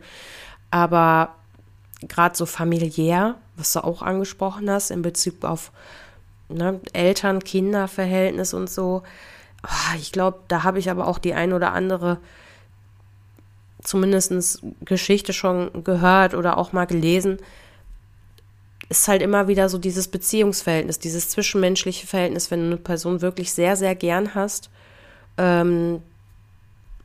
Aber 0.70 1.34
gerade 2.00 2.36
so 2.36 2.46
familiär, 2.46 3.36
was 3.56 3.74
du 3.74 3.84
auch 3.84 4.00
angesprochen 4.00 4.70
hast, 4.70 4.90
in 4.90 5.02
Bezug 5.02 5.44
auf 5.44 5.70
ne, 6.48 6.80
Eltern-Kinder-Verhältnis 6.94 8.54
und 8.54 8.70
so, 8.70 9.02
oh, 9.64 9.96
ich 9.98 10.12
glaube, 10.12 10.38
da 10.48 10.62
habe 10.62 10.78
ich 10.78 10.90
aber 10.90 11.06
auch 11.06 11.18
die 11.18 11.34
ein 11.34 11.52
oder 11.52 11.72
andere 11.72 12.18
zumindest 13.82 14.62
Geschichte 14.84 15.32
schon 15.32 15.84
gehört 15.84 16.34
oder 16.34 16.56
auch 16.56 16.72
mal 16.72 16.86
gelesen, 16.86 17.38
ist 18.92 19.08
halt 19.08 19.22
immer 19.22 19.48
wieder 19.48 19.70
so 19.70 19.78
dieses 19.78 20.06
Beziehungsverhältnis, 20.06 20.98
dieses 20.98 21.30
zwischenmenschliche 21.30 22.06
Verhältnis, 22.06 22.50
wenn 22.50 22.60
du 22.60 22.66
eine 22.66 22.76
Person 22.76 23.22
wirklich 23.22 23.52
sehr, 23.54 23.74
sehr 23.74 23.94
gern 23.94 24.34
hast 24.34 24.68
ähm, 25.38 26.02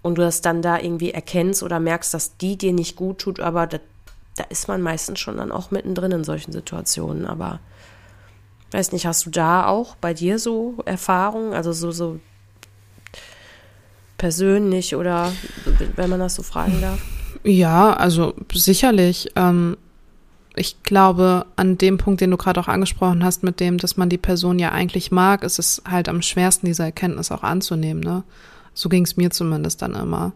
und 0.01 0.17
du 0.17 0.21
das 0.21 0.41
dann 0.41 0.61
da 0.61 0.79
irgendwie 0.79 1.11
erkennst 1.11 1.63
oder 1.63 1.79
merkst, 1.79 2.13
dass 2.13 2.35
die 2.35 2.57
dir 2.57 2.73
nicht 2.73 2.97
gut 2.97 3.19
tut, 3.19 3.39
aber 3.39 3.67
da, 3.67 3.79
da 4.35 4.43
ist 4.49 4.67
man 4.67 4.81
meistens 4.81 5.21
schon 5.21 5.37
dann 5.37 5.49
auch 5.49 5.71
mittendrin 5.71 6.11
in 6.11 6.23
solchen 6.25 6.51
Situationen. 6.51 7.25
Aber 7.25 7.61
weiß 8.71 8.91
nicht, 8.91 9.05
hast 9.05 9.25
du 9.25 9.29
da 9.29 9.65
auch 9.67 9.95
bei 9.95 10.13
dir 10.13 10.39
so 10.39 10.75
Erfahrungen, 10.83 11.53
also 11.53 11.71
so, 11.71 11.91
so 11.91 12.19
persönlich 14.17 14.93
oder 14.93 15.31
wenn 15.95 16.09
man 16.09 16.19
das 16.19 16.35
so 16.35 16.43
fragen 16.43 16.81
darf? 16.81 16.99
Ja, 17.45 17.93
also 17.93 18.33
sicherlich. 18.51 19.31
Ähm, 19.37 19.77
ich 20.57 20.83
glaube, 20.83 21.45
an 21.55 21.77
dem 21.77 21.97
Punkt, 21.97 22.21
den 22.21 22.31
du 22.31 22.37
gerade 22.37 22.59
auch 22.59 22.67
angesprochen 22.67 23.23
hast, 23.23 23.43
mit 23.43 23.59
dem, 23.59 23.77
dass 23.77 23.97
man 23.97 24.09
die 24.09 24.17
Person 24.17 24.59
ja 24.59 24.71
eigentlich 24.71 25.11
mag, 25.11 25.43
ist 25.43 25.59
es 25.59 25.81
halt 25.89 26.09
am 26.09 26.21
schwersten, 26.21 26.65
diese 26.65 26.83
Erkenntnis 26.83 27.31
auch 27.31 27.43
anzunehmen. 27.43 28.01
Ne? 28.01 28.23
So 28.73 28.89
ging 28.89 29.03
es 29.03 29.17
mir 29.17 29.31
zumindest 29.31 29.81
dann 29.81 29.95
immer. 29.95 30.33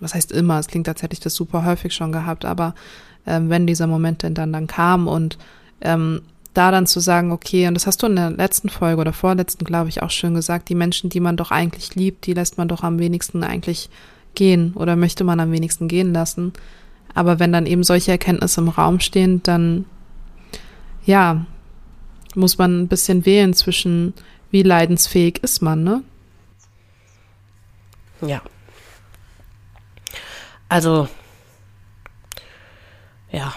Was 0.00 0.14
heißt 0.14 0.32
immer? 0.32 0.58
Es 0.58 0.68
klingt, 0.68 0.88
als 0.88 1.02
hätte 1.02 1.14
ich 1.14 1.20
das 1.20 1.34
super 1.34 1.64
häufig 1.64 1.94
schon 1.94 2.12
gehabt, 2.12 2.44
aber 2.44 2.74
ähm, 3.26 3.48
wenn 3.50 3.66
dieser 3.66 3.86
Moment 3.86 4.22
denn 4.22 4.34
dann, 4.34 4.52
dann 4.52 4.66
kam 4.66 5.08
und 5.08 5.38
ähm, 5.80 6.22
da 6.52 6.70
dann 6.70 6.86
zu 6.86 7.00
sagen, 7.00 7.32
okay, 7.32 7.66
und 7.66 7.74
das 7.74 7.86
hast 7.86 8.02
du 8.02 8.06
in 8.06 8.16
der 8.16 8.30
letzten 8.30 8.68
Folge 8.68 9.00
oder 9.00 9.12
vorletzten, 9.12 9.64
glaube 9.64 9.88
ich, 9.88 10.02
auch 10.02 10.10
schön 10.10 10.34
gesagt, 10.34 10.68
die 10.68 10.76
Menschen, 10.76 11.10
die 11.10 11.20
man 11.20 11.36
doch 11.36 11.50
eigentlich 11.50 11.94
liebt, 11.96 12.26
die 12.26 12.34
lässt 12.34 12.58
man 12.58 12.68
doch 12.68 12.82
am 12.82 12.98
wenigsten 12.98 13.42
eigentlich 13.42 13.90
gehen 14.34 14.72
oder 14.74 14.96
möchte 14.96 15.24
man 15.24 15.40
am 15.40 15.52
wenigsten 15.52 15.88
gehen 15.88 16.12
lassen. 16.12 16.52
Aber 17.14 17.38
wenn 17.38 17.52
dann 17.52 17.66
eben 17.66 17.84
solche 17.84 18.10
Erkenntnisse 18.10 18.60
im 18.60 18.68
Raum 18.68 19.00
stehen, 19.00 19.42
dann 19.42 19.86
ja, 21.04 21.46
muss 22.34 22.58
man 22.58 22.82
ein 22.82 22.88
bisschen 22.88 23.26
wählen 23.26 23.54
zwischen, 23.54 24.14
wie 24.50 24.62
leidensfähig 24.62 25.42
ist 25.42 25.62
man, 25.62 25.84
ne? 25.84 26.02
Ja. 28.20 28.42
Also, 30.68 31.08
ja, 33.30 33.54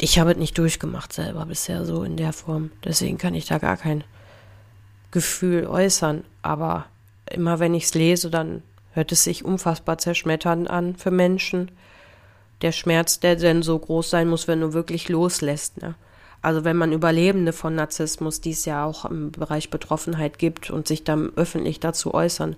ich 0.00 0.18
habe 0.18 0.32
es 0.32 0.36
nicht 0.36 0.58
durchgemacht 0.58 1.12
selber 1.12 1.46
bisher 1.46 1.84
so 1.84 2.04
in 2.04 2.16
der 2.16 2.32
Form. 2.32 2.70
Deswegen 2.84 3.18
kann 3.18 3.34
ich 3.34 3.46
da 3.46 3.58
gar 3.58 3.76
kein 3.76 4.04
Gefühl 5.10 5.66
äußern. 5.66 6.24
Aber 6.42 6.86
immer 7.30 7.58
wenn 7.58 7.74
ich 7.74 7.84
es 7.84 7.94
lese, 7.94 8.30
dann 8.30 8.62
hört 8.92 9.10
es 9.10 9.24
sich 9.24 9.44
unfassbar 9.44 9.98
zerschmetternd 9.98 10.70
an 10.70 10.96
für 10.96 11.10
Menschen. 11.10 11.70
Der 12.62 12.72
Schmerz, 12.72 13.20
der 13.20 13.36
denn 13.36 13.62
so 13.62 13.78
groß 13.78 14.10
sein 14.10 14.28
muss, 14.28 14.48
wenn 14.48 14.60
du 14.60 14.72
wirklich 14.72 15.08
loslässt. 15.08 15.80
Ne? 15.80 15.94
Also 16.42 16.64
wenn 16.64 16.76
man 16.76 16.92
Überlebende 16.92 17.52
von 17.52 17.74
Narzissmus, 17.74 18.40
die 18.40 18.50
es 18.50 18.64
ja 18.64 18.84
auch 18.84 19.04
im 19.04 19.32
Bereich 19.32 19.70
Betroffenheit 19.70 20.38
gibt 20.38 20.70
und 20.70 20.88
sich 20.88 21.04
dann 21.04 21.32
öffentlich 21.36 21.80
dazu 21.80 22.14
äußern, 22.14 22.56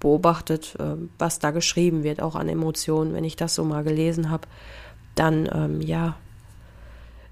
beobachtet, 0.00 0.76
äh, 0.78 0.96
was 1.18 1.38
da 1.38 1.50
geschrieben 1.50 2.04
wird, 2.04 2.22
auch 2.22 2.36
an 2.36 2.48
Emotionen, 2.48 3.14
wenn 3.14 3.24
ich 3.24 3.36
das 3.36 3.54
so 3.54 3.64
mal 3.64 3.84
gelesen 3.84 4.30
habe, 4.30 4.46
dann 5.14 5.48
ähm, 5.52 5.80
ja, 5.80 6.16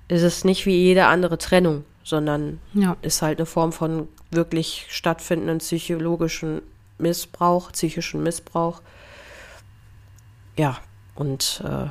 ist 0.09 0.23
es 0.23 0.45
nicht 0.45 0.67
wie 0.67 0.77
jede 0.77 1.07
andere 1.07 1.39
Trennung, 1.39 1.85
sondern 2.03 2.61
ja. 2.75 2.97
ist 3.03 3.23
halt 3.23 3.39
eine 3.39 3.47
Form 3.47 3.73
von 3.73 4.09
wirklich 4.31 4.87
stattfindenden 4.89 5.59
psychologischen 5.59 6.63
Missbrauch, 6.99 7.73
psychischen 7.73 8.23
Missbrauch. 8.23 8.83
Ja, 10.57 10.79
und 11.15 11.63
äh, 11.65 11.89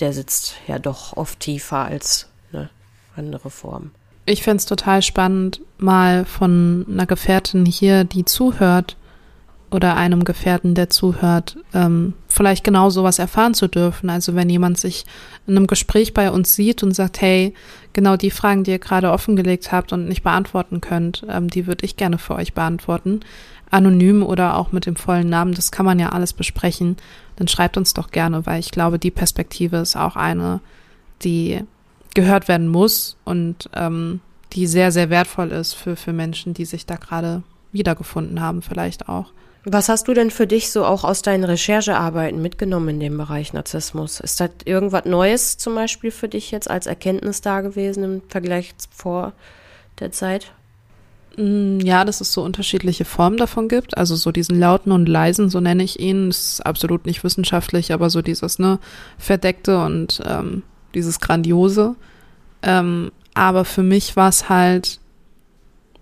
der 0.00 0.12
sitzt 0.12 0.54
ja 0.66 0.78
doch 0.78 1.16
oft 1.16 1.40
tiefer 1.40 1.78
als 1.78 2.28
eine 2.52 2.70
andere 3.16 3.50
Form. 3.50 3.90
Ich 4.26 4.42
fände 4.42 4.58
es 4.58 4.66
total 4.66 5.02
spannend, 5.02 5.62
mal 5.78 6.24
von 6.24 6.84
einer 6.88 7.06
Gefährtin 7.06 7.64
hier, 7.64 8.04
die 8.04 8.24
zuhört, 8.24 8.96
oder 9.70 9.96
einem 9.96 10.24
Gefährten, 10.24 10.74
der 10.74 10.88
zuhört, 10.88 11.56
ähm, 11.74 12.14
vielleicht 12.26 12.64
genau 12.64 12.90
sowas 12.90 13.18
erfahren 13.18 13.54
zu 13.54 13.68
dürfen. 13.68 14.08
Also 14.08 14.34
wenn 14.34 14.48
jemand 14.48 14.78
sich 14.78 15.04
in 15.46 15.56
einem 15.56 15.66
Gespräch 15.66 16.14
bei 16.14 16.30
uns 16.30 16.54
sieht 16.54 16.82
und 16.82 16.92
sagt, 16.92 17.20
hey, 17.20 17.54
genau 17.98 18.16
die 18.16 18.30
Fragen, 18.30 18.62
die 18.62 18.70
ihr 18.70 18.78
gerade 18.78 19.10
offengelegt 19.10 19.72
habt 19.72 19.92
und 19.92 20.06
nicht 20.06 20.22
beantworten 20.22 20.80
könnt, 20.80 21.26
ähm, 21.28 21.48
die 21.48 21.66
würde 21.66 21.84
ich 21.84 21.96
gerne 21.96 22.16
für 22.16 22.36
euch 22.36 22.54
beantworten. 22.54 23.22
Anonym 23.72 24.22
oder 24.22 24.56
auch 24.56 24.70
mit 24.70 24.86
dem 24.86 24.94
vollen 24.94 25.28
Namen, 25.28 25.52
das 25.52 25.72
kann 25.72 25.84
man 25.84 25.98
ja 25.98 26.10
alles 26.10 26.32
besprechen. 26.32 26.96
Dann 27.34 27.48
schreibt 27.48 27.76
uns 27.76 27.94
doch 27.94 28.12
gerne, 28.12 28.46
weil 28.46 28.60
ich 28.60 28.70
glaube, 28.70 29.00
die 29.00 29.10
Perspektive 29.10 29.78
ist 29.78 29.96
auch 29.96 30.14
eine, 30.14 30.60
die 31.22 31.60
gehört 32.14 32.46
werden 32.46 32.68
muss 32.68 33.16
und 33.24 33.68
ähm, 33.74 34.20
die 34.52 34.68
sehr, 34.68 34.92
sehr 34.92 35.10
wertvoll 35.10 35.50
ist 35.50 35.74
für, 35.74 35.96
für 35.96 36.12
Menschen, 36.12 36.54
die 36.54 36.66
sich 36.66 36.86
da 36.86 36.94
gerade 36.94 37.42
wiedergefunden 37.72 38.40
haben, 38.40 38.62
vielleicht 38.62 39.08
auch. 39.08 39.32
Was 39.64 39.88
hast 39.88 40.08
du 40.08 40.14
denn 40.14 40.30
für 40.30 40.46
dich 40.46 40.70
so 40.70 40.84
auch 40.84 41.04
aus 41.04 41.22
deinen 41.22 41.44
Recherchearbeiten 41.44 42.40
mitgenommen 42.40 42.88
in 42.90 43.00
dem 43.00 43.18
Bereich 43.18 43.52
Narzissmus? 43.52 44.20
Ist 44.20 44.40
da 44.40 44.48
irgendwas 44.64 45.04
Neues 45.04 45.58
zum 45.58 45.74
Beispiel 45.74 46.10
für 46.10 46.28
dich 46.28 46.50
jetzt 46.50 46.70
als 46.70 46.86
Erkenntnis 46.86 47.40
da 47.40 47.60
gewesen 47.60 48.04
im 48.04 48.22
Vergleich 48.28 48.74
vor 48.90 49.32
der 49.98 50.12
Zeit? 50.12 50.52
Mm, 51.36 51.80
ja, 51.80 52.04
dass 52.04 52.20
es 52.20 52.32
so 52.32 52.42
unterschiedliche 52.42 53.04
Formen 53.04 53.36
davon 53.36 53.68
gibt. 53.68 53.96
Also 53.96 54.16
so 54.16 54.32
diesen 54.32 54.58
lauten 54.58 54.92
und 54.92 55.08
leisen, 55.08 55.50
so 55.50 55.60
nenne 55.60 55.82
ich 55.82 56.00
ihn. 56.00 56.28
Das 56.28 56.54
ist 56.54 56.66
absolut 56.66 57.06
nicht 57.06 57.22
wissenschaftlich, 57.22 57.92
aber 57.92 58.10
so 58.10 58.22
dieses, 58.22 58.58
ne, 58.58 58.78
verdeckte 59.18 59.82
und 59.84 60.20
ähm, 60.24 60.62
dieses 60.94 61.20
Grandiose. 61.20 61.94
Ähm, 62.62 63.12
aber 63.34 63.64
für 63.64 63.82
mich 63.82 64.16
war 64.16 64.28
es 64.28 64.48
halt 64.48 64.98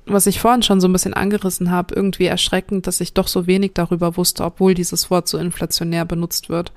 was 0.07 0.26
ich 0.26 0.40
vorhin 0.40 0.62
schon 0.62 0.80
so 0.80 0.88
ein 0.88 0.92
bisschen 0.92 1.14
angerissen 1.14 1.70
habe, 1.70 1.94
irgendwie 1.94 2.26
erschreckend, 2.26 2.86
dass 2.86 3.00
ich 3.00 3.12
doch 3.12 3.28
so 3.28 3.46
wenig 3.46 3.72
darüber 3.74 4.16
wusste, 4.16 4.44
obwohl 4.44 4.74
dieses 4.74 5.11
Wort 5.11 5.26
so 5.28 5.36
inflationär 5.36 6.04
benutzt 6.04 6.48
wird. 6.48 6.72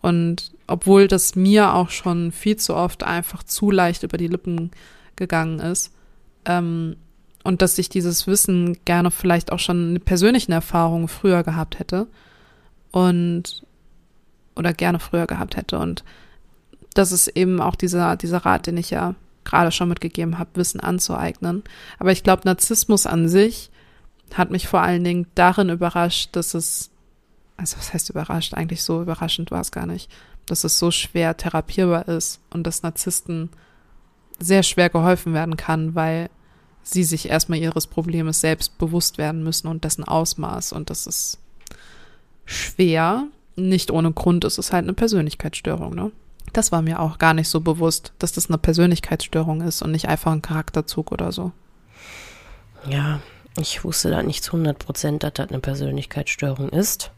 Und 0.00 0.52
obwohl 0.66 1.08
das 1.08 1.34
mir 1.34 1.74
auch 1.74 1.90
schon 1.90 2.32
viel 2.32 2.56
zu 2.56 2.74
oft 2.74 3.02
einfach 3.02 3.42
zu 3.42 3.70
leicht 3.70 4.04
über 4.04 4.16
die 4.16 4.28
Lippen 4.28 4.70
gegangen 5.16 5.58
ist. 5.58 5.92
Ähm, 6.44 6.96
und 7.42 7.60
dass 7.60 7.76
ich 7.76 7.88
dieses 7.88 8.26
Wissen 8.26 8.78
gerne 8.84 9.10
vielleicht 9.10 9.50
auch 9.50 9.58
schon 9.58 9.96
in 9.96 10.00
persönlichen 10.00 10.52
Erfahrungen 10.52 11.08
früher 11.08 11.42
gehabt 11.42 11.78
hätte. 11.78 12.06
Und 12.92 13.62
oder 14.56 14.72
gerne 14.72 15.00
früher 15.00 15.26
gehabt 15.26 15.56
hätte. 15.56 15.78
Und 15.78 16.04
das 16.94 17.12
ist 17.12 17.28
eben 17.28 17.60
auch 17.60 17.76
dieser, 17.76 18.16
dieser 18.16 18.38
Rat, 18.38 18.66
den 18.66 18.76
ich 18.76 18.90
ja 18.90 19.14
gerade 19.50 19.72
schon 19.72 19.88
mitgegeben 19.88 20.38
habe, 20.38 20.50
Wissen 20.54 20.80
anzueignen. 20.80 21.64
Aber 21.98 22.12
ich 22.12 22.22
glaube, 22.22 22.42
Narzissmus 22.44 23.06
an 23.06 23.28
sich 23.28 23.70
hat 24.34 24.50
mich 24.50 24.68
vor 24.68 24.80
allen 24.80 25.04
Dingen 25.04 25.26
darin 25.34 25.68
überrascht, 25.68 26.30
dass 26.32 26.54
es, 26.54 26.90
also 27.56 27.76
was 27.76 27.92
heißt 27.92 28.10
überrascht? 28.10 28.54
Eigentlich 28.54 28.82
so 28.82 29.02
überraschend 29.02 29.50
war 29.50 29.60
es 29.60 29.72
gar 29.72 29.86
nicht, 29.86 30.10
dass 30.46 30.64
es 30.64 30.78
so 30.78 30.90
schwer 30.90 31.36
therapierbar 31.36 32.08
ist 32.08 32.40
und 32.50 32.66
dass 32.66 32.82
Narzissten 32.82 33.50
sehr 34.38 34.62
schwer 34.62 34.88
geholfen 34.88 35.34
werden 35.34 35.56
kann, 35.56 35.94
weil 35.94 36.30
sie 36.82 37.04
sich 37.04 37.28
erstmal 37.28 37.58
ihres 37.58 37.86
Problems 37.86 38.40
selbst 38.40 38.78
bewusst 38.78 39.18
werden 39.18 39.42
müssen 39.42 39.68
und 39.68 39.84
dessen 39.84 40.04
Ausmaß. 40.04 40.72
Und 40.72 40.90
das 40.90 41.06
ist 41.06 41.38
schwer. 42.44 43.26
Nicht 43.56 43.90
ohne 43.90 44.12
Grund 44.12 44.44
ist 44.44 44.58
es 44.58 44.72
halt 44.72 44.84
eine 44.84 44.94
Persönlichkeitsstörung, 44.94 45.94
ne? 45.94 46.12
Das 46.52 46.72
war 46.72 46.82
mir 46.82 47.00
auch 47.00 47.18
gar 47.18 47.34
nicht 47.34 47.48
so 47.48 47.60
bewusst, 47.60 48.12
dass 48.18 48.32
das 48.32 48.48
eine 48.48 48.58
Persönlichkeitsstörung 48.58 49.60
ist 49.62 49.82
und 49.82 49.92
nicht 49.92 50.08
einfach 50.08 50.32
ein 50.32 50.42
Charakterzug 50.42 51.12
oder 51.12 51.32
so. 51.32 51.52
Ja, 52.88 53.20
ich 53.58 53.84
wusste 53.84 54.10
da 54.10 54.22
nicht 54.22 54.42
zu 54.42 54.52
100 54.52 54.78
Prozent, 54.78 55.22
dass 55.22 55.34
das 55.34 55.48
eine 55.48 55.60
Persönlichkeitsstörung 55.60 56.70
ist. 56.70 57.10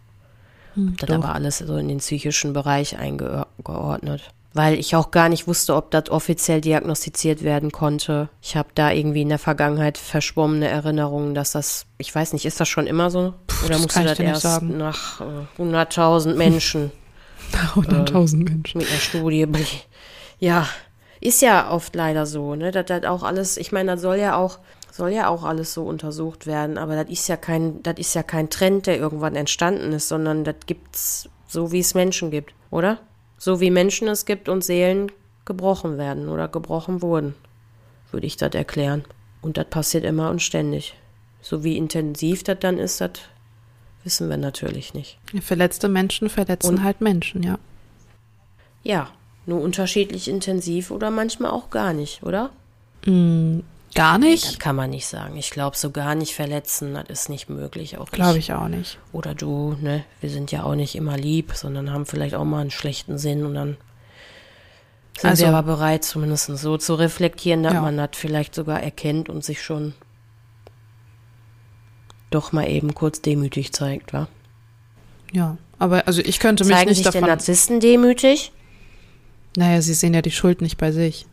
Hm, 0.75 0.97
das 0.99 1.11
aber 1.11 1.35
alles 1.35 1.59
so 1.59 1.77
in 1.77 1.89
den 1.89 1.99
psychischen 1.99 2.53
Bereich 2.53 2.99
eingeordnet. 2.99 4.31
Weil 4.55 4.79
ich 4.79 4.95
auch 4.97 5.11
gar 5.11 5.31
nicht 5.31 5.47
wusste, 5.47 5.75
ob 5.75 5.91
das 5.91 6.11
offiziell 6.11 6.61
diagnostiziert 6.61 7.43
werden 7.43 7.73
konnte. 7.73 8.29
Ich 8.43 8.55
habe 8.55 8.69
da 8.75 8.91
irgendwie 8.91 9.23
in 9.23 9.31
der 9.31 9.39
Vergangenheit 9.39 9.97
verschwommene 9.97 10.69
Erinnerungen, 10.69 11.35
dass 11.35 11.53
das, 11.53 11.87
ich 11.97 12.15
weiß 12.15 12.35
nicht, 12.35 12.45
ist 12.45 12.61
das 12.61 12.69
schon 12.69 12.87
immer 12.87 13.11
so? 13.11 13.33
Puh, 13.47 13.67
Oder 13.67 13.79
musste 13.79 14.05
das 14.05 14.19
erst 14.19 14.63
nach 14.63 15.23
äh, 15.23 15.63
100.000 15.63 16.35
Menschen 16.35 16.93
100.000 17.53 18.33
ähm, 18.33 18.45
Menschen. 18.45 18.79
Mit 18.79 18.89
einer 18.89 18.99
Studie. 18.99 19.47
Ja, 20.39 20.69
ist 21.21 21.41
ja 21.41 21.71
oft 21.71 21.95
leider 21.95 22.27
so, 22.27 22.57
ne? 22.57 22.73
Das, 22.73 22.87
das 22.87 23.05
auch 23.05 23.23
alles, 23.23 23.57
ich 23.57 23.71
meine, 23.71 23.93
das 23.93 24.01
soll 24.01 24.17
ja 24.17 24.35
auch, 24.35 24.59
soll 24.91 25.11
ja 25.11 25.29
auch 25.29 25.45
alles 25.45 25.73
so 25.73 25.85
untersucht 25.85 26.49
werden, 26.49 26.79
aber 26.79 26.97
das 26.97 27.09
ist 27.11 27.29
ja 27.29 27.37
kein, 27.37 27.81
das 27.85 27.95
ist 27.99 28.15
ja 28.15 28.25
kein 28.25 28.51
Trend, 28.51 28.89
der 28.89 28.99
irgendwann 28.99 29.37
entstanden 29.37 29.93
ist, 29.93 30.09
sondern 30.09 30.43
das 30.43 30.57
gibt's 30.67 31.29
so, 31.47 31.71
wie 31.71 31.79
es 31.79 31.95
Menschen 31.95 32.33
gibt, 32.33 32.55
oder? 32.73 32.99
So 33.39 33.61
wie 33.61 33.71
Menschen 33.71 34.09
es 34.09 34.25
gibt 34.25 34.49
und 34.49 34.65
Seelen 34.65 35.13
gebrochen 35.45 35.97
werden 35.97 36.29
oder 36.29 36.49
gebrochen 36.49 37.03
wurden, 37.03 37.37
würde 38.11 38.27
ich 38.27 38.37
das 38.37 38.55
erklären. 38.55 39.05
Und 39.43 39.57
das 39.57 39.67
passiert 39.67 40.05
immer 40.05 40.29
und 40.29 40.43
ständig. 40.43 40.95
So 41.41 41.63
wie 41.63 41.77
intensiv 41.77 42.43
das 42.43 42.59
dann 42.61 42.79
ist, 42.79 43.01
das 43.01 43.13
Wissen 44.05 44.29
wir 44.29 44.37
natürlich 44.37 44.95
nicht. 44.95 45.19
Verletzte 45.41 45.89
Menschen 45.89 46.29
verletzen 46.29 46.77
Und, 46.77 46.85
halt 46.85 47.01
Menschen, 47.01 47.43
ja. 47.43 47.59
Ja, 48.83 49.11
nur 49.47 49.61
unterschiedlich 49.61 50.29
intensiv 50.29 50.91
oder 50.91 51.11
manchmal 51.11 51.51
auch 51.51 51.71
gar 51.71 51.93
nicht, 51.93 52.23
oder? 52.23 52.51
Mm, 53.07 53.61
gar 53.95 54.19
nicht? 54.19 54.45
Das 54.45 54.59
kann 54.59 54.77
man 54.77 54.91
nicht 54.91 55.07
sagen. 55.07 55.37
Ich 55.37 55.51
glaube, 55.51 55.77
so 55.77 55.91
gar 55.91 56.15
nicht 56.15 56.35
verletzen, 56.35 56.95
das 56.95 57.05
ist 57.09 57.29
nicht 57.29 57.49
möglich. 57.49 57.97
Glaube 58.11 58.39
ich 58.39 58.53
auch 58.53 58.69
nicht. 58.69 58.99
Oder 59.13 59.35
du, 59.35 59.77
ne? 59.81 60.05
Wir 60.21 60.31
sind 60.31 60.51
ja 60.51 60.65
auch 60.65 60.75
nicht 60.75 60.95
immer 60.95 61.17
lieb, 61.17 61.53
sondern 61.55 61.93
haben 61.93 62.07
vielleicht 62.07 62.35
auch 62.35 62.45
mal 62.45 62.61
einen 62.61 62.71
schlechten 62.71 63.19
Sinn 63.19 63.45
und 63.45 63.55
dann 63.55 63.77
sind 65.19 65.31
also, 65.31 65.45
wir 65.45 65.55
aber 65.55 65.75
bereit, 65.75 66.05
zumindest 66.05 66.47
so 66.47 66.79
zu 66.79 66.95
reflektieren, 66.95 67.63
dass 67.63 67.75
ja. 67.75 67.83
man 67.83 67.97
das 67.97 68.11
vielleicht 68.15 68.55
sogar 68.55 68.83
erkennt 68.83 69.29
und 69.29 69.45
sich 69.45 69.63
schon 69.63 69.95
doch 72.33 72.53
mal 72.53 72.69
eben 72.69 72.95
kurz 72.95 73.23
demütig 73.23 73.73
zeigt, 73.73 74.13
wa? 74.13 74.29
Ja, 75.33 75.57
aber 75.79 76.07
also 76.07 76.21
ich 76.23 76.39
könnte 76.39 76.65
mich 76.65 76.75
Zeigen 76.75 76.89
nicht 76.89 76.99
sich 76.99 77.05
davon... 77.05 77.21
Zeigen 77.21 77.31
Narzissten 77.31 77.81
demütig? 77.81 78.53
Naja, 79.57 79.81
sie 79.83 79.95
sehen 79.95 80.15
ja 80.15 80.23
die 80.23 80.31
Schuld 80.31 80.63
nicht 80.63 80.79
bei 80.79 80.93
sich. 80.93 81.27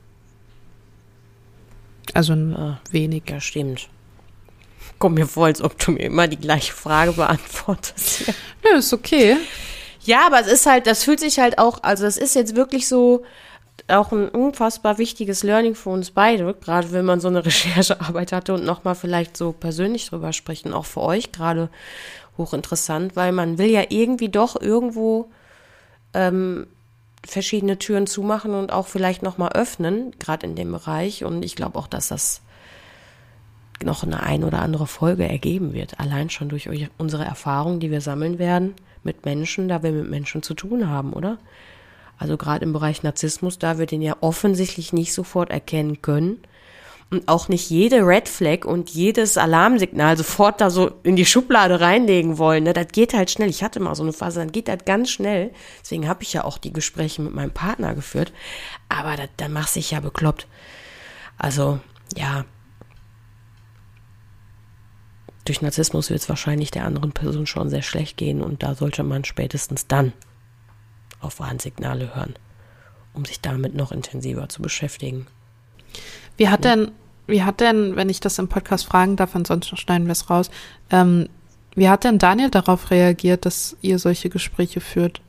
Also 2.14 2.34
ah, 2.34 2.80
wenig. 2.92 3.24
Ja, 3.30 3.40
stimmt. 3.40 3.88
Komm 4.98 5.14
mir 5.14 5.28
vor, 5.28 5.46
als 5.46 5.62
ob 5.62 5.78
du 5.80 5.92
mir 5.92 6.04
immer 6.04 6.28
die 6.28 6.38
gleiche 6.38 6.74
Frage 6.74 7.14
beantwortest. 7.14 8.34
Nö, 8.64 8.80
ist 8.80 8.94
okay. 8.94 9.38
Ja, 10.04 10.26
aber 10.26 10.42
es 10.42 10.48
ist 10.48 10.66
halt, 10.66 10.88
das 10.88 11.04
fühlt 11.04 11.20
sich 11.20 11.40
halt 11.40 11.58
auch, 11.58 11.84
also 11.84 12.06
es 12.06 12.18
ist 12.18 12.36
jetzt 12.36 12.56
wirklich 12.56 12.88
so, 12.88 13.24
auch 13.92 14.12
ein 14.12 14.30
unfassbar 14.30 14.98
wichtiges 14.98 15.44
Learning 15.44 15.76
für 15.76 15.90
uns 15.90 16.12
beide, 16.12 16.54
gerade 16.54 16.92
wenn 16.92 17.06
man 17.06 17.20
so 17.20 17.28
eine 17.28 17.46
Recherchearbeit 17.46 18.32
hatte 18.32 18.54
und 18.54 18.66
nochmal 18.66 18.96
vielleicht 18.96 19.38
so 19.38 19.52
persönlich 19.52 20.10
drüber 20.10 20.34
sprechen, 20.34 20.74
auch 20.74 20.86
für 20.86 21.02
euch 21.02 21.32
gerade 21.32 21.70
hochinteressant, 22.38 23.16
weil 23.16 23.32
man 23.32 23.58
will 23.58 23.70
ja 23.70 23.84
irgendwie 23.90 24.30
doch 24.30 24.60
irgendwo 24.60 25.30
ähm, 26.14 26.68
verschiedene 27.26 27.78
Türen 27.78 28.08
zumachen 28.08 28.54
und 28.54 28.72
auch 28.72 28.88
vielleicht 28.88 29.24
nochmal 29.24 29.50
öffnen, 29.54 30.14
gerade 30.20 30.48
in 30.48 30.56
dem 30.56 30.72
Bereich. 30.72 31.24
Und 31.24 31.44
ich 31.44 31.56
glaube 31.56 31.78
auch, 31.78 31.88
dass 31.88 32.08
das 32.08 32.42
noch 33.84 34.04
eine 34.04 34.24
ein 34.24 34.44
oder 34.44 34.62
andere 34.62 34.88
Folge 34.88 35.28
ergeben 35.28 35.74
wird, 35.74 36.00
allein 36.00 36.30
schon 36.30 36.50
durch 36.50 36.70
unsere 36.98 37.26
Erfahrungen, 37.26 37.80
die 37.80 37.92
wir 37.92 38.02
sammeln 38.02 38.40
werden 38.40 38.74
mit 39.04 39.26
Menschen, 39.26 39.70
da 39.70 39.84
wir 39.84 39.92
mit 39.92 40.10
Menschen 40.10 40.44
zu 40.44 40.54
tun 40.54 40.90
haben, 40.90 41.14
oder? 41.14 41.38
Also 42.20 42.36
gerade 42.36 42.66
im 42.66 42.74
Bereich 42.74 43.02
Narzissmus, 43.02 43.58
da 43.58 43.80
wir 43.80 43.86
den 43.86 44.02
ja 44.02 44.18
offensichtlich 44.20 44.92
nicht 44.92 45.14
sofort 45.14 45.50
erkennen 45.50 46.02
können 46.02 46.40
und 47.10 47.30
auch 47.30 47.48
nicht 47.48 47.70
jede 47.70 48.06
Red 48.06 48.28
Flag 48.28 48.66
und 48.66 48.90
jedes 48.90 49.38
Alarmsignal 49.38 50.18
sofort 50.18 50.60
da 50.60 50.70
so 50.70 50.92
in 51.04 51.16
die 51.16 51.26
Schublade 51.26 51.80
reinlegen 51.80 52.38
wollen. 52.38 52.66
Ne? 52.66 52.74
Das 52.74 52.90
geht 52.90 53.14
halt 53.14 53.32
schnell. 53.32 53.50
Ich 53.50 53.64
hatte 53.64 53.80
mal 53.80 53.96
so 53.96 54.04
eine 54.04 54.12
Phase, 54.12 54.40
dann 54.40 54.52
geht 54.52 54.68
das 54.68 54.80
ganz 54.86 55.10
schnell. 55.10 55.52
Deswegen 55.82 56.10
habe 56.10 56.24
ich 56.24 56.34
ja 56.34 56.44
auch 56.44 56.58
die 56.58 56.74
Gespräche 56.74 57.22
mit 57.22 57.34
meinem 57.34 57.52
Partner 57.52 57.96
geführt. 57.96 58.34
Aber 58.90 59.16
da, 59.16 59.24
da 59.38 59.48
machst 59.48 59.78
ich 59.78 59.92
ja 59.92 60.02
bekloppt. 60.02 60.46
Also, 61.38 61.80
ja. 62.18 62.44
Durch 65.46 65.62
Narzissmus 65.62 66.10
wird 66.10 66.20
es 66.20 66.30
wahrscheinlich 66.30 66.70
der 66.70 66.84
anderen 66.84 67.14
Person 67.14 67.48
schon 67.48 67.70
sehr 67.70 67.82
schlecht 67.82 68.18
gehen 68.18 68.44
und 68.44 68.62
da 68.62 68.76
sollte 68.76 69.04
man 69.04 69.24
spätestens 69.24 69.88
dann 69.88 70.12
auf 71.20 71.40
Warnsignale 71.40 72.16
hören, 72.16 72.36
um 73.14 73.26
sich 73.26 73.42
damit 73.42 73.76
noch 73.76 73.92
intensiver 73.92 74.50
zu 74.50 74.62
beschäftigen. 74.62 75.28
Wie 76.38 76.50
hat 76.50 76.64
denn, 76.64 76.92
wie 77.28 77.44
hat 77.44 77.60
denn, 77.60 77.96
wenn 77.96 78.10
ich 78.10 78.20
das 78.20 78.40
im 78.40 78.48
Podcast 78.48 78.86
fragen 78.86 79.16
darf, 79.16 79.36
ansonsten 79.36 79.78
schneiden 79.78 80.08
wir 80.08 80.14
es 80.14 80.30
raus, 80.30 80.50
ähm, 80.90 81.28
wie 81.76 81.90
hat 81.90 82.04
denn 82.04 82.18
Daniel 82.18 82.50
darauf 82.50 82.92
reagiert, 82.92 83.46
dass 83.46 83.78
ihr 83.82 84.00
solche 84.00 84.30
Gespräche 84.30 84.82
führt? 84.82 85.22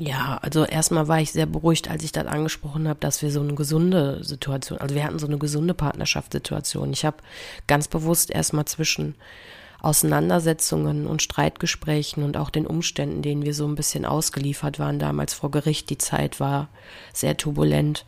Ja, 0.00 0.38
also 0.40 0.64
erstmal 0.64 1.08
war 1.08 1.20
ich 1.20 1.30
sehr 1.30 1.44
beruhigt, 1.44 1.90
als 1.90 2.02
ich 2.02 2.10
das 2.10 2.26
angesprochen 2.26 2.88
habe, 2.88 3.00
dass 3.00 3.20
wir 3.20 3.30
so 3.30 3.40
eine 3.40 3.54
gesunde 3.54 4.24
Situation, 4.24 4.78
also 4.78 4.94
wir 4.94 5.04
hatten 5.04 5.18
so 5.18 5.26
eine 5.26 5.36
gesunde 5.36 5.74
Partnerschaftssituation. 5.74 6.90
Ich 6.94 7.04
habe 7.04 7.18
ganz 7.66 7.86
bewusst 7.86 8.30
erstmal 8.30 8.64
zwischen 8.64 9.14
Auseinandersetzungen 9.82 11.06
und 11.06 11.22
Streitgesprächen 11.22 12.22
und 12.22 12.36
auch 12.36 12.50
den 12.50 12.66
Umständen, 12.66 13.22
denen 13.22 13.44
wir 13.44 13.54
so 13.54 13.66
ein 13.66 13.74
bisschen 13.74 14.04
ausgeliefert 14.04 14.78
waren 14.78 14.98
damals 14.98 15.32
vor 15.34 15.50
Gericht, 15.50 15.90
die 15.90 15.98
Zeit 15.98 16.40
war 16.40 16.68
sehr 17.12 17.36
turbulent, 17.36 18.04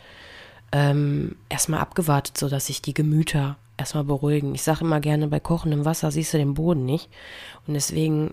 ähm, 0.73 1.37
erstmal 1.49 1.81
abgewartet, 1.81 2.39
so 2.39 2.49
dass 2.49 2.67
sich 2.67 2.83
die 2.83 2.95
Gemüter 2.95 3.57
erstmal 3.77 4.05
beruhigen. 4.05 4.55
Ich 4.55 4.63
sage 4.63 4.85
immer 4.85 5.01
gerne, 5.01 5.29
bei 5.29 5.41
kochendem 5.41 5.85
Wasser 5.85 6.11
siehst 6.11 6.35
du 6.35 6.39
den 6.39 6.55
Boden 6.55 6.85
nicht. 6.85 7.09
Und 7.67 7.75
deswegen 7.75 8.33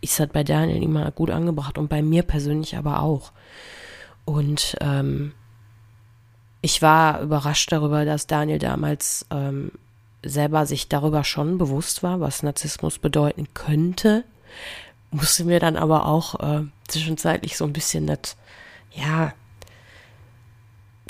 ist 0.00 0.20
das 0.20 0.28
bei 0.28 0.44
Daniel 0.44 0.82
immer 0.82 1.10
gut 1.10 1.30
angebracht 1.30 1.78
und 1.78 1.88
bei 1.88 2.02
mir 2.02 2.22
persönlich 2.22 2.76
aber 2.76 3.02
auch. 3.02 3.32
Und 4.24 4.76
ähm, 4.80 5.32
ich 6.60 6.82
war 6.82 7.20
überrascht 7.20 7.70
darüber, 7.72 8.04
dass 8.04 8.26
Daniel 8.26 8.58
damals 8.58 9.26
ähm, 9.30 9.72
selber 10.28 10.66
sich 10.66 10.88
darüber 10.88 11.24
schon 11.24 11.58
bewusst 11.58 12.02
war, 12.02 12.20
was 12.20 12.42
Narzissmus 12.42 12.98
bedeuten 12.98 13.48
könnte. 13.54 14.24
Musste 15.10 15.44
mir 15.44 15.60
dann 15.60 15.76
aber 15.76 16.06
auch 16.06 16.40
äh, 16.40 16.64
zwischenzeitlich 16.88 17.56
so 17.56 17.64
ein 17.64 17.72
bisschen 17.72 18.06
das, 18.06 18.36
ja, 18.92 19.32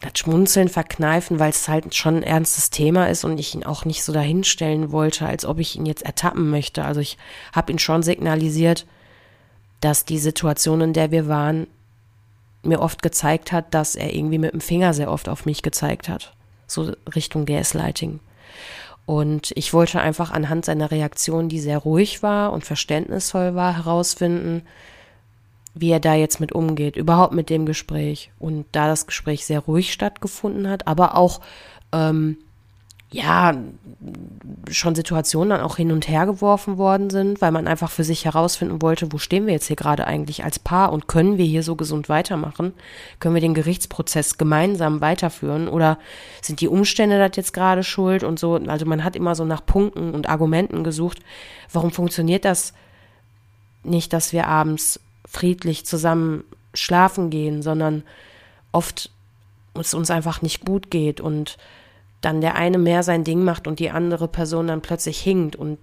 das 0.00 0.12
Schmunzeln 0.18 0.68
verkneifen, 0.68 1.38
weil 1.38 1.50
es 1.50 1.68
halt 1.68 1.94
schon 1.94 2.16
ein 2.16 2.22
ernstes 2.22 2.70
Thema 2.70 3.08
ist 3.08 3.24
und 3.24 3.38
ich 3.38 3.54
ihn 3.54 3.64
auch 3.64 3.84
nicht 3.84 4.04
so 4.04 4.12
dahinstellen 4.12 4.92
wollte, 4.92 5.26
als 5.26 5.44
ob 5.44 5.58
ich 5.58 5.76
ihn 5.76 5.86
jetzt 5.86 6.02
ertappen 6.02 6.50
möchte. 6.50 6.84
Also 6.84 7.00
ich 7.00 7.16
habe 7.52 7.72
ihn 7.72 7.78
schon 7.78 8.02
signalisiert, 8.02 8.86
dass 9.80 10.04
die 10.04 10.18
Situation, 10.18 10.80
in 10.80 10.92
der 10.92 11.10
wir 11.10 11.28
waren, 11.28 11.66
mir 12.62 12.80
oft 12.80 13.02
gezeigt 13.02 13.52
hat, 13.52 13.72
dass 13.72 13.94
er 13.94 14.14
irgendwie 14.14 14.38
mit 14.38 14.52
dem 14.52 14.60
Finger 14.60 14.92
sehr 14.92 15.10
oft 15.10 15.28
auf 15.28 15.46
mich 15.46 15.62
gezeigt 15.62 16.08
hat. 16.08 16.34
So 16.66 16.92
Richtung 17.14 17.46
Gaslighting. 17.46 18.20
Und 19.06 19.52
ich 19.54 19.72
wollte 19.72 20.00
einfach 20.00 20.32
anhand 20.32 20.64
seiner 20.64 20.90
Reaktion, 20.90 21.48
die 21.48 21.60
sehr 21.60 21.78
ruhig 21.78 22.24
war 22.24 22.52
und 22.52 22.64
verständnisvoll 22.64 23.54
war, 23.54 23.76
herausfinden, 23.76 24.62
wie 25.74 25.90
er 25.90 26.00
da 26.00 26.14
jetzt 26.14 26.40
mit 26.40 26.52
umgeht, 26.52 26.96
überhaupt 26.96 27.32
mit 27.32 27.48
dem 27.48 27.66
Gespräch. 27.66 28.32
Und 28.40 28.66
da 28.72 28.88
das 28.88 29.06
Gespräch 29.06 29.46
sehr 29.46 29.60
ruhig 29.60 29.92
stattgefunden 29.92 30.68
hat, 30.68 30.88
aber 30.88 31.16
auch, 31.16 31.40
ähm, 31.92 32.38
ja, 33.10 33.54
schon 34.70 34.96
Situationen 34.96 35.50
dann 35.50 35.60
auch 35.60 35.76
hin 35.76 35.92
und 35.92 36.08
her 36.08 36.26
geworfen 36.26 36.76
worden 36.76 37.08
sind, 37.08 37.40
weil 37.40 37.52
man 37.52 37.68
einfach 37.68 37.90
für 37.90 38.02
sich 38.02 38.24
herausfinden 38.24 38.82
wollte, 38.82 39.12
wo 39.12 39.18
stehen 39.18 39.46
wir 39.46 39.52
jetzt 39.52 39.68
hier 39.68 39.76
gerade 39.76 40.06
eigentlich 40.06 40.42
als 40.42 40.58
Paar 40.58 40.92
und 40.92 41.06
können 41.06 41.38
wir 41.38 41.44
hier 41.44 41.62
so 41.62 41.76
gesund 41.76 42.08
weitermachen? 42.08 42.74
Können 43.20 43.34
wir 43.34 43.40
den 43.40 43.54
Gerichtsprozess 43.54 44.38
gemeinsam 44.38 45.00
weiterführen 45.00 45.68
oder 45.68 45.98
sind 46.42 46.60
die 46.60 46.68
Umstände 46.68 47.18
das 47.18 47.36
jetzt 47.36 47.52
gerade 47.52 47.84
schuld 47.84 48.24
und 48.24 48.40
so? 48.40 48.56
Also 48.66 48.86
man 48.86 49.04
hat 49.04 49.14
immer 49.14 49.36
so 49.36 49.44
nach 49.44 49.64
Punkten 49.64 50.12
und 50.12 50.28
Argumenten 50.28 50.82
gesucht. 50.82 51.20
Warum 51.72 51.92
funktioniert 51.92 52.44
das 52.44 52.74
nicht, 53.84 54.12
dass 54.12 54.32
wir 54.32 54.48
abends 54.48 54.98
friedlich 55.28 55.86
zusammen 55.86 56.42
schlafen 56.74 57.30
gehen, 57.30 57.62
sondern 57.62 58.02
oft 58.72 59.10
es 59.74 59.94
uns 59.94 60.10
einfach 60.10 60.42
nicht 60.42 60.64
gut 60.64 60.90
geht 60.90 61.20
und 61.20 61.56
dann 62.26 62.40
der 62.40 62.56
eine 62.56 62.76
mehr 62.76 63.04
sein 63.04 63.22
Ding 63.22 63.44
macht 63.44 63.68
und 63.68 63.78
die 63.78 63.92
andere 63.92 64.26
Person 64.26 64.66
dann 64.66 64.82
plötzlich 64.82 65.20
hinkt 65.20 65.54
und 65.54 65.78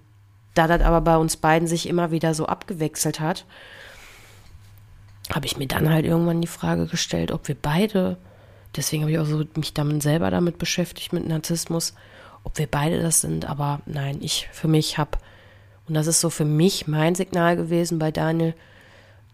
da 0.52 0.66
das 0.66 0.82
aber 0.82 1.00
bei 1.00 1.16
uns 1.16 1.38
beiden 1.38 1.66
sich 1.66 1.88
immer 1.88 2.10
wieder 2.10 2.34
so 2.34 2.44
abgewechselt 2.44 3.18
hat, 3.18 3.46
habe 5.34 5.46
ich 5.46 5.56
mir 5.56 5.66
dann 5.66 5.88
halt 5.88 6.04
irgendwann 6.04 6.42
die 6.42 6.46
Frage 6.46 6.84
gestellt, 6.84 7.32
ob 7.32 7.48
wir 7.48 7.54
beide, 7.54 8.18
deswegen 8.76 9.04
habe 9.04 9.12
ich 9.12 9.18
auch 9.18 9.24
so 9.24 9.42
mich 9.56 9.72
damit 9.72 10.02
selber 10.02 10.30
damit 10.30 10.58
beschäftigt 10.58 11.14
mit 11.14 11.26
Narzissmus, 11.26 11.94
ob 12.44 12.58
wir 12.58 12.66
beide 12.66 13.00
das 13.00 13.22
sind, 13.22 13.48
aber 13.48 13.80
nein, 13.86 14.18
ich 14.20 14.46
für 14.52 14.68
mich 14.68 14.98
habe 14.98 15.16
und 15.88 15.94
das 15.94 16.06
ist 16.06 16.20
so 16.20 16.28
für 16.28 16.44
mich 16.44 16.86
mein 16.86 17.14
Signal 17.14 17.56
gewesen 17.56 17.98
bei 17.98 18.10
Daniel, 18.10 18.52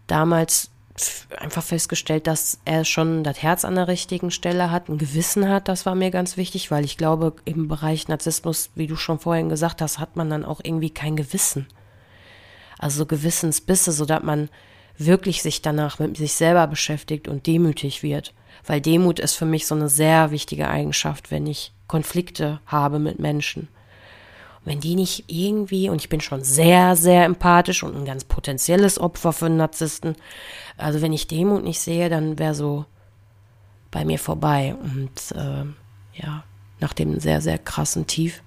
damals 0.07 0.71
einfach 1.37 1.63
festgestellt, 1.63 2.27
dass 2.27 2.59
er 2.65 2.85
schon 2.85 3.23
das 3.23 3.41
Herz 3.41 3.65
an 3.65 3.75
der 3.75 3.87
richtigen 3.87 4.31
Stelle 4.31 4.71
hat, 4.71 4.89
ein 4.89 4.97
Gewissen 4.97 5.47
hat. 5.49 5.67
Das 5.67 5.85
war 5.85 5.95
mir 5.95 6.11
ganz 6.11 6.37
wichtig, 6.37 6.71
weil 6.71 6.85
ich 6.85 6.97
glaube, 6.97 7.35
im 7.45 7.67
Bereich 7.67 8.07
Narzissmus, 8.07 8.69
wie 8.75 8.87
du 8.87 8.95
schon 8.95 9.19
vorhin 9.19 9.49
gesagt 9.49 9.81
hast, 9.81 9.99
hat 9.99 10.15
man 10.15 10.29
dann 10.29 10.45
auch 10.45 10.61
irgendwie 10.63 10.89
kein 10.89 11.15
Gewissen. 11.15 11.67
Also 12.79 13.05
Gewissensbisse, 13.05 13.91
sodass 13.91 14.23
man 14.23 14.49
wirklich 14.97 15.41
sich 15.41 15.61
danach 15.61 15.99
mit 15.99 16.17
sich 16.17 16.33
selber 16.33 16.67
beschäftigt 16.67 17.27
und 17.27 17.47
demütig 17.47 18.03
wird. 18.03 18.33
Weil 18.65 18.81
Demut 18.81 19.19
ist 19.19 19.35
für 19.35 19.45
mich 19.45 19.67
so 19.67 19.75
eine 19.75 19.89
sehr 19.89 20.31
wichtige 20.31 20.67
Eigenschaft, 20.67 21.31
wenn 21.31 21.47
ich 21.47 21.73
Konflikte 21.87 22.59
habe 22.65 22.99
mit 22.99 23.19
Menschen 23.19 23.67
wenn 24.63 24.79
die 24.79 24.95
nicht 24.95 25.25
irgendwie, 25.27 25.89
und 25.89 26.01
ich 26.01 26.09
bin 26.09 26.21
schon 26.21 26.43
sehr, 26.43 26.95
sehr 26.95 27.25
empathisch 27.25 27.83
und 27.83 27.95
ein 27.95 28.05
ganz 28.05 28.23
potenzielles 28.23 28.99
Opfer 28.99 29.33
für 29.33 29.49
Narzissten, 29.49 30.15
also 30.77 31.01
wenn 31.01 31.13
ich 31.13 31.27
Demut 31.27 31.63
nicht 31.63 31.79
sehe, 31.79 32.09
dann 32.09 32.37
wäre 32.37 32.53
so 32.53 32.85
bei 33.89 34.05
mir 34.05 34.19
vorbei. 34.19 34.75
Und 34.79 35.31
äh, 35.35 35.65
ja, 36.21 36.43
nach 36.79 36.93
dem 36.93 37.19
sehr, 37.19 37.41
sehr 37.41 37.57
krassen 37.57 38.07
Tief 38.07 38.43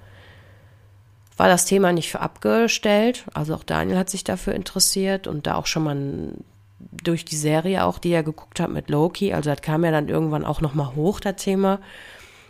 war 1.37 1.49
das 1.49 1.65
Thema 1.65 1.93
nicht 1.93 2.11
für 2.11 2.21
abgestellt. 2.21 3.25
Also 3.35 3.55
auch 3.55 3.65
Daniel 3.65 3.99
hat 3.99 4.09
sich 4.09 4.23
dafür 4.23 4.55
interessiert 4.55 5.27
und 5.27 5.47
da 5.47 5.57
auch 5.57 5.67
schon 5.67 5.85
mal 5.85 6.33
durch 6.79 7.25
die 7.25 7.37
Serie 7.37 7.85
auch, 7.85 7.99
die 7.99 8.11
er 8.11 8.23
geguckt 8.23 8.61
hat 8.61 8.71
mit 8.71 8.89
Loki, 8.89 9.33
also 9.33 9.51
das 9.51 9.63
kam 9.63 9.85
ja 9.85 9.91
dann 9.91 10.09
irgendwann 10.09 10.45
auch 10.45 10.61
nochmal 10.61 10.95
hoch, 10.95 11.19
das 11.19 11.37
Thema 11.37 11.81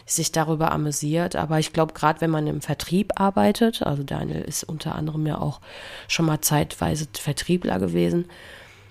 sich 0.07 0.33
darüber 0.33 0.73
amüsiert. 0.73 1.37
Aber 1.37 1.59
ich 1.59 1.73
glaube, 1.73 1.95
gerade 1.95 2.21
wenn 2.21 2.31
man 2.31 2.47
im 2.47 2.61
Vertrieb 2.61 3.13
arbeitet, 3.21 3.83
also 3.83 4.03
Daniel 4.03 4.43
ist 4.43 4.65
unter 4.65 4.95
anderem 4.95 5.27
ja 5.27 5.39
auch 5.39 5.61
schon 6.09 6.27
mal 6.27 6.41
zeitweise 6.41 7.07
Vertriebler 7.13 7.79
gewesen, 7.79 8.27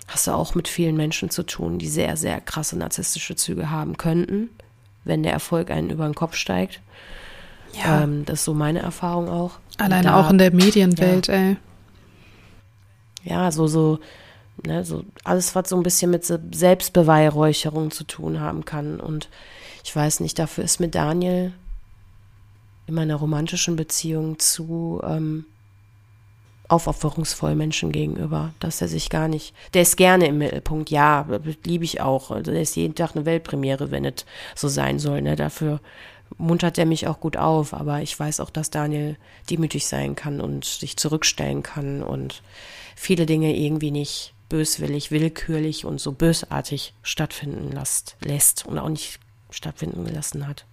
hast 0.08 0.26
du 0.26 0.32
auch 0.32 0.54
mit 0.54 0.68
vielen 0.68 0.96
Menschen 0.96 1.30
zu 1.30 1.44
tun, 1.44 1.78
die 1.78 1.88
sehr, 1.88 2.16
sehr 2.16 2.40
krasse 2.40 2.76
narzisstische 2.76 3.36
Züge 3.36 3.70
haben 3.70 3.96
könnten, 3.96 4.50
wenn 5.04 5.22
der 5.22 5.32
Erfolg 5.32 5.70
einen 5.70 5.90
über 5.90 6.04
den 6.04 6.14
Kopf 6.14 6.34
steigt. 6.34 6.80
Ja. 7.72 8.02
Ähm, 8.02 8.24
das 8.24 8.40
ist 8.40 8.44
so 8.44 8.54
meine 8.54 8.80
Erfahrung 8.80 9.28
auch. 9.28 9.58
Allein 9.78 10.04
da, 10.04 10.20
auch 10.20 10.30
in 10.30 10.38
der 10.38 10.52
Medienwelt, 10.52 11.28
ja. 11.28 11.34
ey. 11.34 11.56
Ja, 13.24 13.50
so, 13.50 13.66
so, 13.66 14.00
ne, 14.66 14.84
so 14.84 15.04
alles, 15.24 15.54
was 15.54 15.70
so 15.70 15.76
ein 15.76 15.82
bisschen 15.82 16.10
mit 16.10 16.24
Selbstbeweihräucherung 16.24 17.90
zu 17.90 18.04
tun 18.04 18.40
haben 18.40 18.64
kann. 18.64 19.00
Und 19.00 19.28
ich 19.84 19.94
weiß 19.94 20.20
nicht, 20.20 20.38
dafür 20.38 20.64
ist 20.64 20.80
mit 20.80 20.94
Daniel 20.94 21.52
in 22.86 22.94
meiner 22.94 23.16
romantischen 23.16 23.76
Beziehung 23.76 24.38
zu 24.38 25.00
ähm, 25.04 25.44
aufopferungsvoll 26.68 27.54
Menschen 27.54 27.92
gegenüber, 27.92 28.54
dass 28.60 28.80
er 28.80 28.88
sich 28.88 29.10
gar 29.10 29.28
nicht, 29.28 29.54
der 29.74 29.82
ist 29.82 29.96
gerne 29.96 30.26
im 30.26 30.38
Mittelpunkt, 30.38 30.90
ja, 30.90 31.28
liebe 31.64 31.84
ich 31.84 32.00
auch. 32.00 32.40
Der 32.42 32.62
ist 32.62 32.76
jeden 32.76 32.94
Tag 32.94 33.14
eine 33.14 33.26
Weltpremiere, 33.26 33.90
wenn 33.90 34.06
es 34.06 34.24
so 34.54 34.68
sein 34.68 34.98
soll. 34.98 35.20
Ne? 35.20 35.36
Dafür 35.36 35.80
muntert 36.38 36.78
er 36.78 36.86
mich 36.86 37.06
auch 37.06 37.20
gut 37.20 37.36
auf, 37.36 37.74
aber 37.74 38.00
ich 38.00 38.18
weiß 38.18 38.40
auch, 38.40 38.50
dass 38.50 38.70
Daniel 38.70 39.18
demütig 39.50 39.86
sein 39.86 40.16
kann 40.16 40.40
und 40.40 40.64
sich 40.64 40.96
zurückstellen 40.96 41.62
kann 41.62 42.02
und 42.02 42.42
viele 42.96 43.26
Dinge 43.26 43.54
irgendwie 43.54 43.90
nicht 43.90 44.32
böswillig, 44.48 45.10
willkürlich 45.10 45.84
und 45.84 46.00
so 46.00 46.12
bösartig 46.12 46.94
stattfinden 47.02 47.72
lässt, 47.72 48.16
lässt 48.20 48.64
und 48.66 48.78
auch 48.78 48.88
nicht 48.88 49.20
stattfinden 49.54 50.04
gelassen 50.04 50.46
hat. 50.46 50.64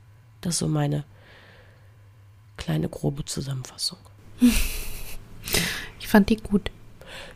Das 0.42 0.56
ist 0.56 0.60
so 0.60 0.68
meine 0.68 1.04
kleine 2.58 2.90
grobe 2.90 3.26
Zusammenfassung. 3.26 4.00
Ich 6.00 6.08
fand 6.08 6.30
die 6.30 6.38
gut. 6.38 6.72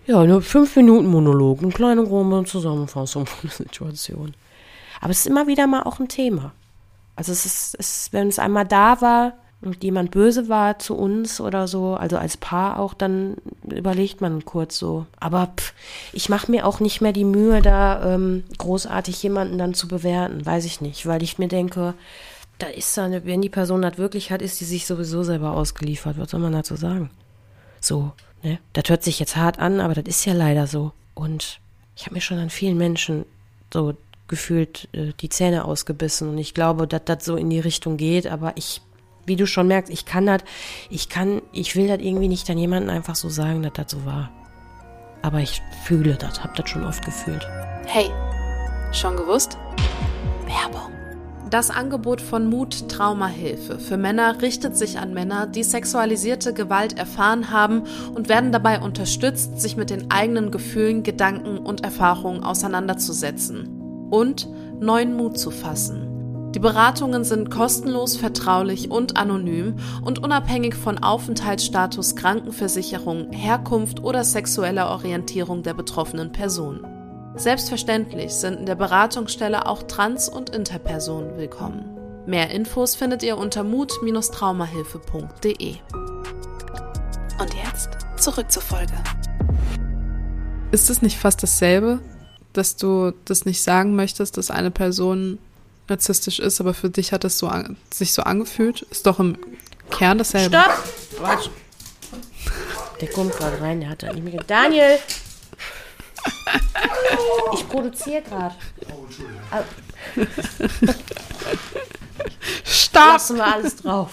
Ja, 0.06 0.20
eine 0.20 0.42
fünf 0.42 0.76
Minuten 0.76 1.08
Monolog, 1.08 1.62
eine 1.62 1.72
kleine 1.72 2.04
grobe 2.04 2.44
Zusammenfassung 2.46 3.26
von 3.26 3.50
der 3.50 3.58
Situation. 3.58 4.36
Aber 5.00 5.12
es 5.12 5.20
ist 5.20 5.28
immer 5.28 5.48
wieder 5.48 5.66
mal 5.66 5.84
auch 5.84 6.00
ein 6.00 6.08
Thema. 6.08 6.52
Also 7.16 7.32
es 7.32 7.46
ist, 7.46 7.76
es 7.80 7.98
ist 7.98 8.14
wenn 8.14 8.28
es 8.28 8.40
einmal 8.40 8.66
da 8.66 9.02
war, 9.02 9.34
und 9.62 9.84
jemand 9.84 10.12
böse 10.12 10.48
war 10.48 10.80
zu 10.80 10.96
uns 10.96 11.42
oder 11.42 11.68
so, 11.68 11.96
also 11.96 12.18
als 12.18 12.38
Paar 12.38 12.80
auch, 12.80 12.94
dann 12.94 13.38
überlegt 13.64 14.22
man 14.22 14.46
kurz 14.46 14.78
so. 14.78 15.06
Aber 15.20 15.52
pff, 15.58 15.74
ich 16.14 16.30
mache 16.30 16.52
mir 16.52 16.68
auch 16.68 16.80
nicht 16.80 17.02
mehr 17.02 17.14
die 17.14 17.24
Mühe, 17.24 17.62
da 17.62 18.14
ähm, 18.14 18.44
großartig 18.58 19.22
jemanden 19.24 19.58
dann 19.58 19.74
zu 19.74 19.88
bewerten, 19.88 20.46
weiß 20.46 20.66
ich 20.66 20.82
nicht, 20.82 21.08
weil 21.08 21.24
ich 21.24 21.40
mir 21.40 21.48
denke, 21.48 21.96
da 22.60 22.68
ist 22.68 22.96
da, 22.98 23.10
wenn 23.26 23.42
die 23.42 23.50
Person 23.50 23.82
das 23.82 23.98
wirklich 23.98 24.32
hat, 24.32 24.42
ist 24.42 24.62
die 24.62 24.66
sich 24.66 24.86
sowieso 24.86 25.24
selber 25.24 25.52
ausgeliefert. 25.52 26.18
Was 26.18 26.32
soll 26.32 26.40
man 26.40 26.54
dazu 26.54 26.76
sagen? 26.76 27.10
So, 27.82 28.14
ne? 28.44 28.60
Das 28.74 28.86
hört 28.88 29.04
sich 29.04 29.20
jetzt 29.20 29.36
hart 29.36 29.60
an, 29.60 29.82
aber 29.82 29.94
das 29.94 30.06
ist 30.06 30.26
ja 30.26 30.34
leider 30.34 30.68
so. 30.68 30.92
Und 31.16 31.60
ich 31.96 32.06
habe 32.06 32.16
mir 32.16 32.22
schon 32.22 32.38
an 32.38 32.50
vielen 32.50 32.78
Menschen 32.78 33.26
so 33.74 33.94
gefühlt 34.28 34.88
äh, 34.94 35.12
die 35.20 35.30
Zähne 35.30 35.66
ausgebissen 35.66 36.30
und 36.30 36.38
ich 36.38 36.54
glaube, 36.54 36.88
dass 36.88 37.02
das 37.06 37.26
so 37.26 37.36
in 37.36 37.50
die 37.50 37.60
Richtung 37.60 37.98
geht, 37.98 38.28
aber 38.28 38.54
ich 38.56 38.82
wie 39.26 39.36
du 39.36 39.48
schon 39.48 39.68
merkst, 39.68 39.92
ich 39.92 40.06
kann 40.06 40.26
das, 40.26 40.42
ich 40.90 41.10
kann, 41.10 41.42
ich 41.52 41.76
will 41.76 41.88
das 41.88 42.00
irgendwie 42.00 42.28
nicht 42.28 42.50
an 42.50 42.58
jemanden 42.58 42.90
einfach 42.90 43.16
so 43.16 43.30
sagen, 43.30 43.64
dass 43.64 43.74
das 43.74 43.92
so 43.92 44.06
war. 44.06 44.32
Aber 45.22 45.40
ich 45.40 45.62
fühle 45.84 46.16
das, 46.16 46.44
hab 46.44 46.56
das 46.56 46.70
schon 46.70 46.86
oft 46.86 47.04
gefühlt. 47.04 47.48
Hey, 47.88 48.10
Schon 48.96 49.18
gewusst? 49.18 49.58
Werbung. 50.46 50.94
Das 51.50 51.70
Angebot 51.70 52.22
von 52.22 52.50
Mut 52.50 52.88
Traumahilfe 52.88 53.78
für 53.78 53.98
Männer 53.98 54.42
richtet 54.42 54.78
sich 54.78 55.00
an 55.00 55.14
Männer, 55.14 55.48
die 55.48 55.64
sexualisierte 55.64 56.54
Gewalt 56.54 56.98
erfahren 56.98 57.52
haben 57.52 57.84
und 58.16 58.30
werden 58.30 58.54
dabei 58.54 58.80
unterstützt, 58.80 59.60
sich 59.60 59.76
mit 59.76 59.90
den 59.90 60.12
eigenen 60.12 60.50
Gefühlen, 60.50 61.04
Gedanken 61.04 61.58
und 61.58 61.84
Erfahrungen 61.84 62.42
auseinanderzusetzen 62.42 64.08
und 64.12 64.48
neuen 64.80 65.18
Mut 65.18 65.38
zu 65.38 65.52
fassen. 65.52 66.05
Die 66.56 66.60
Beratungen 66.60 67.24
sind 67.26 67.52
kostenlos, 67.52 68.16
vertraulich 68.16 68.90
und 68.90 69.18
anonym 69.18 69.76
und 70.06 70.24
unabhängig 70.24 70.74
von 70.74 71.04
Aufenthaltsstatus, 71.04 72.16
Krankenversicherung, 72.16 73.34
Herkunft 73.34 74.02
oder 74.02 74.24
sexueller 74.24 74.90
Orientierung 74.90 75.64
der 75.64 75.74
betroffenen 75.74 76.32
Person. 76.32 76.88
Selbstverständlich 77.36 78.32
sind 78.32 78.62
in 78.62 78.66
der 78.66 78.76
Beratungsstelle 78.76 79.66
auch 79.66 79.84
Trans- 79.84 80.30
und 80.30 80.52
Interpersonen 80.52 81.36
willkommen. 81.36 82.24
Mehr 82.26 82.50
Infos 82.52 82.96
findet 82.96 83.22
ihr 83.22 83.38
unter 83.38 83.66
mut-traumahilfe.de. 83.66 85.76
Und 87.38 87.54
jetzt 87.66 87.90
zurück 88.16 88.50
zur 88.50 88.62
Folge. 88.62 88.94
Ist 90.72 90.90
es 90.90 91.02
nicht 91.02 91.18
fast 91.18 91.44
dasselbe, 91.44 92.00
dass 92.54 92.78
du 92.78 93.12
das 93.26 93.44
nicht 93.44 93.62
sagen 93.62 93.98
möchtest, 93.98 94.38
dass 94.38 94.50
eine 94.50 94.72
Person 94.72 95.38
narzisstisch 95.88 96.40
ist, 96.40 96.60
aber 96.62 96.74
für 96.74 96.90
dich 96.90 97.12
hat 97.12 97.24
es 97.26 97.38
so 97.38 97.48
an, 97.48 97.78
sich 97.94 98.14
so 98.14 98.24
angefühlt? 98.24 98.82
Ist 98.84 99.06
doch 99.06 99.20
im 99.20 99.38
Kern 99.92 100.18
dasselbe. 100.18 100.58
Stopp! 100.58 100.84
Quatsch. 101.18 101.50
Der 103.02 103.10
kommt 103.10 103.34
gerade 103.36 103.60
rein, 103.62 103.80
der 103.82 103.90
hat 103.90 104.04
da 104.04 104.12
nicht 104.14 104.24
mehr. 104.24 104.34
ge- 104.34 104.42
Daniel! 104.48 104.98
Ich 107.54 107.68
produziere 107.70 108.22
gerade. 108.24 108.56
Stopp! 112.64 113.14
Lassen 113.14 113.38
wir 113.38 113.46
alles 113.54 113.76
drauf. 113.78 114.10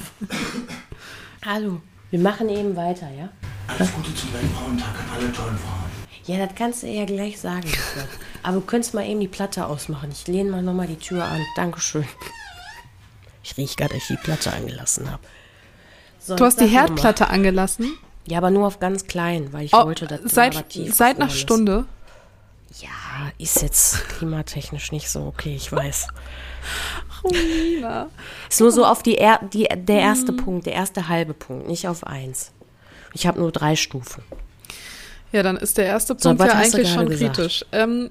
Hallo. 1.45 1.81
Wir 2.11 2.19
machen 2.21 2.49
eben 2.49 2.77
weiter, 2.77 3.09
ja? 3.11 3.29
Alles 3.69 3.91
Gute 3.93 4.15
zum 4.15 4.33
Weltfrauentag 4.35 4.89
an 4.89 5.07
alle 5.17 5.33
tollen 5.33 5.57
Frauen. 5.57 5.83
Ja, 6.27 6.45
das 6.47 6.55
kannst 6.55 6.83
du 6.83 6.87
ja 6.89 7.05
gleich 7.05 7.41
sagen. 7.41 7.67
Aber 8.43 8.57
du 8.57 8.61
könntest 8.63 8.95
mal 8.95 9.07
eben 9.07 9.21
die 9.21 9.29
Platte 9.29 9.67
ausmachen. 9.67 10.11
Ich 10.13 10.27
lehne 10.27 10.51
mal 10.51 10.63
nochmal 10.63 10.87
die 10.89 10.97
Tür 10.97 11.25
an. 11.25 11.41
Dankeschön. 11.57 12.05
Ich 13.45 13.57
rieche 13.57 13.77
gerade, 13.77 13.95
dass 13.95 14.03
ich 14.03 14.09
die 14.17 14.23
Platte 14.23 14.53
angelassen 14.53 15.11
habe. 15.11 15.23
So, 16.19 16.37
Du 16.37 16.45
hast 16.45 16.61
die. 16.61 16.67
Herdplatte 16.67 17.29
angelassen. 17.29 17.93
Ja, 18.27 18.39
aber 18.39 18.51
nur 18.51 18.67
auf 18.69 18.79
ganz 18.79 19.07
klein, 19.07 19.53
weil 19.53 19.65
ich 19.65 19.75
Oh, 19.75 19.85
wollte, 19.85 20.07
dass 20.07 20.21
seit, 20.27 20.55
Narrativ 20.55 20.95
seit 20.95 21.17
einer 21.17 21.27
ist. 21.27 21.39
Stunde. 21.39 21.85
Ja, 22.81 22.89
ist 23.39 23.61
jetzt 23.63 24.09
klimatechnisch 24.11 24.93
nicht 24.93 25.11
so 25.11 25.27
okay, 25.27 25.55
ich 25.57 25.71
weiß. 25.73 26.07
Romina. 27.25 28.09
Ist 28.49 28.61
nur 28.61 28.71
so 28.73 28.85
auf 28.87 29.03
die, 29.03 29.17
er, 29.19 29.41
die 29.53 29.65
der 29.75 30.01
erste 30.01 30.33
Punkt, 30.33 30.67
der 30.67 30.73
erste 30.75 31.09
halbe 31.09 31.35
Punkt, 31.35 31.67
nicht 31.69 31.87
auf 31.89 32.07
eins. 32.07 32.53
Ich 33.13 33.27
habe 33.27 33.41
nur 33.41 33.53
drei 33.53 33.77
Stufen. 33.77 34.23
Ja, 35.33 35.43
dann 35.43 35.57
ist 35.57 35.77
der 35.79 35.87
erste 35.87 36.15
So, 36.19 36.29
Punkt 36.31 36.41
was 36.41 36.49
ja 36.49 36.59
eigentlich 36.59 36.93
schon 36.93 37.09
gesagt? 37.09 37.35
kritisch. 37.37 37.65
Ähm, 37.73 38.11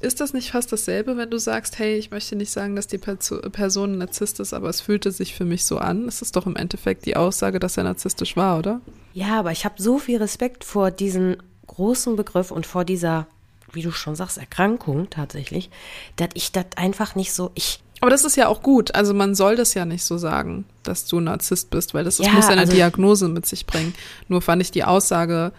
ist 0.00 0.20
das 0.20 0.32
nicht 0.32 0.50
fast 0.50 0.70
dasselbe, 0.72 1.16
wenn 1.16 1.30
du 1.30 1.38
sagst, 1.38 1.78
hey, 1.78 1.96
ich 1.96 2.10
möchte 2.10 2.36
nicht 2.36 2.50
sagen, 2.50 2.76
dass 2.76 2.86
die 2.86 2.98
Perso 2.98 3.38
Person 3.50 3.92
ein 3.92 3.98
Narzisst 3.98 4.40
ist, 4.40 4.52
aber 4.52 4.68
es 4.68 4.80
fühlte 4.80 5.10
sich 5.12 5.34
für 5.34 5.44
mich 5.44 5.64
so 5.64 5.78
an? 5.78 6.06
Es 6.08 6.20
ist 6.22 6.36
doch 6.36 6.46
im 6.46 6.56
Endeffekt 6.56 7.06
die 7.06 7.16
Aussage, 7.16 7.58
dass 7.60 7.76
er 7.76 7.84
narzisstisch 7.84 8.36
war, 8.36 8.58
oder? 8.58 8.80
Ja, 9.14 9.38
aber 9.38 9.52
ich 9.52 9.64
habe 9.64 9.80
so 9.80 9.98
viel 9.98 10.18
Respekt 10.18 10.64
vor 10.64 10.90
diesem 10.90 11.36
großen 11.66 12.16
Begriff 12.16 12.50
und 12.50 12.66
vor 12.66 12.84
dieser, 12.84 13.26
wie 13.72 13.82
du 13.82 13.90
schon 13.92 14.14
sagst, 14.16 14.36
Erkrankung 14.38 15.08
tatsächlich, 15.10 15.70
dass 16.16 16.28
ich 16.34 16.52
das 16.52 16.66
einfach 16.76 17.14
nicht 17.14 17.32
so, 17.32 17.50
ich, 17.54 17.80
Aber 18.00 18.10
das 18.10 18.24
ist 18.24 18.36
ja 18.36 18.48
auch 18.48 18.62
gut. 18.62 18.94
Also 18.94 19.14
man 19.14 19.34
soll 19.34 19.56
das 19.56 19.72
ja 19.74 19.84
nicht 19.86 20.04
so 20.04 20.18
sagen, 20.18 20.64
dass 20.82 21.06
du 21.06 21.20
Narzisst 21.20 21.70
bist, 21.70 21.94
weil 21.94 22.04
das, 22.04 22.18
das 22.18 22.26
Ja, 22.26 22.32
muss 22.32 22.44
ja 22.46 22.50
eine 22.52 22.62
also- 22.62 22.72
Diagnose 22.74 23.28
mit 23.28 23.46
sich 23.46 23.64
bringen. 23.64 23.94
Nur 24.28 24.42
fand 24.42 24.60
ich 24.60 24.70
die 24.70 24.84
Aussage, 24.84 25.52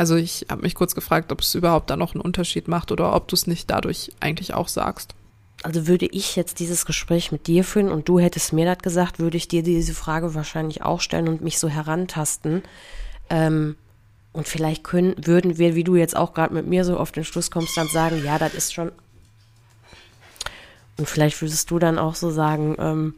also 0.00 0.16
ich 0.16 0.46
habe 0.48 0.62
mich 0.62 0.74
kurz 0.74 0.94
gefragt, 0.94 1.30
ob 1.30 1.42
es 1.42 1.54
überhaupt 1.54 1.90
da 1.90 1.96
noch 1.98 2.14
einen 2.14 2.22
Unterschied 2.22 2.68
macht 2.68 2.90
oder 2.90 3.14
ob 3.14 3.28
du 3.28 3.36
es 3.36 3.46
nicht 3.46 3.68
dadurch 3.68 4.10
eigentlich 4.18 4.54
auch 4.54 4.68
sagst. 4.68 5.14
also 5.62 5.86
würde 5.86 6.06
ich 6.06 6.36
jetzt 6.36 6.58
dieses 6.58 6.86
Gespräch 6.86 7.32
mit 7.32 7.46
dir 7.46 7.64
führen 7.64 7.90
und 7.90 8.08
du 8.08 8.18
hättest 8.18 8.54
mir 8.54 8.64
das 8.64 8.78
gesagt, 8.78 9.18
würde 9.18 9.36
ich 9.36 9.46
dir 9.46 9.62
diese 9.62 9.92
Frage 9.92 10.34
wahrscheinlich 10.34 10.80
auch 10.80 11.02
stellen 11.02 11.28
und 11.28 11.42
mich 11.42 11.58
so 11.58 11.68
herantasten. 11.68 12.62
Ähm, 13.28 13.76
und 14.32 14.48
vielleicht 14.48 14.84
können, 14.84 15.14
würden 15.18 15.58
wir, 15.58 15.74
wie 15.74 15.84
du 15.84 15.96
jetzt 15.96 16.16
auch 16.16 16.32
gerade 16.32 16.54
mit 16.54 16.66
mir 16.66 16.86
so 16.86 16.96
auf 16.96 17.12
den 17.12 17.24
Schluss 17.24 17.50
kommst, 17.50 17.76
dann 17.76 17.88
sagen, 17.88 18.24
ja, 18.24 18.38
das 18.38 18.54
ist 18.54 18.72
schon. 18.72 18.92
Und 20.96 21.10
vielleicht 21.10 21.42
würdest 21.42 21.70
du 21.70 21.78
dann 21.78 21.98
auch 21.98 22.14
so 22.14 22.30
sagen, 22.30 22.74
ähm, 22.78 23.14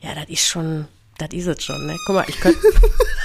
ja, 0.00 0.14
das 0.14 0.30
ist 0.30 0.48
schon, 0.48 0.88
das 1.18 1.28
ist 1.32 1.46
es 1.46 1.62
schon, 1.62 1.86
ne? 1.86 1.94
Guck 2.06 2.14
mal, 2.14 2.24
ich 2.26 2.40
könnte. 2.40 2.58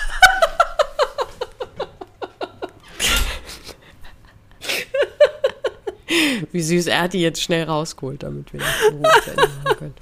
Wie 6.51 6.61
süß, 6.61 6.87
er 6.87 7.03
hat 7.03 7.13
die 7.13 7.21
jetzt 7.21 7.41
schnell 7.41 7.63
rausgeholt, 7.65 8.23
damit 8.23 8.53
wir 8.53 8.59
das 8.59 9.01
machen 9.01 9.77
können. 9.77 9.93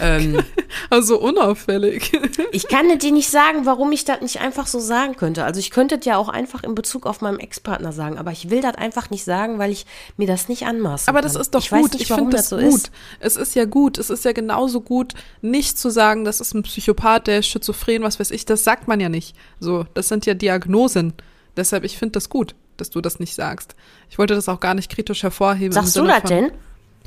Ähm, 0.00 0.38
Also 0.90 1.18
unauffällig. 1.18 2.12
ich 2.52 2.68
kann 2.68 2.98
dir 2.98 3.12
nicht 3.12 3.30
sagen, 3.30 3.64
warum 3.66 3.92
ich 3.92 4.04
das 4.04 4.20
nicht 4.20 4.40
einfach 4.40 4.66
so 4.66 4.78
sagen 4.78 5.16
könnte. 5.16 5.44
Also 5.44 5.58
ich 5.60 5.70
könnte 5.70 5.96
es 5.96 6.04
ja 6.04 6.16
auch 6.16 6.28
einfach 6.28 6.62
in 6.64 6.74
Bezug 6.74 7.06
auf 7.06 7.20
meinen 7.20 7.40
Ex-Partner 7.40 7.92
sagen, 7.92 8.18
aber 8.18 8.32
ich 8.32 8.50
will 8.50 8.60
das 8.60 8.74
einfach 8.74 9.10
nicht 9.10 9.24
sagen, 9.24 9.58
weil 9.58 9.70
ich 9.70 9.86
mir 10.16 10.26
das 10.26 10.48
nicht 10.48 10.66
anmaßen 10.66 11.08
Aber 11.08 11.22
das 11.22 11.32
kann. 11.34 11.42
ist 11.42 11.54
doch 11.54 11.60
ich 11.62 11.70
gut. 11.70 11.92
Nicht, 11.94 12.02
ich 12.02 12.08
finde 12.08 12.36
das 12.36 12.48
das 12.48 12.60
so 12.60 12.66
gut. 12.66 12.74
ist. 12.74 12.90
Es 13.20 13.36
ist 13.36 13.54
ja 13.54 13.64
gut. 13.64 13.96
Es 13.98 14.10
ist 14.10 14.24
ja 14.24 14.32
genauso 14.32 14.80
gut, 14.80 15.14
nicht 15.40 15.78
zu 15.78 15.90
sagen, 15.90 16.24
das 16.24 16.40
ist 16.40 16.54
ein 16.54 16.62
Psychopath, 16.62 17.26
der 17.26 17.38
ist 17.38 17.46
schizophren, 17.46 18.02
was 18.02 18.20
weiß 18.20 18.30
ich. 18.32 18.44
Das 18.44 18.64
sagt 18.64 18.88
man 18.88 19.00
ja 19.00 19.08
nicht. 19.08 19.34
So, 19.60 19.86
das 19.94 20.08
sind 20.08 20.26
ja 20.26 20.34
Diagnosen. 20.34 21.14
Deshalb, 21.56 21.84
ich 21.84 21.98
finde 21.98 22.12
das 22.12 22.28
gut, 22.28 22.54
dass 22.76 22.90
du 22.90 23.00
das 23.00 23.18
nicht 23.20 23.34
sagst. 23.34 23.74
Ich 24.10 24.18
wollte 24.18 24.34
das 24.34 24.48
auch 24.48 24.60
gar 24.60 24.74
nicht 24.74 24.90
kritisch 24.90 25.22
hervorheben. 25.22 25.72
Sagst 25.72 25.96
du 25.96 26.04
das 26.06 26.20
von- 26.20 26.28
denn? 26.30 26.52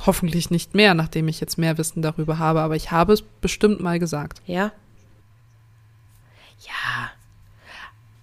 Hoffentlich 0.06 0.50
nicht 0.52 0.76
mehr, 0.76 0.94
nachdem 0.94 1.28
ich 1.30 1.40
jetzt 1.40 1.58
mehr 1.58 1.78
Wissen 1.78 2.02
darüber 2.02 2.38
habe, 2.38 2.60
aber 2.62 2.76
ich 2.76 2.92
habe 2.92 3.14
es 3.14 3.22
bestimmt 3.22 3.80
mal 3.80 3.98
gesagt. 3.98 4.42
Ja. 4.46 4.72
Ja. 6.66 7.10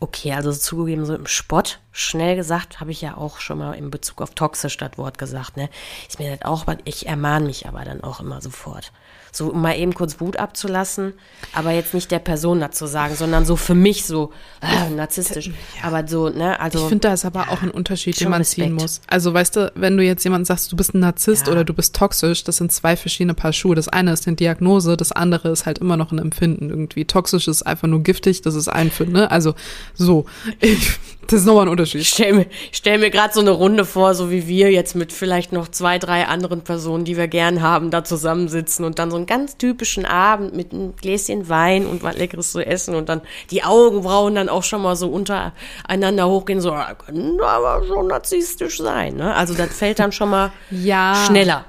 Okay, 0.00 0.32
also 0.32 0.52
zugegeben, 0.52 1.04
so 1.06 1.14
im 1.14 1.26
Spott, 1.28 1.78
schnell 1.92 2.34
gesagt, 2.34 2.80
habe 2.80 2.90
ich 2.90 3.00
ja 3.00 3.16
auch 3.16 3.38
schon 3.38 3.58
mal 3.58 3.74
in 3.74 3.90
Bezug 3.90 4.20
auf 4.20 4.34
toxisch 4.34 4.76
das 4.76 4.98
Wort 4.98 5.16
gesagt, 5.16 5.56
ne? 5.56 5.70
Ist 6.08 6.18
mir 6.18 6.36
das 6.36 6.44
auch, 6.44 6.66
ich 6.84 7.06
ermahne 7.06 7.46
mich 7.46 7.68
aber 7.68 7.84
dann 7.84 8.02
auch 8.02 8.18
immer 8.20 8.40
sofort. 8.40 8.92
So, 9.34 9.48
um 9.48 9.62
mal 9.62 9.78
eben 9.78 9.94
kurz 9.94 10.20
Wut 10.20 10.36
abzulassen, 10.36 11.14
aber 11.54 11.70
jetzt 11.70 11.94
nicht 11.94 12.10
der 12.10 12.18
Person 12.18 12.60
dazu 12.60 12.86
sagen, 12.86 13.14
sondern 13.14 13.46
so 13.46 13.56
für 13.56 13.74
mich 13.74 14.04
so 14.04 14.30
äh, 14.60 14.90
narzisstisch. 14.90 15.50
Aber 15.82 16.06
so, 16.06 16.28
ne, 16.28 16.60
also. 16.60 16.80
ich 16.80 16.84
finde, 16.84 17.08
da 17.08 17.14
ist 17.14 17.24
aber 17.24 17.48
auch 17.48 17.62
ein 17.62 17.70
Unterschied, 17.70 18.20
den 18.20 18.28
man 18.28 18.44
ziehen 18.44 18.64
Respekt. 18.74 18.82
muss. 18.82 19.00
Also, 19.06 19.32
weißt 19.32 19.56
du, 19.56 19.72
wenn 19.74 19.96
du 19.96 20.02
jetzt 20.04 20.22
jemandem 20.24 20.44
sagst, 20.44 20.70
du 20.70 20.76
bist 20.76 20.92
ein 20.94 21.00
Narzisst 21.00 21.46
Ja. 21.46 21.52
oder 21.52 21.64
du 21.64 21.72
bist 21.72 21.96
toxisch, 21.96 22.44
das 22.44 22.58
sind 22.58 22.72
zwei 22.72 22.94
verschiedene 22.94 23.32
Paar 23.32 23.54
Schuhe. 23.54 23.74
Das 23.74 23.88
eine 23.88 24.12
ist 24.12 24.26
eine 24.26 24.36
Diagnose, 24.36 24.98
das 24.98 25.12
andere 25.12 25.48
ist 25.48 25.64
halt 25.64 25.78
immer 25.78 25.96
noch 25.96 26.12
ein 26.12 26.18
Empfinden 26.18 26.68
irgendwie. 26.68 27.06
Toxisch 27.06 27.48
ist 27.48 27.62
einfach 27.62 27.88
nur 27.88 28.02
giftig, 28.02 28.42
das 28.42 28.54
ist 28.54 28.68
Einfinden, 28.68 29.14
ne? 29.14 29.30
Also, 29.30 29.54
so. 29.94 30.26
Ich, 30.60 30.98
das 31.28 31.40
ist 31.40 31.46
nochmal 31.46 31.66
ein 31.66 31.68
Unterschied. 31.68 32.00
Ich 32.00 32.08
stell 32.08 32.32
mir, 32.32 32.46
stell 32.72 32.98
mir 32.98 33.10
gerade 33.10 33.32
so 33.32 33.40
eine 33.40 33.50
Runde 33.50 33.84
vor, 33.84 34.14
so 34.14 34.30
wie 34.30 34.48
wir 34.48 34.72
jetzt 34.72 34.94
mit 34.96 35.12
vielleicht 35.12 35.52
noch 35.52 35.68
zwei, 35.68 35.98
drei 35.98 36.26
anderen 36.26 36.62
Personen, 36.62 37.04
die 37.04 37.16
wir 37.16 37.28
gern 37.28 37.62
haben, 37.62 37.90
da 37.90 38.02
zusammensitzen 38.04 38.84
und 38.84 38.98
dann 38.98 39.10
so 39.10 39.16
einen 39.22 39.26
ganz 39.26 39.56
typischen 39.56 40.04
Abend 40.04 40.54
mit 40.54 40.72
einem 40.72 40.94
Gläschen 40.96 41.48
Wein 41.48 41.86
und 41.86 42.02
was 42.02 42.16
Leckeres 42.16 42.52
zu 42.52 42.60
essen 42.60 42.94
und 42.94 43.08
dann 43.08 43.20
die 43.50 43.62
Augenbrauen 43.64 44.34
dann 44.34 44.48
auch 44.48 44.62
schon 44.64 44.82
mal 44.82 44.96
so 44.96 45.08
untereinander 45.08 46.28
hochgehen, 46.28 46.60
so, 46.60 46.72
ah, 46.72 46.94
können 46.94 47.40
aber 47.40 47.84
schon 47.86 48.08
narzisstisch 48.08 48.78
sein, 48.78 49.16
ne? 49.16 49.34
Also 49.34 49.54
das 49.54 49.70
fällt 49.76 49.98
dann 49.98 50.12
schon 50.12 50.30
mal 50.30 50.52
Ja. 50.70 51.24
schneller. 51.26 51.64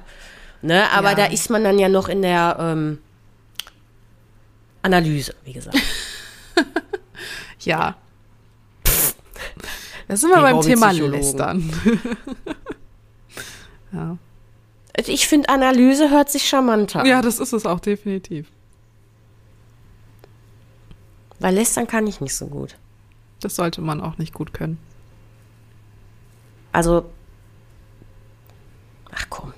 Ne? 0.62 0.90
Aber 0.92 1.10
Ja. 1.10 1.14
da 1.14 1.24
ist 1.26 1.50
man 1.50 1.62
dann 1.64 1.78
ja 1.78 1.88
noch 1.88 2.08
in 2.08 2.22
der 2.22 2.56
ähm, 2.58 2.98
Analyse, 4.82 5.34
wie 5.44 5.52
gesagt. 5.52 5.78
Ja. 7.60 7.96
Da 10.06 10.16
sind 10.16 10.28
wir 10.30 10.42
beim 10.42 10.60
Thema. 10.60 10.90
Lästern. 10.92 11.72
ja. 13.92 14.18
Also 14.96 15.10
Ich 15.12 15.26
finde, 15.26 15.48
Analyse 15.48 16.10
hört 16.10 16.30
sich 16.30 16.48
charmanter 16.48 17.00
an. 17.00 17.06
ja, 17.06 17.20
das 17.22 17.38
ist 17.40 17.52
es 17.52 17.66
auch 17.66 17.80
definitiv. 17.80 18.48
Weil 21.40 21.54
lästern 21.54 21.86
kann 21.86 22.06
ich 22.06 22.20
nicht 22.20 22.34
so 22.36 22.46
gut. 22.46 22.76
Das 23.40 23.56
sollte 23.56 23.80
man 23.80 24.00
auch 24.00 24.18
nicht 24.18 24.32
gut 24.32 24.54
können. 24.54 24.78
Also, 26.72 27.04
ach 29.12 29.26
komm. 29.28 29.52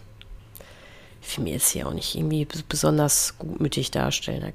Ich 1.37 1.43
mir 1.43 1.53
jetzt 1.55 1.71
hier 1.71 1.87
auch 1.87 1.93
nicht 1.93 2.15
irgendwie 2.15 2.45
bes- 2.45 2.65
besonders 2.69 3.35
gutmütig 3.39 3.91
darstellen, 3.91 4.43
Herr. 4.43 4.53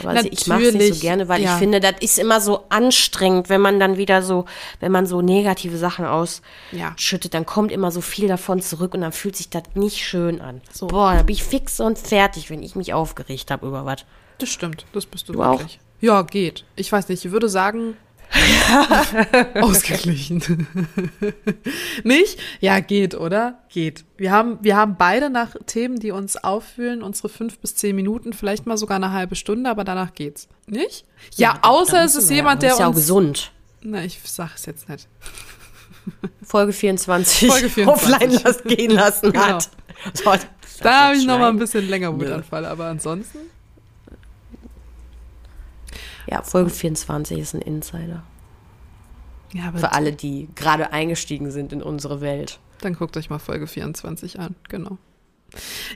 Aber 0.00 0.10
also 0.10 0.28
ich 0.30 0.46
mache 0.46 0.62
es 0.64 0.74
nicht 0.74 0.94
so 0.94 1.00
gerne, 1.00 1.28
weil 1.28 1.42
ja. 1.42 1.52
ich 1.54 1.58
finde, 1.58 1.80
das 1.80 1.94
ist 2.00 2.18
immer 2.18 2.40
so 2.40 2.64
anstrengend, 2.68 3.48
wenn 3.48 3.60
man 3.60 3.78
dann 3.80 3.96
wieder 3.96 4.22
so, 4.22 4.44
wenn 4.80 4.92
man 4.92 5.06
so 5.06 5.20
negative 5.22 5.76
Sachen 5.78 6.04
Ja. 6.04 6.12
ausschüttet, 6.12 7.34
dann 7.34 7.46
kommt 7.46 7.72
immer 7.72 7.90
so 7.90 8.00
viel 8.00 8.28
davon 8.28 8.60
zurück 8.60 8.94
und 8.94 9.00
dann 9.02 9.12
fühlt 9.12 9.36
sich 9.36 9.50
das 9.50 9.62
nicht 9.74 9.98
schön 9.98 10.40
an. 10.40 10.60
So. 10.72 10.86
Boah, 10.88 11.14
da 11.14 11.22
bin 11.22 11.34
ich 11.34 11.44
fix 11.44 11.80
und 11.80 11.98
fertig, 11.98 12.50
wenn 12.50 12.62
ich 12.62 12.74
mich 12.76 12.94
aufgeregt 12.94 13.50
habe 13.50 13.66
über 13.66 13.84
was. 13.84 14.04
Das 14.38 14.48
stimmt, 14.48 14.84
das 14.92 15.06
bist 15.06 15.28
du, 15.28 15.32
Du 15.34 15.42
auch? 15.42 15.58
wirklich. 15.60 15.78
Ja, 16.00 16.22
geht. 16.22 16.64
Ich 16.76 16.92
weiß 16.92 17.08
nicht, 17.08 17.24
ich 17.24 17.30
würde 17.32 17.48
sagen, 17.48 17.96
ausgeglichen. 19.60 20.66
nicht? 22.04 22.38
Ja, 22.60 22.80
geht, 22.80 23.14
oder? 23.14 23.60
Geht. 23.68 24.04
Wir 24.16 24.30
haben, 24.32 24.58
wir 24.62 24.76
haben 24.76 24.96
beide 24.98 25.30
nach 25.30 25.54
Themen, 25.66 25.98
die 25.98 26.10
uns 26.10 26.36
auffühlen, 26.36 27.02
unsere 27.02 27.28
fünf 27.28 27.58
bis 27.58 27.74
zehn 27.76 27.94
Minuten, 27.96 28.32
vielleicht 28.32 28.66
mal 28.66 28.76
sogar 28.76 28.96
eine 28.96 29.12
halbe 29.12 29.36
Stunde, 29.36 29.70
aber 29.70 29.84
danach 29.84 30.14
geht's. 30.14 30.48
Nicht? 30.66 31.04
Ja, 31.36 31.58
außer 31.62 31.92
Da 31.98 32.04
es 32.04 32.14
ist 32.16 32.30
jemand, 32.30 32.62
der 32.62 32.72
ist 32.72 32.78
ja 32.78 32.86
auch 32.86 32.90
uns. 32.90 32.96
gesund. 32.98 33.52
Na, 33.82 34.04
ich 34.04 34.18
sag 34.24 34.54
es 34.56 34.66
jetzt 34.66 34.88
nicht. 34.88 35.08
Folge 36.42 36.72
24, 36.72 37.48
Folge 37.50 37.68
24. 37.68 37.88
offline 37.88 38.30
las- 38.44 38.62
gehen 38.64 38.90
lassen 38.92 39.32
Genau. 39.32 39.44
hat. 39.46 39.70
So, 40.14 40.32
Da 40.82 41.06
habe 41.06 41.16
ich 41.16 41.26
noch 41.26 41.38
mal 41.38 41.48
ein 41.48 41.58
bisschen 41.58 41.88
länger. 41.88 42.14
Wutanfall, 42.14 42.64
aber 42.64 42.86
ansonsten. 42.86 43.38
Ja, 46.26 46.42
Folge 46.42 46.70
24 46.70 47.38
ist 47.38 47.54
ein 47.54 47.62
Insider. 47.62 48.22
Ja, 49.52 49.72
Für 49.72 49.92
alle, 49.92 50.12
die 50.12 50.48
gerade 50.54 50.92
eingestiegen 50.92 51.50
sind 51.50 51.72
in 51.72 51.82
unsere 51.82 52.20
Welt. 52.20 52.58
Dann 52.80 52.94
guckt 52.94 53.16
euch 53.16 53.30
mal 53.30 53.38
Folge 53.38 53.66
24 53.66 54.40
an, 54.40 54.54
genau. 54.68 54.98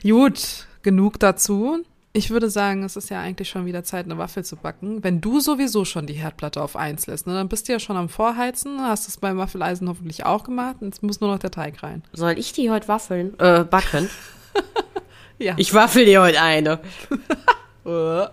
Gut, 0.03 0.67
genug 0.81 1.19
dazu. 1.19 1.83
Ich 2.13 2.29
würde 2.29 2.49
sagen, 2.49 2.83
es 2.83 2.95
ist 2.95 3.09
ja 3.09 3.21
eigentlich 3.21 3.49
schon 3.49 3.65
wieder 3.65 3.83
Zeit, 3.83 4.05
eine 4.05 4.17
Waffel 4.17 4.43
zu 4.43 4.57
backen. 4.57 5.01
Wenn 5.03 5.21
du 5.21 5.39
sowieso 5.39 5.85
schon 5.85 6.07
die 6.07 6.13
Herdplatte 6.13 6.61
auf 6.61 6.75
eins 6.75 7.07
lässt, 7.07 7.25
ne, 7.27 7.33
dann 7.33 7.47
bist 7.47 7.67
du 7.67 7.73
ja 7.73 7.79
schon 7.79 7.95
am 7.95 8.09
Vorheizen, 8.09 8.81
hast 8.81 9.07
es 9.07 9.17
beim 9.17 9.37
Waffeleisen 9.37 9.87
hoffentlich 9.87 10.25
auch 10.25 10.43
gemacht. 10.43 10.77
Jetzt 10.81 11.03
muss 11.03 11.21
nur 11.21 11.31
noch 11.31 11.39
der 11.39 11.51
Teig 11.51 11.83
rein. 11.83 12.03
Soll 12.11 12.37
ich 12.37 12.51
die 12.51 12.69
heute 12.69 12.87
waffeln? 12.87 13.37
Äh, 13.39 13.63
backen? 13.63 14.09
Ja. 15.41 15.55
Ich 15.57 15.73
waffel 15.73 16.05
dir 16.05 16.21
heute 16.21 16.39
eine. 16.39 16.79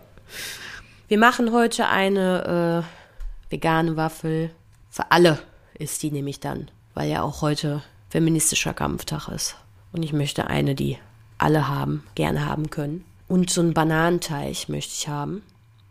Wir 1.09 1.17
machen 1.17 1.53
heute 1.53 1.89
eine 1.89 2.85
äh, 2.85 3.51
vegane 3.51 3.97
Waffel. 3.97 4.51
Für 4.91 5.11
alle 5.11 5.39
ist 5.79 6.03
die 6.03 6.11
nämlich 6.11 6.39
dann, 6.39 6.71
weil 6.93 7.09
ja 7.11 7.23
auch 7.23 7.41
heute 7.41 7.83
feministischer 8.11 8.75
Kampftag 8.75 9.29
ist. 9.29 9.57
Und 9.91 10.03
ich 10.03 10.13
möchte 10.13 10.49
eine, 10.49 10.75
die 10.75 10.99
alle 11.39 11.67
haben, 11.67 12.05
gerne 12.15 12.45
haben 12.45 12.69
können. 12.69 13.07
Und 13.27 13.49
so 13.49 13.63
einen 13.63 13.73
Bananenteig 13.73 14.69
möchte 14.69 14.93
ich 14.93 15.09
haben. 15.09 15.43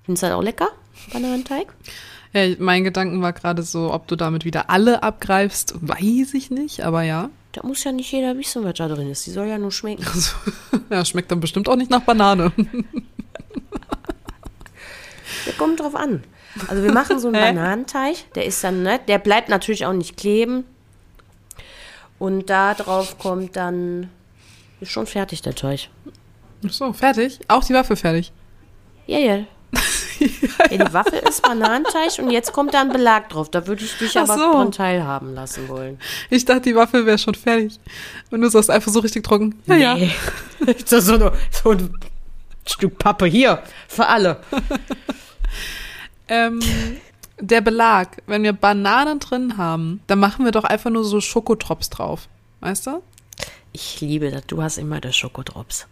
Findest 0.03 0.21
du 0.21 0.27
das 0.27 0.35
auch 0.35 0.43
lecker? 0.43 0.67
Bananenteig? 1.11 1.73
Ja, 2.33 2.55
mein 2.59 2.83
Gedanken 2.83 3.19
war 3.23 3.33
gerade 3.33 3.63
so, 3.63 3.91
ob 3.91 4.07
du 4.07 4.15
damit 4.15 4.45
wieder 4.45 4.69
alle 4.69 5.01
abgreifst, 5.01 5.73
weiß 5.81 6.35
ich 6.35 6.51
nicht, 6.51 6.81
aber 6.81 7.01
ja. 7.01 7.31
Da 7.53 7.65
muss 7.65 7.83
ja 7.83 7.91
nicht 7.91 8.11
jeder 8.11 8.37
wissen, 8.37 8.63
was 8.63 8.75
da 8.75 8.87
drin 8.87 9.09
ist. 9.09 9.25
Die 9.25 9.31
soll 9.31 9.47
ja 9.47 9.57
nur 9.57 9.71
schmecken. 9.71 10.05
Ja, 10.89 11.03
schmeckt 11.03 11.29
dann 11.31 11.41
bestimmt 11.41 11.67
auch 11.67 11.75
nicht 11.75 11.91
nach 11.91 12.03
Banane. 12.03 12.53
Kommt 15.57 15.79
drauf 15.79 15.95
an. 15.95 16.23
Also 16.67 16.83
wir 16.83 16.91
machen 16.91 17.19
so 17.19 17.27
einen 17.27 17.39
Bananenteig, 17.55 18.33
der 18.35 18.45
ist 18.45 18.63
dann, 18.63 18.83
ne, 18.83 18.99
der 19.07 19.19
bleibt 19.19 19.49
natürlich 19.49 19.85
auch 19.85 19.93
nicht 19.93 20.17
kleben. 20.17 20.65
Und 22.19 22.49
da 22.49 22.73
drauf 22.73 23.17
kommt 23.19 23.55
dann, 23.55 24.09
ist 24.81 24.91
schon 24.91 25.05
fertig 25.05 25.41
der 25.41 25.53
Teig. 25.55 25.89
Ach 26.65 26.71
So, 26.71 26.93
fertig? 26.93 27.39
Auch 27.47 27.63
die 27.63 27.73
Waffel 27.73 27.95
fertig? 27.95 28.31
Ja, 29.05 29.19
ja. 29.19 29.35
ja, 30.19 30.67
die 30.71 30.93
Waffel 30.93 31.19
ist 31.19 31.43
Bananenteig 31.43 32.17
und 32.19 32.31
jetzt 32.31 32.51
kommt 32.53 32.73
da 32.73 32.81
ein 32.81 32.89
Belag 32.89 33.29
drauf. 33.29 33.51
Da 33.51 33.67
würde 33.67 33.83
ich 33.83 33.97
dich 33.97 34.17
Ach 34.17 34.23
aber 34.23 34.35
so. 34.35 34.51
dran 34.53 34.71
teilhaben 34.71 35.35
lassen 35.35 35.67
wollen. 35.67 35.99
Ich 36.31 36.45
dachte, 36.45 36.61
die 36.61 36.75
Waffel 36.75 37.05
wäre 37.05 37.17
schon 37.19 37.35
fertig. 37.35 37.79
Und 38.31 38.41
du 38.41 38.49
sagst 38.49 38.71
einfach 38.71 38.91
so 38.91 38.99
richtig 38.99 39.23
trocken. 39.23 39.61
Ja, 39.67 39.75
ja. 39.75 39.95
Nee. 39.95 40.11
so, 40.85 40.99
so, 40.99 41.17
so, 41.17 41.31
so 41.51 41.71
ein 41.71 41.93
Stück 42.65 42.97
Pappe 42.97 43.27
hier, 43.27 43.61
für 43.87 44.07
alle. 44.07 44.39
Ähm, 46.27 46.59
der 47.39 47.61
Belag, 47.61 48.21
wenn 48.25 48.43
wir 48.43 48.53
Bananen 48.53 49.19
drin 49.19 49.57
haben, 49.57 50.01
dann 50.07 50.19
machen 50.19 50.45
wir 50.45 50.51
doch 50.51 50.63
einfach 50.63 50.89
nur 50.89 51.03
so 51.03 51.21
Schokotrops 51.21 51.89
drauf. 51.89 52.27
Weißt 52.59 52.87
du? 52.87 53.01
Ich 53.73 54.01
liebe 54.01 54.31
das. 54.31 54.45
Du 54.47 54.61
hast 54.61 54.77
immer 54.77 54.99
das 54.99 55.15
Schokodrops. 55.15 55.87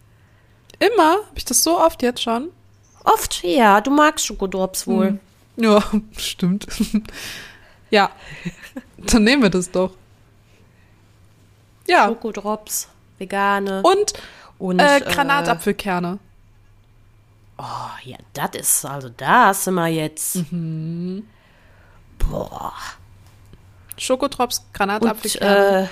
Immer? 0.78 1.18
Hab 1.28 1.36
ich 1.36 1.44
das 1.44 1.62
so 1.62 1.78
oft 1.78 2.02
jetzt 2.02 2.22
schon? 2.22 2.48
Oft, 3.04 3.44
ja. 3.44 3.80
Du 3.80 3.90
magst 3.90 4.26
Schokodrops 4.26 4.86
wohl. 4.86 5.20
Ja, 5.56 5.82
stimmt. 6.16 6.66
ja. 7.90 8.10
Dann 8.98 9.24
nehmen 9.24 9.42
wir 9.42 9.50
das 9.50 9.70
doch. 9.70 9.92
Ja. 11.86 12.06
Schokodrops, 12.08 12.88
vegane. 13.18 13.82
Und, 13.82 14.14
Und, 14.58 14.80
äh, 14.80 14.98
äh, 14.98 15.00
Granatapfelkerne. 15.00 16.18
Oh, 17.58 17.64
ja, 18.04 18.16
das 18.34 18.50
ist, 18.60 18.84
also 18.84 19.08
da 19.08 19.54
sind 19.54 19.74
wir 19.74 19.88
jetzt. 19.88 20.38
Boah. 22.18 22.72
Schokotrops, 23.98 24.58
Und, 24.58 24.74
Granatapfelkerne. 24.74 25.84
äh, 25.84 25.86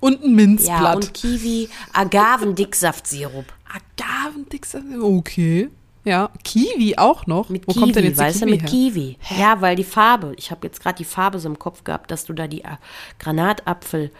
Und, 0.00 0.22
ein 0.22 0.30
ja, 0.30 0.34
Minzblatt. 0.36 0.94
und 0.96 1.14
Kiwi, 1.14 1.68
Agavendicksaftsirup. 1.92 3.44
Agavendix. 3.68 4.76
Okay. 5.00 5.70
Ja. 6.04 6.30
Kiwi 6.42 6.96
auch 6.98 7.26
noch. 7.26 7.48
Mit 7.48 7.66
Wo 7.68 7.72
Kiwi, 7.72 7.80
kommt 7.82 7.96
denn 7.96 8.04
jetzt 8.04 8.18
weißt 8.18 8.40
die 8.42 8.46
du, 8.46 8.46
Kiwi 8.46 8.56
mit 8.56 8.62
her? 8.62 8.68
Kiwi. 8.70 9.18
Ja, 9.40 9.60
weil 9.60 9.76
die 9.76 9.84
Farbe, 9.84 10.34
ich 10.36 10.50
habe 10.50 10.66
jetzt 10.66 10.80
gerade 10.80 10.96
die 10.96 11.04
Farbe 11.04 11.38
so 11.38 11.48
im 11.48 11.58
Kopf 11.58 11.84
gehabt, 11.84 12.10
dass 12.10 12.24
du 12.24 12.32
da 12.32 12.46
die 12.48 12.64
äh, 12.64 12.76
Granatapfel, 13.18 14.10